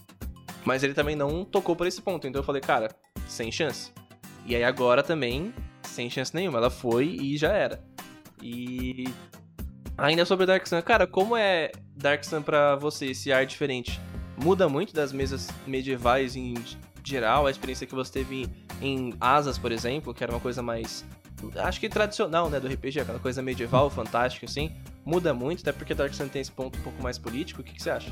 Mas 0.64 0.82
ele 0.82 0.94
também 0.94 1.16
não 1.16 1.44
tocou 1.44 1.74
por 1.74 1.86
esse 1.86 2.02
ponto. 2.02 2.26
Então 2.26 2.40
eu 2.40 2.44
falei, 2.44 2.60
cara, 2.60 2.94
sem 3.26 3.50
chance. 3.50 3.90
E 4.46 4.54
aí 4.54 4.64
agora 4.64 5.02
também, 5.02 5.52
sem 5.82 6.10
chance 6.10 6.34
nenhuma. 6.34 6.58
Ela 6.58 6.70
foi 6.70 7.06
e 7.06 7.36
já 7.38 7.52
era. 7.52 7.82
E. 8.42 9.04
Ainda 9.96 10.24
sobre 10.24 10.44
Dark 10.44 10.66
Sun, 10.66 10.82
cara, 10.82 11.06
como 11.06 11.36
é 11.36 11.70
Dark 11.96 12.24
Sun 12.24 12.42
pra 12.42 12.76
você, 12.76 13.06
esse 13.06 13.32
ar 13.32 13.46
diferente? 13.46 14.00
Muda 14.36 14.68
muito 14.68 14.92
das 14.92 15.12
mesas 15.12 15.48
medievais 15.66 16.36
em 16.36 16.54
geral, 17.04 17.46
a 17.46 17.50
experiência 17.50 17.86
que 17.86 17.94
você 17.94 18.12
teve 18.12 18.46
em, 18.80 19.08
em 19.08 19.14
Asas, 19.20 19.58
por 19.58 19.70
exemplo, 19.70 20.14
que 20.14 20.24
era 20.24 20.32
uma 20.32 20.40
coisa 20.40 20.62
mais 20.62 21.04
acho 21.56 21.80
que 21.80 21.88
tradicional, 21.88 22.48
né, 22.48 22.58
do 22.58 22.66
RPG, 22.66 23.00
aquela 23.00 23.18
coisa 23.18 23.42
medieval, 23.42 23.90
fantástica, 23.90 24.46
assim, 24.46 24.70
muda 25.04 25.34
muito, 25.34 25.60
até 25.60 25.72
porque 25.72 25.94
Dark 25.94 26.14
Sun 26.14 26.28
tem 26.28 26.40
esse 26.40 26.52
ponto 26.52 26.78
um 26.78 26.82
pouco 26.82 27.02
mais 27.02 27.18
político. 27.18 27.60
O 27.60 27.64
que, 27.64 27.74
que 27.74 27.82
você 27.82 27.90
acha? 27.90 28.10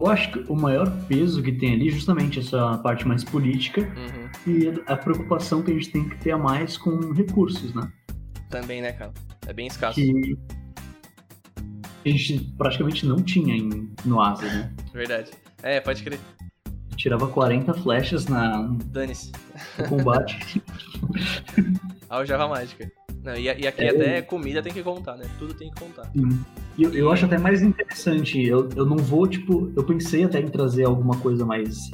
Eu 0.00 0.06
acho 0.06 0.30
que 0.30 0.38
o 0.50 0.54
maior 0.54 0.88
peso 1.08 1.42
que 1.42 1.52
tem 1.52 1.74
ali 1.74 1.88
é 1.88 1.90
justamente 1.90 2.38
essa 2.38 2.78
parte 2.78 3.06
mais 3.06 3.24
política 3.24 3.80
uhum. 3.80 4.52
e 4.52 4.82
a 4.86 4.96
preocupação 4.96 5.60
que 5.60 5.72
a 5.72 5.74
gente 5.74 5.90
tem 5.90 6.08
que 6.08 6.16
ter 6.18 6.30
a 6.30 6.38
mais 6.38 6.78
com 6.78 7.12
recursos, 7.12 7.74
né? 7.74 7.90
Também, 8.48 8.80
né, 8.80 8.92
cara? 8.92 9.12
É 9.46 9.52
bem 9.52 9.66
escasso. 9.66 10.00
Que 10.00 10.38
a 12.04 12.08
gente 12.08 12.38
praticamente 12.56 13.06
não 13.06 13.16
tinha 13.16 13.54
em, 13.54 13.90
no 14.04 14.20
Asa, 14.20 14.44
né? 14.44 14.72
Verdade. 14.92 15.30
É, 15.62 15.80
pode 15.80 16.02
crer. 16.02 16.18
Tirava 16.96 17.28
40 17.28 17.74
flechas 17.74 18.26
na. 18.26 18.68
Dane-se. 18.86 19.32
No 19.78 19.88
combate. 19.88 20.62
Aljava 22.10 22.48
mágica. 22.48 22.90
Não, 23.22 23.34
e, 23.34 23.44
e, 23.44 23.66
aqui 23.66 23.82
é, 23.82 23.90
até 23.90 24.22
comida 24.22 24.62
tem 24.62 24.72
que 24.72 24.82
contar, 24.82 25.16
né? 25.16 25.26
Tudo 25.38 25.54
tem 25.54 25.70
que 25.70 25.80
contar. 25.80 26.10
Sim. 26.12 26.44
E 26.76 26.82
eu, 26.82 26.94
eu 26.94 27.12
acho 27.12 27.26
até 27.26 27.36
mais 27.36 27.62
interessante. 27.62 28.42
Eu, 28.42 28.68
eu 28.74 28.86
não 28.86 28.96
vou, 28.96 29.26
tipo. 29.26 29.72
Eu 29.76 29.84
pensei 29.84 30.24
até 30.24 30.40
em 30.40 30.48
trazer 30.48 30.86
alguma 30.86 31.16
coisa 31.18 31.44
mais. 31.44 31.90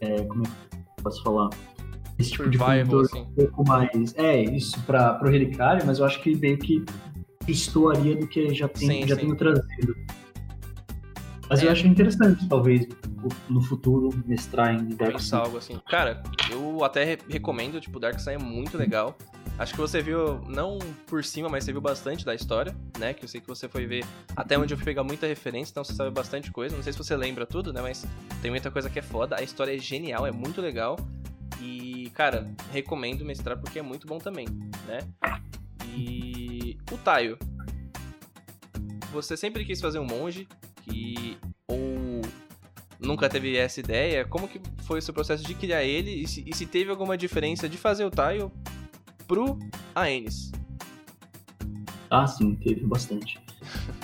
É, 0.00 0.22
como 0.22 0.44
é 0.44 0.46
que 0.46 1.02
posso 1.02 1.22
falar? 1.22 1.50
Esse 2.18 2.30
tipo 2.30 2.44
Survival, 2.44 2.84
de 2.84 3.06
assim. 3.06 3.20
um 3.20 3.34
pouco 3.34 3.68
mais. 3.68 4.14
É, 4.16 4.42
isso, 4.42 4.80
para 4.82 5.14
pro 5.14 5.30
Relicário, 5.30 5.84
mas 5.86 5.98
eu 5.98 6.06
acho 6.06 6.22
que 6.22 6.34
meio 6.36 6.58
que 6.58 6.84
destoaria 7.46 8.16
do 8.16 8.26
que 8.26 8.54
já, 8.54 8.68
tem, 8.68 9.02
sim, 9.02 9.08
já 9.08 9.14
sim. 9.14 9.22
tenho 9.22 9.36
trazido. 9.36 9.96
Mas 11.48 11.62
é. 11.62 11.66
eu 11.66 11.70
acho 11.70 11.86
interessante, 11.86 12.48
talvez, 12.48 12.86
no 13.48 13.62
futuro, 13.62 14.10
mestrar 14.26 14.74
em 14.74 14.88
Dark 14.88 15.20
Souls. 15.20 15.46
algo 15.46 15.58
assim. 15.58 15.80
Cara, 15.88 16.22
eu 16.50 16.82
até 16.84 17.18
recomendo, 17.28 17.80
tipo, 17.80 18.00
Dark 18.00 18.18
Souls 18.18 18.40
é 18.40 18.44
muito 18.44 18.76
legal. 18.76 19.16
Acho 19.58 19.72
que 19.72 19.80
você 19.80 20.02
viu, 20.02 20.40
não 20.48 20.78
por 21.06 21.24
cima, 21.24 21.48
mas 21.48 21.64
você 21.64 21.72
viu 21.72 21.80
bastante 21.80 22.26
da 22.26 22.34
história, 22.34 22.76
né? 22.98 23.14
Que 23.14 23.24
eu 23.24 23.28
sei 23.28 23.40
que 23.40 23.46
você 23.46 23.68
foi 23.68 23.86
ver 23.86 24.04
até 24.34 24.58
onde 24.58 24.74
eu 24.74 24.76
fui 24.76 24.84
pegar 24.84 25.02
muita 25.02 25.26
referência, 25.26 25.70
então 25.70 25.82
você 25.84 25.94
sabe 25.94 26.10
bastante 26.10 26.50
coisa. 26.50 26.76
Não 26.76 26.82
sei 26.82 26.92
se 26.92 26.98
você 26.98 27.16
lembra 27.16 27.46
tudo, 27.46 27.72
né? 27.72 27.80
Mas 27.80 28.04
tem 28.42 28.50
muita 28.50 28.70
coisa 28.70 28.90
que 28.90 28.98
é 28.98 29.02
foda. 29.02 29.36
A 29.38 29.42
história 29.42 29.74
é 29.74 29.78
genial, 29.78 30.26
é 30.26 30.32
muito 30.32 30.60
legal. 30.60 30.98
E, 31.60 32.10
cara, 32.12 32.46
recomendo 32.70 33.24
mestrar 33.24 33.56
porque 33.56 33.78
é 33.78 33.82
muito 33.82 34.06
bom 34.06 34.18
também, 34.18 34.46
né? 34.86 34.98
E 35.96 36.55
o 36.90 36.98
Taio. 36.98 37.38
Você 39.12 39.36
sempre 39.36 39.64
quis 39.64 39.80
fazer 39.80 39.98
um 39.98 40.06
monge, 40.06 40.46
que 40.82 41.38
ou 41.66 42.22
nunca 43.00 43.28
teve 43.28 43.56
essa 43.56 43.80
ideia? 43.80 44.24
Como 44.24 44.48
que 44.48 44.60
foi 44.82 44.98
o 44.98 45.02
seu 45.02 45.14
processo 45.14 45.44
de 45.44 45.54
criar 45.54 45.84
ele 45.84 46.10
e 46.10 46.26
se, 46.26 46.44
e 46.46 46.54
se 46.54 46.66
teve 46.66 46.90
alguma 46.90 47.16
diferença 47.16 47.68
de 47.68 47.76
fazer 47.76 48.04
o 48.04 48.10
Taio 48.10 48.50
pro 49.26 49.58
Aenis? 49.94 50.52
Ah, 52.10 52.26
sim, 52.26 52.54
teve 52.56 52.86
bastante. 52.86 53.38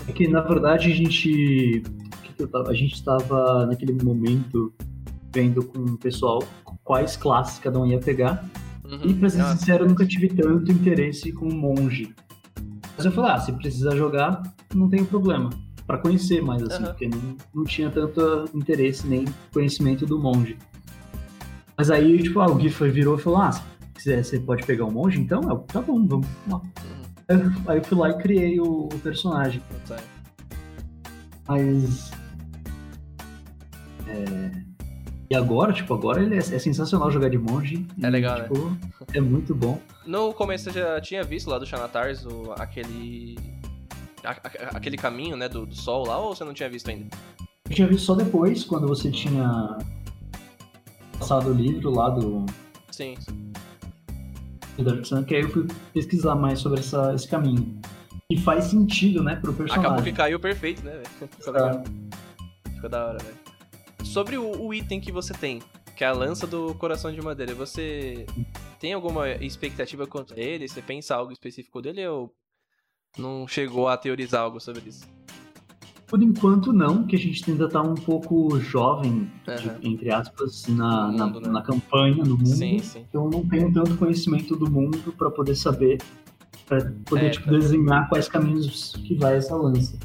É 0.08 0.12
que 0.12 0.26
na 0.26 0.40
verdade 0.40 0.90
a 0.90 0.94
gente 0.94 1.82
a 2.66 2.74
gente 2.74 2.94
estava 2.94 3.66
naquele 3.66 3.92
momento 4.02 4.74
vendo 5.32 5.64
com 5.64 5.78
o 5.78 5.96
pessoal 5.96 6.42
quais 6.82 7.16
classes 7.16 7.58
cada 7.58 7.78
um 7.78 7.86
ia 7.86 8.00
pegar. 8.00 8.44
Uhum. 8.84 9.10
E 9.10 9.14
pra 9.14 9.30
ser 9.30 9.44
sincero, 9.44 9.84
eu 9.84 9.88
nunca 9.88 10.06
tive 10.06 10.28
tanto 10.28 10.70
interesse 10.70 11.32
com 11.32 11.48
o 11.48 11.54
monge. 11.54 12.14
Mas 12.96 13.06
eu 13.06 13.12
falei, 13.12 13.32
ah, 13.32 13.38
se 13.38 13.52
precisar 13.52 13.96
jogar, 13.96 14.42
não 14.74 14.88
tem 14.88 15.04
problema 15.04 15.50
para 15.86 15.98
conhecer 15.98 16.42
mais, 16.42 16.62
assim, 16.62 16.82
uhum. 16.82 16.88
porque 16.88 17.08
não, 17.08 17.36
não 17.54 17.64
tinha 17.64 17.90
tanto 17.90 18.48
interesse 18.54 19.06
nem 19.06 19.24
conhecimento 19.52 20.06
do 20.06 20.18
monge. 20.18 20.56
Mas 21.76 21.90
aí, 21.90 22.22
tipo, 22.22 22.40
ah, 22.40 22.46
o 22.46 22.54
Gui 22.54 22.70
foi, 22.70 22.90
virou 22.90 23.16
e 23.16 23.20
falou, 23.20 23.40
ah, 23.40 23.52
se 23.52 23.62
quiser, 23.94 24.24
você 24.24 24.38
pode 24.38 24.64
pegar 24.64 24.84
o 24.84 24.90
monge, 24.90 25.20
então? 25.20 25.42
Eu, 25.48 25.58
tá 25.58 25.80
bom, 25.80 26.06
vamos 26.06 26.26
lá. 26.48 26.60
Uhum. 27.30 27.52
Aí 27.66 27.78
eu 27.78 27.84
fui 27.84 27.98
lá 27.98 28.10
e 28.10 28.18
criei 28.18 28.60
o, 28.60 28.84
o 28.84 28.98
personagem. 29.00 29.62
Mas... 31.48 32.10
É... 34.06 34.71
E 35.32 35.34
agora, 35.34 35.72
tipo, 35.72 35.94
agora 35.94 36.22
ele 36.22 36.34
é, 36.34 36.38
é 36.40 36.58
sensacional 36.58 37.10
jogar 37.10 37.30
de 37.30 37.38
monge. 37.38 37.86
É 38.02 38.06
e, 38.06 38.10
legal, 38.10 38.42
tipo, 38.42 38.68
né? 38.68 38.78
É 39.14 39.20
muito 39.22 39.54
bom. 39.54 39.80
No 40.04 40.34
começo 40.34 40.68
eu 40.68 40.74
já 40.74 41.00
tinha 41.00 41.24
visto 41.24 41.48
lá 41.48 41.58
do 41.58 41.64
Xanatars 41.64 42.26
o, 42.26 42.52
aquele 42.58 43.38
aquele 44.74 44.98
caminho, 44.98 45.34
né, 45.34 45.48
do, 45.48 45.64
do, 45.64 45.74
sol 45.74 46.06
lá, 46.06 46.18
ou 46.18 46.34
você 46.34 46.44
não 46.44 46.52
tinha 46.52 46.68
visto 46.68 46.90
ainda? 46.90 47.06
Eu 47.66 47.74
tinha 47.74 47.88
visto 47.88 48.04
só 48.04 48.14
depois, 48.14 48.62
quando 48.62 48.86
você 48.86 49.10
tinha 49.10 49.78
passado 51.18 51.48
o 51.48 51.54
livro 51.54 51.88
lá 51.90 52.10
do... 52.10 52.44
Sim. 52.90 53.14
Do 54.76 54.84
Dark 54.84 55.06
Sun, 55.06 55.24
que 55.24 55.34
aí 55.34 55.40
eu 55.40 55.48
fui 55.48 55.66
pesquisar 55.94 56.34
mais 56.34 56.58
sobre 56.58 56.80
essa, 56.80 57.14
esse 57.14 57.26
caminho. 57.26 57.80
E 58.28 58.38
faz 58.38 58.64
sentido, 58.64 59.24
né, 59.24 59.36
pro 59.36 59.54
personagem. 59.54 59.86
Acabou 59.86 60.04
que 60.04 60.12
caiu 60.12 60.38
perfeito, 60.38 60.84
né, 60.84 61.02
Ficou 61.38 61.54
legal. 61.54 61.84
Ficou 62.74 62.90
da 62.90 63.06
hora, 63.06 63.18
velho. 63.18 63.41
Sobre 64.04 64.36
o, 64.36 64.66
o 64.66 64.74
item 64.74 65.00
que 65.00 65.12
você 65.12 65.32
tem, 65.32 65.60
que 65.96 66.04
é 66.04 66.06
a 66.06 66.12
lança 66.12 66.46
do 66.46 66.74
coração 66.74 67.12
de 67.12 67.20
madeira, 67.20 67.54
você 67.54 68.26
tem 68.80 68.92
alguma 68.92 69.28
expectativa 69.30 70.06
quanto 70.06 70.34
a 70.34 70.38
ele? 70.38 70.68
Você 70.68 70.82
pensa 70.82 71.14
algo 71.14 71.32
específico 71.32 71.80
dele 71.80 72.06
ou 72.06 72.32
não 73.16 73.46
chegou 73.46 73.88
a 73.88 73.96
teorizar 73.96 74.42
algo 74.42 74.60
sobre 74.60 74.88
isso? 74.88 75.06
Por 76.06 76.22
enquanto 76.22 76.74
não, 76.74 77.06
que 77.06 77.16
a 77.16 77.18
gente 77.18 77.50
ainda 77.50 77.66
tá 77.68 77.80
um 77.80 77.94
pouco 77.94 78.60
jovem, 78.60 79.30
uhum. 79.48 79.80
de, 79.80 79.88
entre 79.88 80.10
aspas, 80.10 80.66
na, 80.68 81.06
mundo, 81.06 81.40
na, 81.40 81.46
né? 81.46 81.52
na, 81.54 81.62
campanha, 81.62 82.22
no 82.22 82.36
mundo. 82.36 82.46
Sim, 82.46 82.78
sim. 82.80 83.06
Então 83.08 83.24
eu 83.24 83.30
não 83.30 83.48
tenho 83.48 83.72
tanto 83.72 83.96
conhecimento 83.96 84.54
do 84.54 84.70
mundo 84.70 85.14
para 85.16 85.30
poder 85.30 85.54
saber, 85.54 86.02
para 86.66 86.92
poder 87.06 87.26
é, 87.26 87.30
tipo, 87.30 87.46
tá. 87.46 87.52
desenhar 87.52 88.08
quais 88.10 88.28
caminhos 88.28 88.92
que 89.06 89.14
vai 89.14 89.36
essa 89.36 89.56
lança. 89.56 89.96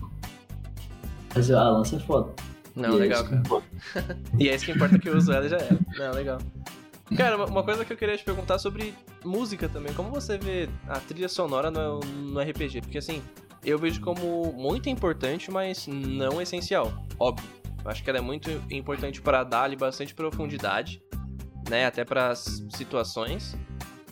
Mas 1.35 1.51
a 1.51 1.69
lança 1.71 1.97
é 1.97 1.99
foda. 1.99 2.33
Não, 2.82 2.93
e 2.93 2.95
é 2.95 2.99
legal, 2.99 3.25
é 3.25 3.28
cara. 3.28 4.19
e 4.39 4.49
é 4.49 4.55
isso 4.55 4.65
que 4.65 4.71
importa 4.71 4.99
que 4.99 5.09
eu 5.09 5.17
uso 5.17 5.32
ela 5.32 5.45
e 5.45 5.49
já 5.49 5.57
era. 5.57 5.78
Não, 5.97 6.11
legal. 6.13 6.39
Cara, 7.15 7.45
uma 7.45 7.63
coisa 7.63 7.86
que 7.86 7.93
eu 7.93 7.97
queria 7.97 8.17
te 8.17 8.23
perguntar 8.23 8.59
sobre 8.59 8.93
música 9.23 9.69
também. 9.69 9.93
Como 9.93 10.09
você 10.09 10.38
vê 10.38 10.67
a 10.88 10.99
trilha 10.99 11.30
sonora 11.30 11.71
no, 11.71 11.99
no 11.99 12.39
RPG? 12.41 12.82
Porque 12.82 12.97
assim, 12.97 13.21
eu 13.63 13.78
vejo 13.78 14.01
como 14.01 14.51
muito 14.53 14.89
importante, 14.89 15.49
mas 15.49 15.88
não 15.88 16.41
essencial. 16.41 17.05
Óbvio. 17.17 17.47
Eu 17.84 17.91
acho 17.91 18.03
que 18.03 18.09
ela 18.09 18.19
é 18.19 18.21
muito 18.21 18.49
importante 18.69 19.21
para 19.21 19.43
dar-lhe 19.43 19.75
bastante 19.75 20.13
profundidade, 20.13 21.01
né? 21.69 21.86
Até 21.86 22.03
para 22.03 22.30
as 22.30 22.63
situações. 22.75 23.57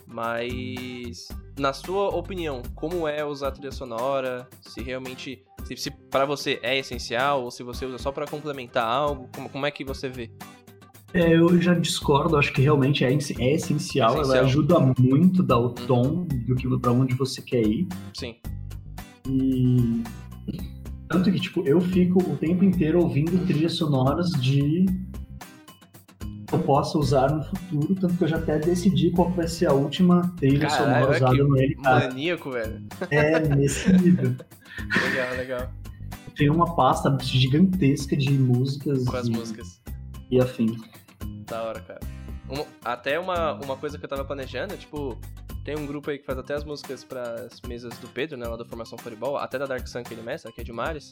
Mas, 0.06 1.28
na 1.58 1.72
sua 1.72 2.08
opinião, 2.08 2.62
como 2.74 3.06
é 3.06 3.24
usar 3.24 3.48
a 3.48 3.50
trilha 3.50 3.72
sonora? 3.72 4.48
Se 4.62 4.82
realmente. 4.82 5.44
Se, 5.66 5.76
se 5.76 5.90
para 5.90 6.24
você 6.24 6.60
é 6.62 6.78
essencial 6.78 7.42
ou 7.42 7.50
se 7.50 7.64
você 7.64 7.84
usa 7.84 7.98
só 7.98 8.12
para 8.12 8.24
complementar 8.26 8.86
algo? 8.86 9.28
Como, 9.34 9.48
como 9.48 9.66
é 9.66 9.70
que 9.70 9.84
você 9.84 10.08
vê? 10.08 10.30
É, 11.12 11.34
eu 11.34 11.60
já 11.60 11.74
discordo, 11.74 12.36
acho 12.36 12.52
que 12.52 12.60
realmente 12.60 13.04
é, 13.04 13.08
é 13.08 13.14
essencial, 13.14 13.54
essencial. 13.54 14.14
ela 14.22 14.40
ajuda 14.40 14.78
muito 14.98 15.42
dar 15.42 15.58
o 15.58 15.70
tom 15.70 16.24
do 16.46 16.54
que 16.54 16.68
para 16.78 16.92
onde 16.92 17.14
você 17.14 17.42
quer 17.42 17.62
ir. 17.62 17.88
Sim. 18.14 18.36
E 19.28 20.02
tanto 21.08 21.32
que 21.32 21.40
tipo, 21.40 21.66
eu 21.66 21.80
fico 21.80 22.20
o 22.20 22.36
tempo 22.36 22.64
inteiro 22.64 23.00
ouvindo 23.00 23.44
trilhas 23.46 23.74
sonoras 23.74 24.30
de 24.32 24.84
eu 26.52 26.60
possa 26.60 26.96
usar 26.96 27.32
no 27.32 27.42
futuro, 27.42 27.94
tanto 27.96 28.16
que 28.16 28.24
eu 28.24 28.28
já 28.28 28.36
até 28.36 28.58
decidi 28.58 29.10
qual 29.10 29.30
vai 29.30 29.48
ser 29.48 29.66
a 29.66 29.72
última 29.72 30.32
trilha 30.36 30.68
Caralho, 30.68 30.84
sonora 30.84 31.16
usada 31.16 31.44
no 31.44 31.56
LK. 31.56 31.82
Maníaco, 31.82 32.50
velho. 32.52 32.84
É, 33.10 33.40
nesse 33.48 33.92
nível. 33.92 34.36
legal, 35.02 35.36
legal. 35.36 35.72
Tem 36.34 36.50
uma 36.50 36.74
pasta 36.74 37.16
gigantesca 37.22 38.16
de 38.16 38.30
músicas. 38.32 39.04
Com 39.04 39.16
as 39.16 39.26
e, 39.26 39.30
músicas. 39.30 39.80
E 40.30 40.40
afins. 40.40 40.80
Da 41.46 41.62
hora, 41.62 41.80
cara. 41.80 42.00
Um, 42.50 42.64
até 42.84 43.18
uma, 43.18 43.54
uma 43.54 43.76
coisa 43.76 43.98
que 43.98 44.04
eu 44.04 44.08
tava 44.08 44.24
planejando, 44.24 44.76
tipo, 44.76 45.18
tem 45.64 45.76
um 45.76 45.84
grupo 45.84 46.10
aí 46.10 46.18
que 46.18 46.24
faz 46.24 46.38
até 46.38 46.54
as 46.54 46.64
músicas 46.64 47.02
para 47.02 47.46
as 47.46 47.60
mesas 47.62 47.98
do 47.98 48.06
Pedro, 48.08 48.36
né, 48.36 48.46
lá 48.46 48.56
da 48.56 48.64
Formação 48.64 48.96
Floribol, 48.96 49.36
até 49.36 49.58
da 49.58 49.66
Dark 49.66 49.86
Sun 49.88 50.04
que 50.04 50.14
ele 50.14 50.22
mestra, 50.22 50.52
que 50.52 50.60
é 50.60 50.64
de 50.64 50.72
Mares, 50.72 51.10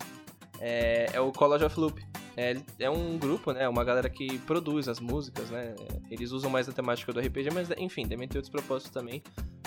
é, 0.61 1.11
é 1.12 1.21
o 1.21 1.33
College 1.33 1.65
of 1.65 1.81
Loop. 1.81 2.01
É, 2.37 2.57
é, 2.79 2.91
um 2.91 3.19
grupo, 3.19 3.53
né, 3.53 3.69
uma 3.69 3.83
galera 3.83 4.09
que 4.09 4.39
produz 4.41 4.89
as 4.89 5.01
músicas, 5.01 5.51
né, 5.51 5.75
eles 6.09 6.31
usam 6.31 6.51
mais 6.51 6.69
a 6.69 6.73
temática 6.73 7.12
do 7.12 7.19
RPG, 7.19 7.51
mas 7.53 7.69
enfim, 7.77 8.07
devem 8.07 8.29
ter 8.29 8.39
outros 8.39 8.51
propósitos 8.51 8.93
também 8.93 9.23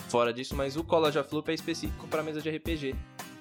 fora 0.08 0.34
disso, 0.34 0.56
mas 0.56 0.78
o 0.78 0.84
College 0.84 1.20
of 1.20 1.34
Loop 1.36 1.50
é 1.50 1.54
específico 1.54 2.08
para 2.08 2.24
mesa 2.24 2.42
de 2.42 2.50
RPG. 2.50 2.96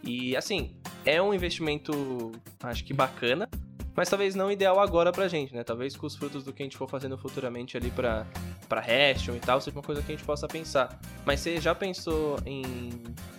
E 0.06 0.36
assim, 0.36 0.76
é 1.04 1.20
um 1.20 1.34
investimento, 1.34 2.32
acho 2.62 2.84
que 2.84 2.94
bacana, 2.94 3.48
mas 3.96 4.08
talvez 4.08 4.34
não 4.34 4.52
ideal 4.52 4.78
agora 4.78 5.10
pra 5.10 5.26
gente, 5.26 5.54
né? 5.54 5.64
Talvez 5.64 5.96
com 5.96 6.06
os 6.06 6.14
frutos 6.14 6.44
do 6.44 6.52
que 6.52 6.62
a 6.62 6.66
gente 6.66 6.76
for 6.76 6.88
fazendo 6.88 7.18
futuramente 7.18 7.76
ali 7.76 7.90
pra, 7.90 8.24
pra 8.68 8.80
Restion 8.80 9.34
e 9.34 9.40
tal, 9.40 9.60
seja 9.60 9.76
uma 9.76 9.82
coisa 9.82 10.02
que 10.02 10.12
a 10.12 10.14
gente 10.14 10.24
possa 10.24 10.46
pensar. 10.46 11.00
Mas 11.24 11.40
você 11.40 11.60
já 11.60 11.74
pensou 11.74 12.38
em 12.46 12.92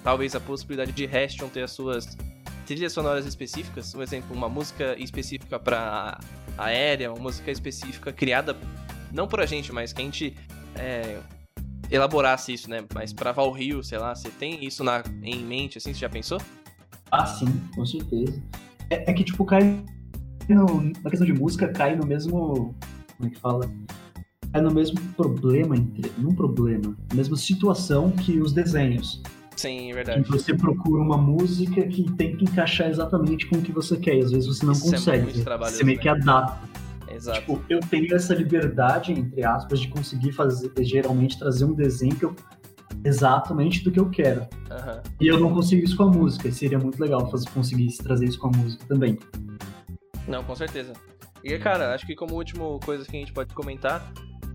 talvez 0.03 0.35
a 0.35 0.39
possibilidade 0.39 0.91
de 0.91 1.05
Restion 1.05 1.47
ter 1.47 1.61
as 1.61 1.71
suas 1.71 2.17
trilhas 2.65 2.91
sonoras 2.91 3.25
específicas? 3.25 3.93
Por 3.93 4.03
exemplo, 4.03 4.35
uma 4.35 4.49
música 4.49 4.95
específica 4.99 5.57
pra 5.57 6.19
aérea, 6.57 7.13
uma 7.13 7.21
música 7.21 7.49
específica 7.49 8.11
criada 8.11 8.57
não 9.11 9.27
por 9.27 9.39
a 9.39 9.45
gente, 9.45 9.71
mas 9.71 9.93
que 9.93 10.01
a 10.01 10.05
gente 10.05 10.35
é, 10.75 11.19
elaborasse 11.89 12.53
isso, 12.53 12.69
né? 12.69 12.83
Mas 12.93 13.13
pra 13.13 13.31
Valrio, 13.31 13.83
sei 13.83 13.97
lá, 13.97 14.15
você 14.15 14.29
tem 14.29 14.63
isso 14.65 14.83
na, 14.83 15.03
em 15.23 15.43
mente, 15.43 15.77
assim, 15.77 15.93
você 15.93 15.99
já 15.99 16.09
pensou? 16.09 16.39
Ah, 17.11 17.25
sim, 17.25 17.47
com 17.75 17.85
certeza. 17.85 18.41
É, 18.89 19.11
é 19.11 19.13
que, 19.13 19.23
tipo, 19.23 19.45
cai 19.45 19.83
no, 20.49 20.81
na 21.03 21.09
questão 21.09 21.25
de 21.25 21.33
música, 21.33 21.67
cai 21.67 21.95
no 21.95 22.05
mesmo. 22.05 22.75
Como 23.17 23.27
é 23.27 23.29
que 23.29 23.39
fala? 23.39 23.69
Cai 24.51 24.61
no 24.61 24.73
mesmo 24.73 24.99
problema, 25.15 25.75
entre, 25.75 26.11
não 26.17 26.33
problema, 26.33 26.95
na 27.09 27.15
mesma 27.15 27.35
situação 27.35 28.11
que 28.11 28.39
os 28.39 28.53
desenhos. 28.53 29.21
Sim, 29.55 29.91
é 29.91 29.95
verdade. 29.95 30.23
Que 30.23 30.31
você 30.31 30.53
procura 30.53 31.01
uma 31.01 31.17
música 31.17 31.81
que 31.87 32.03
tem 32.13 32.37
que 32.37 32.43
encaixar 32.43 32.89
exatamente 32.89 33.47
com 33.47 33.57
o 33.57 33.61
que 33.61 33.71
você 33.71 33.97
quer, 33.97 34.15
e 34.15 34.21
às 34.21 34.31
vezes 34.31 34.47
você 34.47 34.65
não 34.65 34.73
Isso 34.73 34.87
é 34.87 34.91
consegue. 34.91 35.41
É 35.41 35.57
você 35.57 35.83
meio 35.83 35.99
que 35.99 36.07
adapta. 36.07 36.86
Exato. 37.17 37.39
Tipo, 37.39 37.63
eu 37.67 37.79
tenho 37.79 38.15
essa 38.15 38.33
liberdade, 38.33 39.11
entre 39.11 39.43
aspas, 39.43 39.79
de 39.79 39.87
conseguir 39.87 40.31
fazer, 40.31 40.71
geralmente 40.81 41.37
trazer 41.37 41.65
um 41.65 41.73
desenho 41.73 42.15
que 42.15 42.25
eu 42.25 42.35
exatamente 43.03 43.83
do 43.83 43.91
que 43.91 43.99
eu 43.99 44.09
quero. 44.09 44.41
Uhum. 44.41 45.01
E 45.19 45.27
eu 45.27 45.39
não 45.39 45.53
consigo 45.53 45.83
isso 45.83 45.97
com 45.97 46.03
a 46.03 46.07
música. 46.07 46.51
Seria 46.51 46.77
muito 46.77 46.99
legal 47.01 47.29
fazer, 47.29 47.49
conseguir 47.49 47.95
trazer 47.97 48.25
isso 48.25 48.39
com 48.39 48.47
a 48.47 48.51
música 48.51 48.85
também. 48.87 49.17
Não, 50.27 50.43
com 50.43 50.55
certeza. 50.55 50.93
E, 51.43 51.57
cara, 51.57 51.93
acho 51.93 52.05
que 52.05 52.15
como 52.15 52.35
última 52.35 52.79
coisa 52.79 53.05
que 53.05 53.15
a 53.15 53.19
gente 53.19 53.33
pode 53.33 53.53
comentar, 53.53 54.11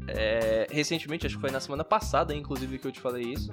é, 0.06 0.66
recentemente, 0.70 1.26
acho 1.26 1.36
que 1.36 1.40
foi 1.40 1.50
na 1.50 1.60
semana 1.60 1.84
passada, 1.84 2.34
inclusive, 2.34 2.78
que 2.78 2.86
eu 2.86 2.92
te 2.92 3.00
falei 3.00 3.24
isso, 3.24 3.50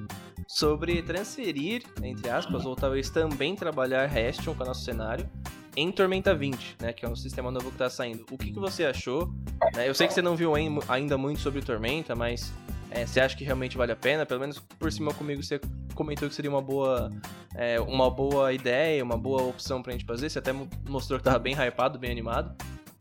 sobre 0.47 1.01
transferir, 1.01 1.83
entre 2.03 2.29
aspas, 2.29 2.65
ou 2.65 2.75
talvez 2.75 3.09
também 3.09 3.55
trabalhar 3.55 4.07
Restion 4.07 4.53
com 4.53 4.63
o 4.63 4.67
nosso 4.67 4.83
cenário 4.83 5.29
em 5.75 5.91
Tormenta 5.91 6.33
20, 6.33 6.77
né, 6.81 6.93
que 6.93 7.05
é 7.05 7.09
um 7.09 7.15
sistema 7.15 7.51
novo 7.51 7.67
que 7.67 7.75
está 7.75 7.89
saindo. 7.89 8.25
O 8.31 8.37
que, 8.37 8.51
que 8.51 8.59
você 8.59 8.85
achou? 8.85 9.33
Né, 9.75 9.87
eu 9.87 9.93
sei 9.93 10.07
que 10.07 10.13
você 10.13 10.21
não 10.21 10.35
viu 10.35 10.53
ainda 10.87 11.17
muito 11.17 11.39
sobre 11.39 11.61
Tormenta, 11.61 12.15
mas 12.15 12.51
é, 12.91 13.05
você 13.05 13.19
acha 13.19 13.35
que 13.35 13.43
realmente 13.43 13.77
vale 13.77 13.91
a 13.91 13.95
pena? 13.95 14.25
Pelo 14.25 14.39
menos 14.39 14.59
por 14.59 14.91
cima 14.91 15.13
comigo 15.13 15.43
você 15.43 15.59
comentou 15.93 16.27
que 16.27 16.35
seria 16.35 16.49
uma 16.49 16.61
boa, 16.61 17.09
é, 17.55 17.79
uma 17.79 18.09
boa 18.09 18.51
ideia, 18.51 19.03
uma 19.03 19.17
boa 19.17 19.43
opção 19.43 19.81
pra 19.81 19.91
gente 19.91 20.05
fazer. 20.05 20.29
Você 20.29 20.39
até 20.39 20.51
mostrou 20.87 21.19
que 21.19 21.25
tava 21.25 21.39
bem 21.39 21.53
hypado, 21.53 21.99
bem 21.99 22.11
animado. 22.11 22.55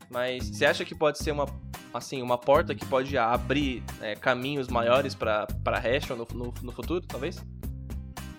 Mas 0.09 0.49
você 0.49 0.65
acha 0.65 0.83
que 0.83 0.95
pode 0.95 1.19
ser 1.19 1.31
uma, 1.31 1.45
assim, 1.93 2.21
uma 2.21 2.37
porta 2.37 2.73
que 2.73 2.85
pode 2.85 3.17
abrir 3.17 3.83
é, 4.01 4.15
caminhos 4.15 4.67
maiores 4.67 5.15
para 5.15 5.47
Restion 5.79 6.17
no, 6.17 6.27
no, 6.33 6.53
no, 6.63 6.71
futuro, 6.71 7.05
talvez? 7.07 7.43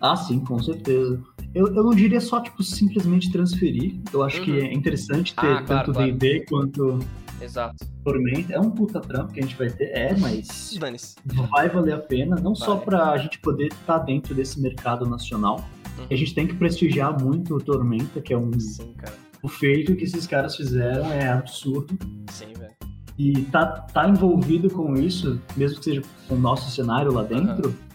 Ah, 0.01 0.17
sim, 0.17 0.41
com 0.41 0.61
certeza. 0.61 1.23
Eu, 1.55 1.67
eu 1.69 1.83
não 1.83 1.95
diria 1.95 2.21
só, 2.21 2.41
tipo, 2.41 2.63
simplesmente 2.63 3.31
transferir. 3.31 4.01
Eu 4.13 4.23
acho 4.23 4.39
uhum. 4.39 4.45
que 4.45 4.61
é 4.61 4.73
interessante 4.73 5.35
ter 5.35 5.47
ah, 5.47 5.63
tanto 5.63 5.93
D&D 5.93 6.45
claro. 6.45 6.71
quanto 6.73 6.99
Exato. 7.41 7.87
Tormenta. 8.05 8.53
É 8.53 8.61
um 8.61 8.71
puta 8.71 9.01
trampo 9.01 9.33
que 9.33 9.41
a 9.41 9.43
gente 9.43 9.57
vai 9.57 9.71
ter, 9.71 9.91
é, 9.97 10.17
mas 10.17 10.79
vai 11.25 11.69
valer 11.69 11.95
a 11.95 11.99
pena, 11.99 12.37
não 12.37 12.55
vai. 12.55 12.67
só 12.67 12.77
pra 12.77 13.17
gente 13.17 13.39
poder 13.41 13.69
estar 13.69 13.99
tá 13.99 14.05
dentro 14.05 14.35
desse 14.35 14.61
mercado 14.61 15.07
nacional. 15.07 15.65
Uhum. 15.99 16.07
A 16.11 16.15
gente 16.15 16.35
tem 16.35 16.47
que 16.47 16.55
prestigiar 16.55 17.21
muito 17.21 17.57
o 17.57 17.61
Tormenta, 17.61 18.21
que 18.21 18.33
é 18.33 18.39
um. 18.39 18.59
Sim, 18.59 18.93
cara. 18.95 19.15
O 19.43 19.49
feito 19.49 19.97
que 19.97 20.05
esses 20.05 20.27
caras 20.27 20.55
fizeram 20.55 21.11
é 21.11 21.29
absurdo. 21.29 21.99
Sim, 22.31 22.53
velho. 22.59 22.75
E 23.19 23.43
tá, 23.45 23.67
tá 23.67 24.09
envolvido 24.09 24.71
com 24.71 24.95
isso, 24.95 25.41
mesmo 25.57 25.79
que 25.79 25.85
seja 25.85 26.03
com 26.29 26.35
o 26.35 26.39
nosso 26.39 26.71
cenário 26.71 27.13
lá 27.13 27.23
dentro, 27.23 27.71
uhum. 27.71 27.90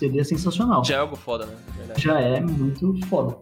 Seria 0.00 0.24
sensacional. 0.24 0.84
Já 0.84 0.96
é 0.96 0.98
algo 0.98 1.14
foda, 1.14 1.46
né? 1.46 1.56
Verdade. 1.76 2.02
Já 2.02 2.20
é 2.20 2.40
muito 2.40 2.98
foda. 3.06 3.36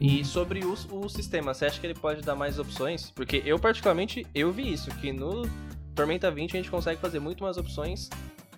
E 0.00 0.24
sobre 0.24 0.64
o, 0.64 0.74
o 0.92 1.08
sistema, 1.08 1.52
você 1.52 1.66
acha 1.66 1.80
que 1.80 1.86
ele 1.86 1.94
pode 1.94 2.22
dar 2.22 2.36
mais 2.36 2.58
opções? 2.58 3.10
Porque 3.10 3.42
eu, 3.44 3.58
particularmente, 3.58 4.24
eu 4.32 4.52
vi 4.52 4.72
isso, 4.72 4.90
que 4.92 5.12
no 5.12 5.42
Tormenta 5.94 6.30
20 6.30 6.52
a 6.52 6.56
gente 6.56 6.70
consegue 6.70 7.00
fazer 7.00 7.18
muito 7.18 7.42
mais 7.42 7.56
opções 7.56 8.08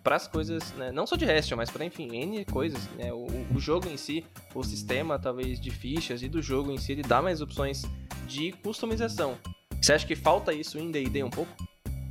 para 0.03 0.17
as 0.17 0.27
coisas, 0.27 0.73
né? 0.75 0.91
não 0.93 1.07
só 1.07 1.17
de 1.17 1.25
Restion, 1.25 1.57
mas 1.57 1.71
para 1.71 1.85
enfim, 1.85 2.15
N 2.15 2.45
coisas, 2.47 2.89
né? 2.97 3.13
O, 3.13 3.27
o, 3.55 3.61
jogo 3.61 3.87
em 3.89 3.99
si, 3.99 4.25
o 4.55 4.63
sistema 4.63 5.19
talvez 5.19 5.61
de 5.61 5.71
fichas 5.71 6.23
e 6.23 6.29
do 6.29 6.41
jogo 6.41 6.71
em 6.71 6.79
si, 6.79 6.93
ele 6.93 7.03
dá 7.03 7.21
mais 7.21 7.43
opções 7.43 7.83
de 8.27 8.53
customização. 8.53 9.37
Você 9.81 9.93
acha 9.93 10.07
que 10.07 10.17
falta 10.17 10.53
isso 10.53 10.79
em 10.79 10.91
D&D 10.91 11.23
um 11.23 11.31
pouco? 11.31 11.53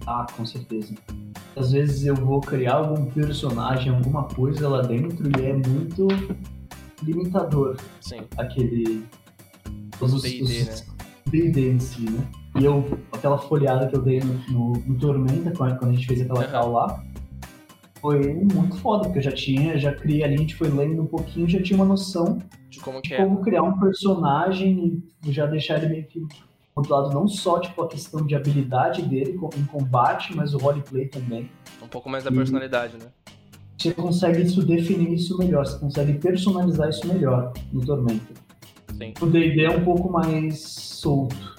Ah, 0.05 0.25
com 0.35 0.45
certeza. 0.45 0.93
Às 1.55 1.71
vezes 1.71 2.05
eu 2.05 2.15
vou 2.15 2.39
criar 2.39 2.75
algum 2.75 3.05
personagem, 3.05 3.93
alguma 3.93 4.23
coisa 4.23 4.67
lá 4.69 4.81
dentro 4.81 5.29
e 5.39 5.45
é 5.45 5.53
muito 5.53 6.07
limitador. 7.03 7.77
Sim. 8.01 8.21
Aquele 8.37 9.03
os 10.01 10.21
D&D, 10.21 10.63
né? 10.63 10.75
D&D 11.27 11.71
em 11.71 11.79
si, 11.79 12.09
né? 12.09 12.25
E 12.59 12.65
eu, 12.65 12.83
aquela 13.11 13.37
folhada 13.37 13.87
que 13.87 13.95
eu 13.95 14.01
dei 14.01 14.19
no, 14.19 14.33
no, 14.49 14.73
no 14.73 14.97
Tormenta, 14.97 15.51
quando 15.51 15.85
a 15.85 15.91
gente 15.91 16.07
fez 16.07 16.21
aquela 16.21 16.45
uhum. 16.45 16.51
call 16.51 16.71
lá, 16.71 17.05
foi 18.01 18.33
muito 18.33 18.77
foda, 18.77 19.03
porque 19.03 19.19
eu 19.19 19.23
já 19.23 19.31
tinha, 19.31 19.77
já 19.77 19.93
criei 19.93 20.23
ali, 20.23 20.35
a 20.35 20.37
gente 20.37 20.55
foi 20.55 20.69
lendo 20.69 21.01
um 21.01 21.05
pouquinho, 21.05 21.47
já 21.47 21.61
tinha 21.61 21.77
uma 21.77 21.85
noção 21.85 22.39
de 22.69 22.79
como, 22.79 23.01
de 23.01 23.13
é. 23.13 23.17
como 23.17 23.41
criar 23.41 23.63
um 23.63 23.77
personagem 23.79 25.03
e 25.25 25.31
já 25.31 25.45
deixar 25.45 25.77
ele 25.77 25.89
meio 25.89 26.07
que 26.07 26.21
controlado 26.79 27.13
não 27.13 27.27
só 27.27 27.59
tipo, 27.59 27.81
a 27.81 27.87
questão 27.87 28.25
de 28.25 28.35
habilidade 28.35 29.01
dele 29.01 29.37
em 29.57 29.65
combate, 29.65 30.35
mas 30.35 30.53
o 30.53 30.57
roleplay 30.57 31.07
também. 31.07 31.49
Um 31.81 31.87
pouco 31.87 32.09
mais 32.09 32.23
da 32.23 32.31
personalidade, 32.31 32.95
e 32.95 33.03
né? 33.03 33.11
Você 33.77 33.93
consegue 33.93 34.41
isso, 34.41 34.65
definir 34.65 35.13
isso 35.13 35.37
melhor, 35.37 35.65
você 35.65 35.79
consegue 35.79 36.13
personalizar 36.13 36.89
isso 36.89 37.07
melhor 37.07 37.53
no 37.71 37.85
Tormenta. 37.85 38.33
Sim. 38.97 39.13
O 39.21 39.25
D&D 39.25 39.63
é 39.63 39.69
um 39.69 39.83
pouco 39.83 40.11
mais 40.11 40.59
solto. 40.59 41.57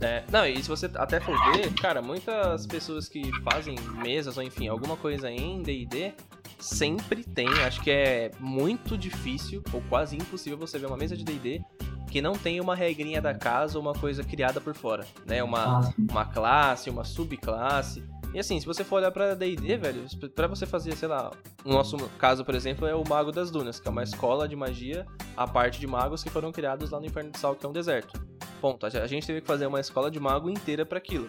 É, 0.00 0.24
não, 0.32 0.46
e 0.46 0.60
se 0.62 0.68
você 0.68 0.90
até 0.94 1.20
for 1.20 1.36
ver, 1.52 1.72
cara, 1.74 2.00
muitas 2.00 2.66
pessoas 2.66 3.08
que 3.08 3.22
fazem 3.42 3.76
mesas 4.02 4.36
ou 4.36 4.42
enfim, 4.42 4.66
alguma 4.66 4.96
coisa 4.96 5.30
em 5.30 5.62
D&D, 5.62 6.12
sempre 6.58 7.22
tem, 7.22 7.48
acho 7.64 7.82
que 7.82 7.90
é 7.90 8.30
muito 8.40 8.96
difícil 8.96 9.62
ou 9.72 9.82
quase 9.88 10.16
impossível 10.16 10.58
você 10.58 10.78
ver 10.78 10.86
uma 10.86 10.96
mesa 10.96 11.16
de 11.16 11.22
D&D 11.22 11.62
que 12.10 12.20
não 12.20 12.32
tem 12.32 12.60
uma 12.60 12.74
regrinha 12.74 13.22
da 13.22 13.32
casa 13.32 13.78
ou 13.78 13.82
uma 13.82 13.94
coisa 13.94 14.24
criada 14.24 14.60
por 14.60 14.74
fora, 14.74 15.06
né? 15.24 15.42
Uma, 15.42 15.80
ah, 15.80 15.92
uma 15.96 16.24
classe, 16.24 16.90
uma 16.90 17.04
subclasse. 17.04 18.04
E 18.34 18.38
assim, 18.38 18.58
se 18.60 18.66
você 18.66 18.84
for 18.84 18.96
olhar 18.96 19.10
pra 19.10 19.34
D&D, 19.34 19.76
velho, 19.76 20.04
pra 20.34 20.46
você 20.46 20.66
fazer, 20.66 20.94
sei 20.96 21.08
lá, 21.08 21.30
o 21.64 21.72
nosso 21.72 21.96
caso, 22.18 22.44
por 22.44 22.54
exemplo, 22.54 22.86
é 22.86 22.94
o 22.94 23.02
Mago 23.08 23.32
das 23.32 23.50
Dunas, 23.50 23.80
que 23.80 23.88
é 23.88 23.90
uma 23.90 24.02
escola 24.02 24.46
de 24.46 24.54
magia, 24.54 25.06
a 25.36 25.46
parte 25.46 25.80
de 25.80 25.86
magos 25.86 26.22
que 26.22 26.30
foram 26.30 26.52
criados 26.52 26.90
lá 26.90 27.00
no 27.00 27.06
Inferno 27.06 27.30
de 27.30 27.38
Sal, 27.38 27.56
que 27.56 27.64
é 27.64 27.68
um 27.68 27.72
deserto. 27.72 28.20
Ponto. 28.60 28.86
A 28.86 29.06
gente 29.06 29.26
teve 29.26 29.40
que 29.40 29.46
fazer 29.46 29.66
uma 29.66 29.80
escola 29.80 30.10
de 30.10 30.20
mago 30.20 30.50
inteira 30.50 30.84
para 30.84 30.98
aquilo. 30.98 31.28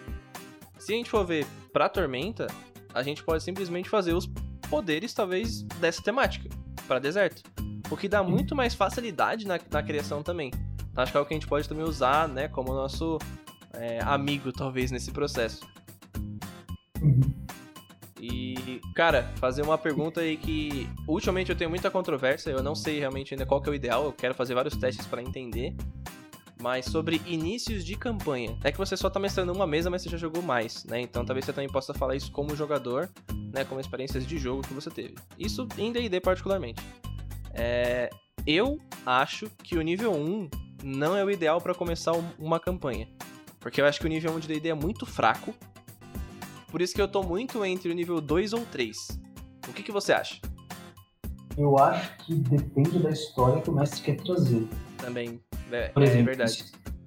Se 0.78 0.92
a 0.92 0.96
gente 0.96 1.10
for 1.10 1.24
ver 1.24 1.46
pra 1.72 1.88
Tormenta, 1.88 2.46
a 2.92 3.02
gente 3.02 3.22
pode 3.22 3.42
simplesmente 3.42 3.88
fazer 3.88 4.14
os 4.14 4.28
poderes, 4.68 5.14
talvez, 5.14 5.62
dessa 5.80 6.02
temática, 6.02 6.48
para 6.86 6.98
deserto. 6.98 7.42
O 7.90 7.96
que 7.96 8.08
dá 8.08 8.22
muito 8.22 8.54
mais 8.54 8.74
facilidade 8.74 9.46
na, 9.46 9.58
na 9.70 9.82
criação 9.82 10.22
também. 10.22 10.50
Então, 10.92 11.02
acho 11.02 11.10
que 11.10 11.18
é 11.18 11.20
o 11.20 11.24
que 11.24 11.32
a 11.32 11.36
gente 11.36 11.48
pode 11.48 11.68
também 11.68 11.84
usar, 11.84 12.28
né, 12.28 12.48
como 12.48 12.72
nosso 12.74 13.18
é, 13.72 13.98
amigo, 14.02 14.52
talvez, 14.52 14.90
nesse 14.90 15.10
processo. 15.10 15.66
E, 18.20 18.80
cara, 18.94 19.32
fazer 19.36 19.62
uma 19.62 19.76
pergunta 19.76 20.20
aí 20.20 20.36
que 20.36 20.88
ultimamente 21.08 21.50
eu 21.50 21.56
tenho 21.56 21.68
muita 21.70 21.90
controvérsia, 21.90 22.50
eu 22.50 22.62
não 22.62 22.74
sei 22.74 23.00
realmente 23.00 23.34
ainda 23.34 23.44
qual 23.44 23.60
que 23.60 23.68
é 23.68 23.72
o 23.72 23.74
ideal, 23.74 24.04
eu 24.04 24.12
quero 24.12 24.34
fazer 24.34 24.54
vários 24.54 24.76
testes 24.76 25.06
para 25.06 25.20
entender. 25.20 25.74
Mas 26.60 26.84
sobre 26.84 27.20
inícios 27.26 27.84
de 27.84 27.96
campanha. 27.96 28.56
É 28.62 28.70
que 28.70 28.78
você 28.78 28.96
só 28.96 29.10
tá 29.10 29.18
mestrando 29.18 29.52
uma 29.52 29.66
mesa, 29.66 29.90
mas 29.90 30.02
você 30.02 30.10
já 30.10 30.16
jogou 30.16 30.40
mais, 30.40 30.84
né? 30.84 31.00
Então 31.00 31.24
talvez 31.24 31.44
você 31.44 31.52
também 31.52 31.68
possa 31.68 31.92
falar 31.92 32.14
isso 32.14 32.30
como 32.30 32.54
jogador, 32.54 33.10
né? 33.52 33.64
Como 33.64 33.80
experiências 33.80 34.24
de 34.24 34.38
jogo 34.38 34.62
que 34.62 34.72
você 34.72 34.88
teve. 34.88 35.16
Isso 35.36 35.66
em 35.76 35.90
D&D 35.90 36.20
particularmente. 36.20 36.80
É... 37.52 38.08
Eu 38.46 38.78
acho 39.04 39.50
que 39.64 39.76
o 39.76 39.82
nível 39.82 40.12
1 40.12 40.48
não 40.82 41.16
é 41.16 41.24
o 41.24 41.30
ideal 41.30 41.60
para 41.60 41.74
começar 41.74 42.12
uma 42.38 42.58
campanha. 42.58 43.08
Porque 43.60 43.80
eu 43.80 43.86
acho 43.86 44.00
que 44.00 44.06
o 44.06 44.08
nível 44.08 44.32
1 44.32 44.40
de 44.40 44.48
D&D 44.48 44.68
é 44.70 44.74
muito 44.74 45.06
fraco 45.06 45.54
Por 46.68 46.82
isso 46.82 46.92
que 46.94 47.00
eu 47.00 47.06
tô 47.06 47.22
muito 47.22 47.64
entre 47.64 47.90
o 47.90 47.94
nível 47.94 48.20
2 48.20 48.52
ou 48.52 48.66
3. 48.66 48.96
O 49.68 49.72
que, 49.72 49.82
que 49.82 49.92
você 49.92 50.12
acha? 50.12 50.40
Eu 51.56 51.78
acho 51.78 52.16
que 52.18 52.34
depende 52.34 52.98
da 52.98 53.10
história 53.10 53.60
que 53.60 53.70
o 53.70 53.72
mestre 53.72 54.02
quer 54.02 54.16
trazer. 54.16 54.66
Também, 54.96 55.40
é, 55.70 55.88
Por 55.88 56.02
exemplo, 56.02 56.20
é 56.20 56.24
verdade. 56.24 56.64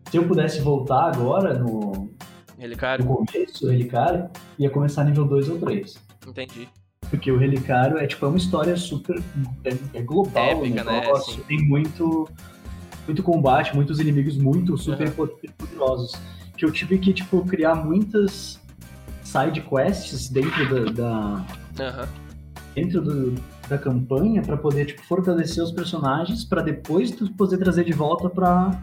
Se 0.09 0.17
eu 0.17 0.27
pudesse 0.27 0.61
voltar 0.61 1.13
agora 1.13 1.57
no, 1.57 2.09
Relicário? 2.57 3.03
no 3.03 3.25
começo, 3.25 3.65
o 3.65 3.69
Relicário, 3.69 4.29
ia 4.57 4.69
começar 4.69 5.03
nível 5.03 5.25
2 5.25 5.49
ou 5.49 5.59
3. 5.59 5.95
Entendi. 6.27 6.69
Porque 7.09 7.31
o 7.31 7.37
Relicário 7.37 7.97
é 7.97 8.07
tipo 8.07 8.25
é 8.25 8.29
uma 8.29 8.37
história 8.37 8.75
super. 8.77 9.21
É, 9.63 9.97
é 9.97 10.01
global 10.01 10.43
Épica, 10.43 10.81
o 10.81 10.85
né? 10.85 11.01
negócio. 11.01 11.33
Sim. 11.33 11.41
Tem 11.47 11.67
muito, 11.67 12.27
muito 13.05 13.23
combate, 13.23 13.75
muitos 13.75 13.99
inimigos 13.99 14.37
muito 14.37 14.77
super 14.77 15.07
Aham. 15.07 15.27
poderosos. 15.57 16.13
Que 16.57 16.65
eu 16.65 16.71
tive 16.71 16.97
que, 16.97 17.13
tipo, 17.13 17.43
criar 17.45 17.75
muitas 17.75 18.59
side 19.23 19.61
quests 19.61 20.29
dentro 20.29 20.93
da, 20.93 21.43
da- 21.75 21.85
Aham. 21.87 22.07
dentro 22.73 23.01
do- 23.01 23.35
da 23.67 23.77
campanha 23.77 24.41
para 24.41 24.55
poder 24.55 24.85
tipo, 24.85 25.03
fortalecer 25.03 25.63
os 25.63 25.71
personagens 25.71 26.43
para 26.45 26.61
depois 26.61 27.09
tu 27.11 27.29
poder 27.33 27.57
trazer 27.57 27.83
de 27.83 27.91
volta 27.93 28.29
para 28.29 28.79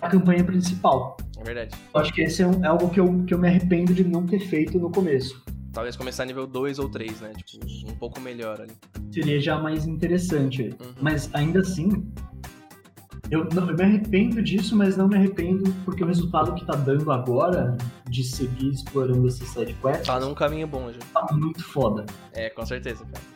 a 0.00 0.08
campanha 0.08 0.42
principal. 0.42 1.16
É 1.38 1.44
verdade. 1.44 1.76
Eu 1.94 2.00
acho 2.00 2.12
que 2.12 2.22
esse 2.22 2.42
é, 2.42 2.46
um- 2.46 2.64
é 2.64 2.68
algo 2.68 2.88
que 2.90 2.98
eu, 2.98 3.24
que 3.26 3.34
eu 3.34 3.38
me 3.38 3.46
arrependo 3.48 3.92
de 3.94 4.02
não 4.02 4.26
ter 4.26 4.40
feito 4.40 4.78
no 4.78 4.90
começo. 4.90 5.42
Talvez 5.72 5.94
começar 5.96 6.24
nível 6.24 6.46
2 6.46 6.78
ou 6.78 6.88
3, 6.88 7.20
né? 7.20 7.32
Tipo, 7.44 7.66
um 7.90 7.94
pouco 7.96 8.20
melhor 8.20 8.60
ali. 8.60 8.72
Seria 9.12 9.40
já 9.40 9.58
mais 9.58 9.86
interessante. 9.86 10.70
Uhum. 10.80 10.92
Mas 11.02 11.28
ainda 11.34 11.60
assim, 11.60 12.06
eu, 13.34 13.48
não, 13.54 13.68
eu 13.70 13.76
me 13.76 13.82
arrependo 13.82 14.42
disso, 14.42 14.76
mas 14.76 14.96
não 14.96 15.08
me 15.08 15.16
arrependo 15.16 15.72
porque 15.84 16.02
o 16.02 16.06
resultado 16.06 16.54
que 16.54 16.64
tá 16.64 16.74
dando 16.74 17.10
agora 17.12 17.76
de 18.08 18.22
seguir 18.24 18.70
explorando 18.70 19.26
esses 19.26 19.48
side 19.48 19.74
quests 19.74 20.06
Tá 20.06 20.18
num 20.20 20.34
caminho 20.34 20.66
bom 20.66 20.90
já. 20.92 21.00
tá 21.12 21.32
muito 21.34 21.62
foda. 21.64 22.04
É, 22.32 22.48
com 22.50 22.64
certeza, 22.64 23.04
cara. 23.04 23.34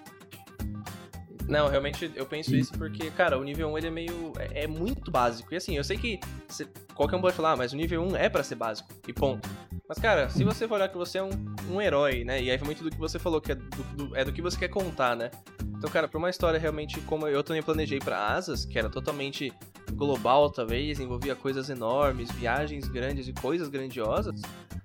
Não, 1.49 1.67
realmente 1.69 2.11
eu 2.15 2.27
penso 2.27 2.55
isso 2.55 2.73
porque, 2.75 3.11
cara, 3.11 3.39
o 3.39 3.43
nível 3.43 3.69
1 3.71 3.79
ele 3.79 3.87
é 3.87 3.91
meio. 3.91 4.33
É, 4.39 4.65
é 4.65 4.67
muito 4.67 5.11
básico. 5.11 5.55
E 5.55 5.57
assim, 5.57 5.77
eu 5.79 5.83
sei 5.85 5.97
que 5.97 6.21
cê- 6.47 6.67
qualquer 6.95 7.17
um 7.17 7.23
pode 7.23 7.35
falar, 7.35 7.53
"Ah, 7.53 7.57
mas 7.57 7.73
o 7.73 7.77
nível 7.77 8.03
1 8.03 8.15
é 8.17 8.29
pra 8.29 8.43
ser 8.43 8.55
básico. 8.57 8.91
E 9.07 9.15
ponto. 9.15 9.49
Mas, 9.89 9.99
cara, 9.99 10.29
se 10.29 10.45
você 10.45 10.69
for 10.69 10.75
olhar 10.75 10.91
que 10.91 10.99
você 10.99 11.17
é 11.17 11.23
um, 11.23 11.31
um 11.71 11.81
herói, 11.81 12.23
né? 12.23 12.43
E 12.43 12.51
aí 12.51 12.57
vai 12.59 12.67
muito 12.67 12.85
do 12.85 12.91
que 12.91 12.99
você 12.99 13.19
falou, 13.19 13.41
que 13.41 13.53
é 13.53 13.55
do, 13.55 13.65
do- 13.97 14.15
é 14.17 14.25
do 14.27 14.33
que 14.33 14.43
você 14.43 14.59
quer 14.59 14.69
contar, 14.69 15.17
né? 15.17 15.31
Então, 15.79 15.89
cara, 15.91 16.07
pra 16.07 16.19
uma 16.19 16.29
história 16.29 16.59
realmente 16.61 17.01
como 17.03 17.27
eu 17.27 17.43
também 17.43 17.63
planejei 17.63 17.99
pra 17.99 18.19
Asas, 18.35 18.67
que 18.67 18.79
era 18.79 18.91
totalmente 18.91 19.51
global, 19.93 20.51
talvez, 20.51 21.01
envolvia 21.01 21.35
coisas 21.35 21.69
enormes, 21.71 22.31
viagens 22.33 22.89
grandes 22.89 23.29
e 23.29 23.33
coisas 23.33 23.69
grandiosas. 23.69 24.41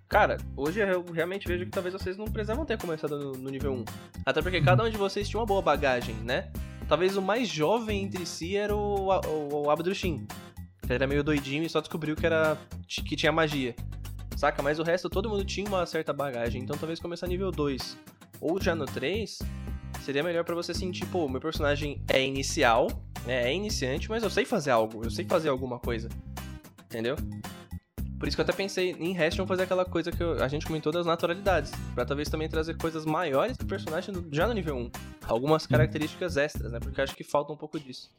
Cara, 0.07 0.37
hoje 0.55 0.79
eu 0.79 1.03
realmente 1.11 1.47
vejo 1.47 1.65
que 1.65 1.71
talvez 1.71 1.93
vocês 1.93 2.17
não 2.17 2.25
precisavam 2.25 2.65
ter 2.65 2.77
começado 2.77 3.17
no, 3.17 3.31
no 3.31 3.49
nível 3.49 3.73
1. 3.73 3.85
Até 4.25 4.41
porque 4.41 4.61
cada 4.61 4.83
um 4.83 4.89
de 4.89 4.97
vocês 4.97 5.27
tinha 5.27 5.39
uma 5.39 5.45
boa 5.45 5.61
bagagem, 5.61 6.15
né? 6.23 6.51
Talvez 6.87 7.17
o 7.17 7.21
mais 7.21 7.49
jovem 7.49 8.03
entre 8.03 8.25
si 8.25 8.55
era 8.55 8.75
o, 8.75 9.09
o, 9.09 9.63
o 9.63 9.69
Abdushin. 9.71 10.27
Que 10.85 10.93
era 10.93 11.07
meio 11.07 11.23
doidinho 11.23 11.63
e 11.63 11.69
só 11.69 11.79
descobriu 11.79 12.15
que 12.15 12.25
era 12.25 12.57
que 12.87 13.15
tinha 13.15 13.31
magia. 13.31 13.75
Saca? 14.35 14.61
Mas 14.61 14.79
o 14.79 14.83
resto 14.83 15.09
todo 15.09 15.29
mundo 15.29 15.45
tinha 15.45 15.67
uma 15.67 15.85
certa 15.85 16.13
bagagem. 16.13 16.61
Então 16.61 16.77
talvez 16.77 16.99
começar 16.99 17.25
nível 17.27 17.49
2 17.49 17.97
ou 18.41 18.61
já 18.61 18.75
no 18.75 18.85
3 18.85 19.39
seria 20.03 20.21
melhor 20.23 20.43
pra 20.43 20.53
você 20.55 20.73
sentir, 20.73 21.05
pô, 21.07 21.27
meu 21.27 21.39
personagem 21.41 22.01
é 22.07 22.23
inicial, 22.23 22.87
né? 23.25 23.49
É 23.49 23.53
iniciante, 23.53 24.09
mas 24.09 24.21
eu 24.23 24.29
sei 24.29 24.45
fazer 24.45 24.71
algo, 24.71 25.01
eu 25.03 25.09
sei 25.09 25.25
fazer 25.25 25.49
alguma 25.49 25.79
coisa. 25.79 26.09
Entendeu? 26.85 27.15
Por 28.19 28.27
isso 28.27 28.37
que 28.37 28.41
eu 28.41 28.43
até 28.43 28.53
pensei 28.53 28.91
em 28.99 29.11
Restion 29.13 29.45
fazer 29.45 29.63
aquela 29.63 29.83
coisa 29.83 30.09
que 30.11 30.21
eu- 30.23 30.41
a 30.41 30.47
gente 30.47 30.65
comentou 30.65 30.93
das 30.93 31.05
naturalidades. 31.05 31.71
Pra 31.93 32.05
talvez 32.05 32.29
também 32.29 32.47
trazer 32.47 32.77
coisas 32.77 33.05
maiores 33.05 33.57
do 33.57 33.65
personagem 33.65 34.13
já 34.31 34.47
no 34.47 34.53
nível 34.53 34.77
1. 34.77 34.91
Algumas 35.27 35.67
características 35.67 36.37
extras, 36.37 36.71
né? 36.71 36.79
Porque 36.79 36.99
eu 36.99 37.03
acho 37.03 37.15
que 37.15 37.23
falta 37.23 37.51
um 37.51 37.57
pouco 37.57 37.77
disso. 37.79 38.09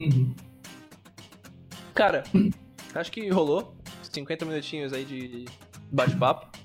Uhum. 0.00 0.34
Cara, 1.94 2.24
acho 2.94 3.10
que 3.10 3.28
rolou 3.30 3.74
50 4.02 4.44
minutinhos 4.44 4.92
aí 4.92 5.04
de 5.04 5.46
bate-papo. 5.90 6.58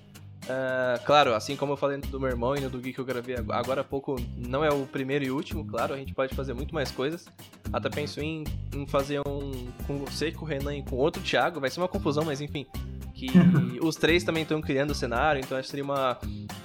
Ah, 0.47 0.99
claro, 1.03 1.33
assim 1.33 1.55
como 1.55 1.73
eu 1.73 1.77
falei 1.77 1.97
do 1.97 2.19
meu 2.19 2.29
irmão 2.29 2.55
e 2.55 2.59
no 2.59 2.69
do 2.69 2.77
Gui 2.79 2.93
que 2.93 2.99
eu 2.99 3.05
gravei 3.05 3.35
ag- 3.35 3.51
agora 3.51 3.81
há 3.81 3.83
pouco, 3.83 4.15
não 4.37 4.63
é 4.63 4.69
o 4.69 4.85
primeiro 4.85 5.25
e 5.25 5.31
último, 5.31 5.65
claro, 5.65 5.93
a 5.93 5.97
gente 5.97 6.13
pode 6.13 6.35
fazer 6.35 6.53
muito 6.53 6.73
mais 6.73 6.91
coisas. 6.91 7.25
Até 7.73 7.89
penso 7.89 8.19
em, 8.21 8.43
em 8.73 8.85
fazer 8.85 9.21
um 9.27 9.67
com 9.87 9.97
você, 9.97 10.31
com 10.31 10.45
o 10.45 10.47
Renan 10.47 10.75
e 10.77 10.83
com 10.83 10.95
outro 10.97 11.21
Thiago, 11.23 11.59
vai 11.59 11.69
ser 11.69 11.79
uma 11.81 11.87
confusão, 11.87 12.23
mas 12.23 12.41
enfim. 12.41 12.65
Que 13.13 13.27
os 13.81 13.95
três 13.95 14.23
também 14.23 14.43
estão 14.43 14.61
criando 14.61 14.91
o 14.91 14.95
cenário, 14.95 15.39
então 15.43 15.57
acho 15.57 15.65
que 15.67 15.71
seria 15.71 15.83
uma, 15.85 16.17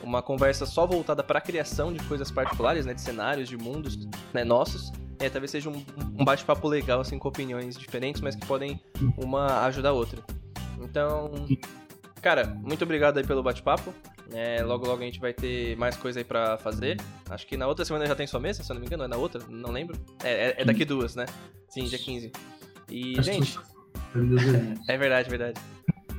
uma 0.02 0.20
conversa 0.20 0.66
só 0.66 0.86
voltada 0.86 1.22
para 1.22 1.38
a 1.38 1.42
criação 1.42 1.92
de 1.92 2.02
coisas 2.04 2.30
particulares, 2.30 2.84
né? 2.84 2.92
De 2.92 3.00
cenários, 3.00 3.48
de 3.48 3.56
mundos 3.56 3.96
né, 4.34 4.44
nossos. 4.44 4.92
É, 5.18 5.28
talvez 5.30 5.50
seja 5.50 5.70
um, 5.70 5.82
um 6.18 6.24
bate-papo 6.24 6.66
legal, 6.68 7.00
assim, 7.00 7.18
com 7.18 7.28
opiniões 7.28 7.76
diferentes, 7.78 8.20
mas 8.20 8.34
que 8.34 8.44
podem 8.46 8.80
uma 9.16 9.64
ajudar 9.66 9.90
a 9.90 9.92
outra. 9.92 10.22
Então, 10.80 11.30
cara, 12.20 12.46
muito 12.46 12.82
obrigado 12.84 13.18
aí 13.18 13.26
pelo 13.26 13.42
bate-papo. 13.42 13.92
É, 14.32 14.62
logo, 14.62 14.86
logo 14.86 15.02
a 15.02 15.04
gente 15.04 15.18
vai 15.18 15.32
ter 15.32 15.76
mais 15.76 15.96
coisa 15.96 16.20
aí 16.20 16.24
pra 16.24 16.56
fazer. 16.58 17.00
Acho 17.28 17.46
que 17.46 17.56
na 17.56 17.66
outra 17.66 17.84
semana 17.84 18.06
já 18.06 18.14
tem 18.14 18.26
sua 18.26 18.38
mesa, 18.38 18.62
se 18.62 18.70
eu 18.70 18.74
não 18.74 18.80
me 18.80 18.86
engano, 18.86 19.02
é 19.04 19.08
na 19.08 19.16
outra? 19.16 19.42
Não 19.48 19.70
lembro. 19.72 19.98
É, 20.22 20.30
é- 20.50 20.54
é 20.58 20.64
daqui 20.64 20.84
duas, 20.84 21.16
né? 21.16 21.26
Sim, 21.68 21.84
dia 21.84 21.98
15. 21.98 22.30
E, 22.88 23.18
Acho 23.18 23.22
gente, 23.32 23.58
é 24.88 24.96
verdade, 24.96 25.26
é 25.28 25.30
verdade. 25.30 25.60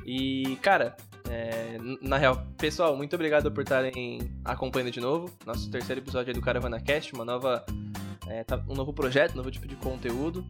E, 0.04 0.56
cara, 0.62 0.96
é, 1.30 1.78
na 2.02 2.18
real, 2.18 2.46
pessoal, 2.58 2.96
muito 2.96 3.14
obrigado 3.14 3.50
por 3.50 3.62
estarem 3.62 4.20
acompanhando 4.44 4.90
de 4.90 5.00
novo. 5.00 5.30
Nosso 5.46 5.70
terceiro 5.70 6.00
episódio 6.00 6.30
aí 6.30 6.34
do 6.34 6.42
Caravana 6.42 6.80
Cast, 6.80 7.14
uma 7.14 7.24
nova. 7.24 7.64
é, 8.28 8.44
tá- 8.44 8.62
um 8.68 8.74
novo 8.74 8.92
projeto, 8.92 9.32
um 9.32 9.36
novo 9.36 9.50
tipo 9.50 9.66
de 9.66 9.76
conteúdo. 9.76 10.44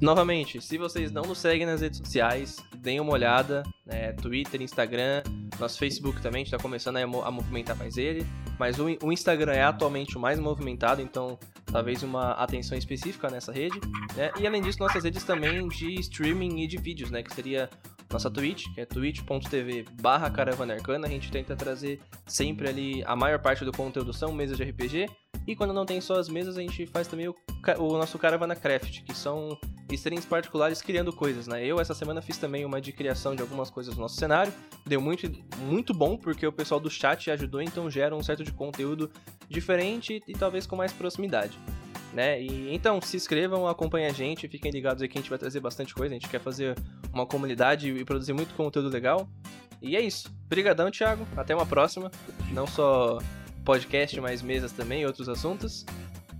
Novamente, 0.00 0.60
se 0.60 0.78
vocês 0.78 1.10
não 1.10 1.22
nos 1.22 1.38
seguem 1.38 1.66
nas 1.66 1.80
redes 1.80 1.98
sociais, 1.98 2.56
deem 2.76 3.00
uma 3.00 3.12
olhada. 3.12 3.62
né, 3.84 4.12
Twitter, 4.12 4.60
Instagram, 4.62 5.22
nosso 5.58 5.78
Facebook 5.78 6.20
também, 6.22 6.42
a 6.42 6.44
gente 6.44 6.56
tá 6.56 6.58
começando 6.62 6.96
a, 6.98 7.06
mo- 7.06 7.22
a 7.22 7.30
movimentar 7.30 7.76
mais 7.76 7.96
ele. 7.96 8.24
Mas 8.58 8.78
o, 8.78 9.10
Instagram 9.12 9.52
é 9.54 9.62
atualmente 9.64 10.16
o 10.16 10.20
mais 10.20 10.38
movimentado, 10.38 11.00
então 11.02 11.36
talvez 11.66 12.02
uma 12.02 12.32
atenção 12.32 12.76
específica 12.78 13.28
nessa 13.28 13.50
rede. 13.50 13.78
né? 14.16 14.30
E 14.38 14.46
além 14.46 14.62
disso, 14.62 14.78
nossas 14.78 15.02
redes 15.04 15.24
também 15.24 15.66
de 15.68 15.94
streaming 16.00 16.60
e 16.62 16.66
de 16.68 16.76
vídeos, 16.78 17.10
né? 17.10 17.22
Que 17.22 17.34
seria 17.34 17.68
nossa 18.10 18.30
Twitch, 18.30 18.66
que 18.74 18.80
é 18.82 18.84
twitch.tv 18.86 19.86
barra 20.00 20.30
Caravana 20.30 20.74
Arcana. 20.74 21.06
A 21.06 21.10
gente 21.10 21.30
tenta 21.30 21.56
trazer 21.56 21.98
sempre 22.26 22.68
ali 22.68 23.02
a 23.04 23.16
maior 23.16 23.38
parte 23.40 23.64
do 23.64 23.72
conteúdo 23.72 24.12
são 24.12 24.32
mesas 24.32 24.56
de 24.56 24.64
RPG. 24.64 25.08
E 25.46 25.56
quando 25.56 25.72
não 25.72 25.84
tem 25.84 26.00
só 26.00 26.18
as 26.18 26.28
mesas, 26.28 26.56
a 26.56 26.60
gente 26.60 26.86
faz 26.86 27.08
também 27.08 27.28
o, 27.28 27.34
o 27.78 27.98
nosso 27.98 28.18
Caravana 28.18 28.54
Craft, 28.54 29.02
que 29.02 29.14
são 29.14 29.58
streams 29.90 30.26
particulares 30.26 30.80
criando 30.80 31.12
coisas, 31.12 31.46
né? 31.46 31.64
Eu 31.64 31.80
essa 31.80 31.94
semana 31.94 32.22
fiz 32.22 32.38
também 32.38 32.64
uma 32.64 32.80
de 32.80 32.92
criação 32.92 33.34
de 33.34 33.42
algumas 33.42 33.70
coisas 33.70 33.94
no 33.94 34.02
nosso 34.02 34.16
cenário. 34.16 34.52
Deu 34.86 35.00
muito, 35.00 35.30
muito 35.58 35.92
bom, 35.92 36.16
porque 36.16 36.46
o 36.46 36.52
pessoal 36.52 36.80
do 36.80 36.90
chat 36.90 37.30
ajudou, 37.30 37.60
então 37.60 37.90
gera 37.90 38.14
um 38.14 38.22
certo 38.22 38.44
de 38.44 38.52
conteúdo 38.52 39.10
diferente 39.48 40.22
e 40.26 40.32
talvez 40.32 40.66
com 40.66 40.76
mais 40.76 40.92
proximidade. 40.92 41.58
Né? 42.12 42.40
E, 42.42 42.74
então, 42.74 43.00
se 43.00 43.16
inscrevam, 43.16 43.66
acompanhem 43.66 44.06
a 44.06 44.12
gente, 44.12 44.46
fiquem 44.46 44.70
ligados 44.70 45.02
aí 45.02 45.08
que 45.08 45.18
a 45.18 45.20
gente 45.20 45.30
vai 45.30 45.38
trazer 45.38 45.60
bastante 45.60 45.94
coisa. 45.94 46.14
A 46.14 46.18
gente 46.18 46.28
quer 46.28 46.40
fazer 46.40 46.76
uma 47.12 47.26
comunidade 47.26 47.90
e 47.90 48.04
produzir 48.04 48.32
muito 48.32 48.54
conteúdo 48.54 48.88
legal. 48.90 49.28
E 49.80 49.96
é 49.96 50.00
isso. 50.00 50.32
Obrigadão, 50.46 50.90
Thiago. 50.90 51.26
Até 51.36 51.54
uma 51.54 51.66
próxima. 51.66 52.10
Não 52.52 52.66
só 52.66 53.18
podcast, 53.64 54.20
mas 54.20 54.42
mesas 54.42 54.72
também 54.72 55.06
outros 55.06 55.28
assuntos. 55.28 55.84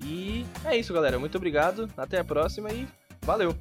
E 0.05 0.45
é 0.65 0.77
isso, 0.77 0.93
galera. 0.93 1.19
Muito 1.19 1.37
obrigado. 1.37 1.89
Até 1.97 2.19
a 2.19 2.25
próxima 2.25 2.71
e 2.73 2.87
valeu! 3.25 3.57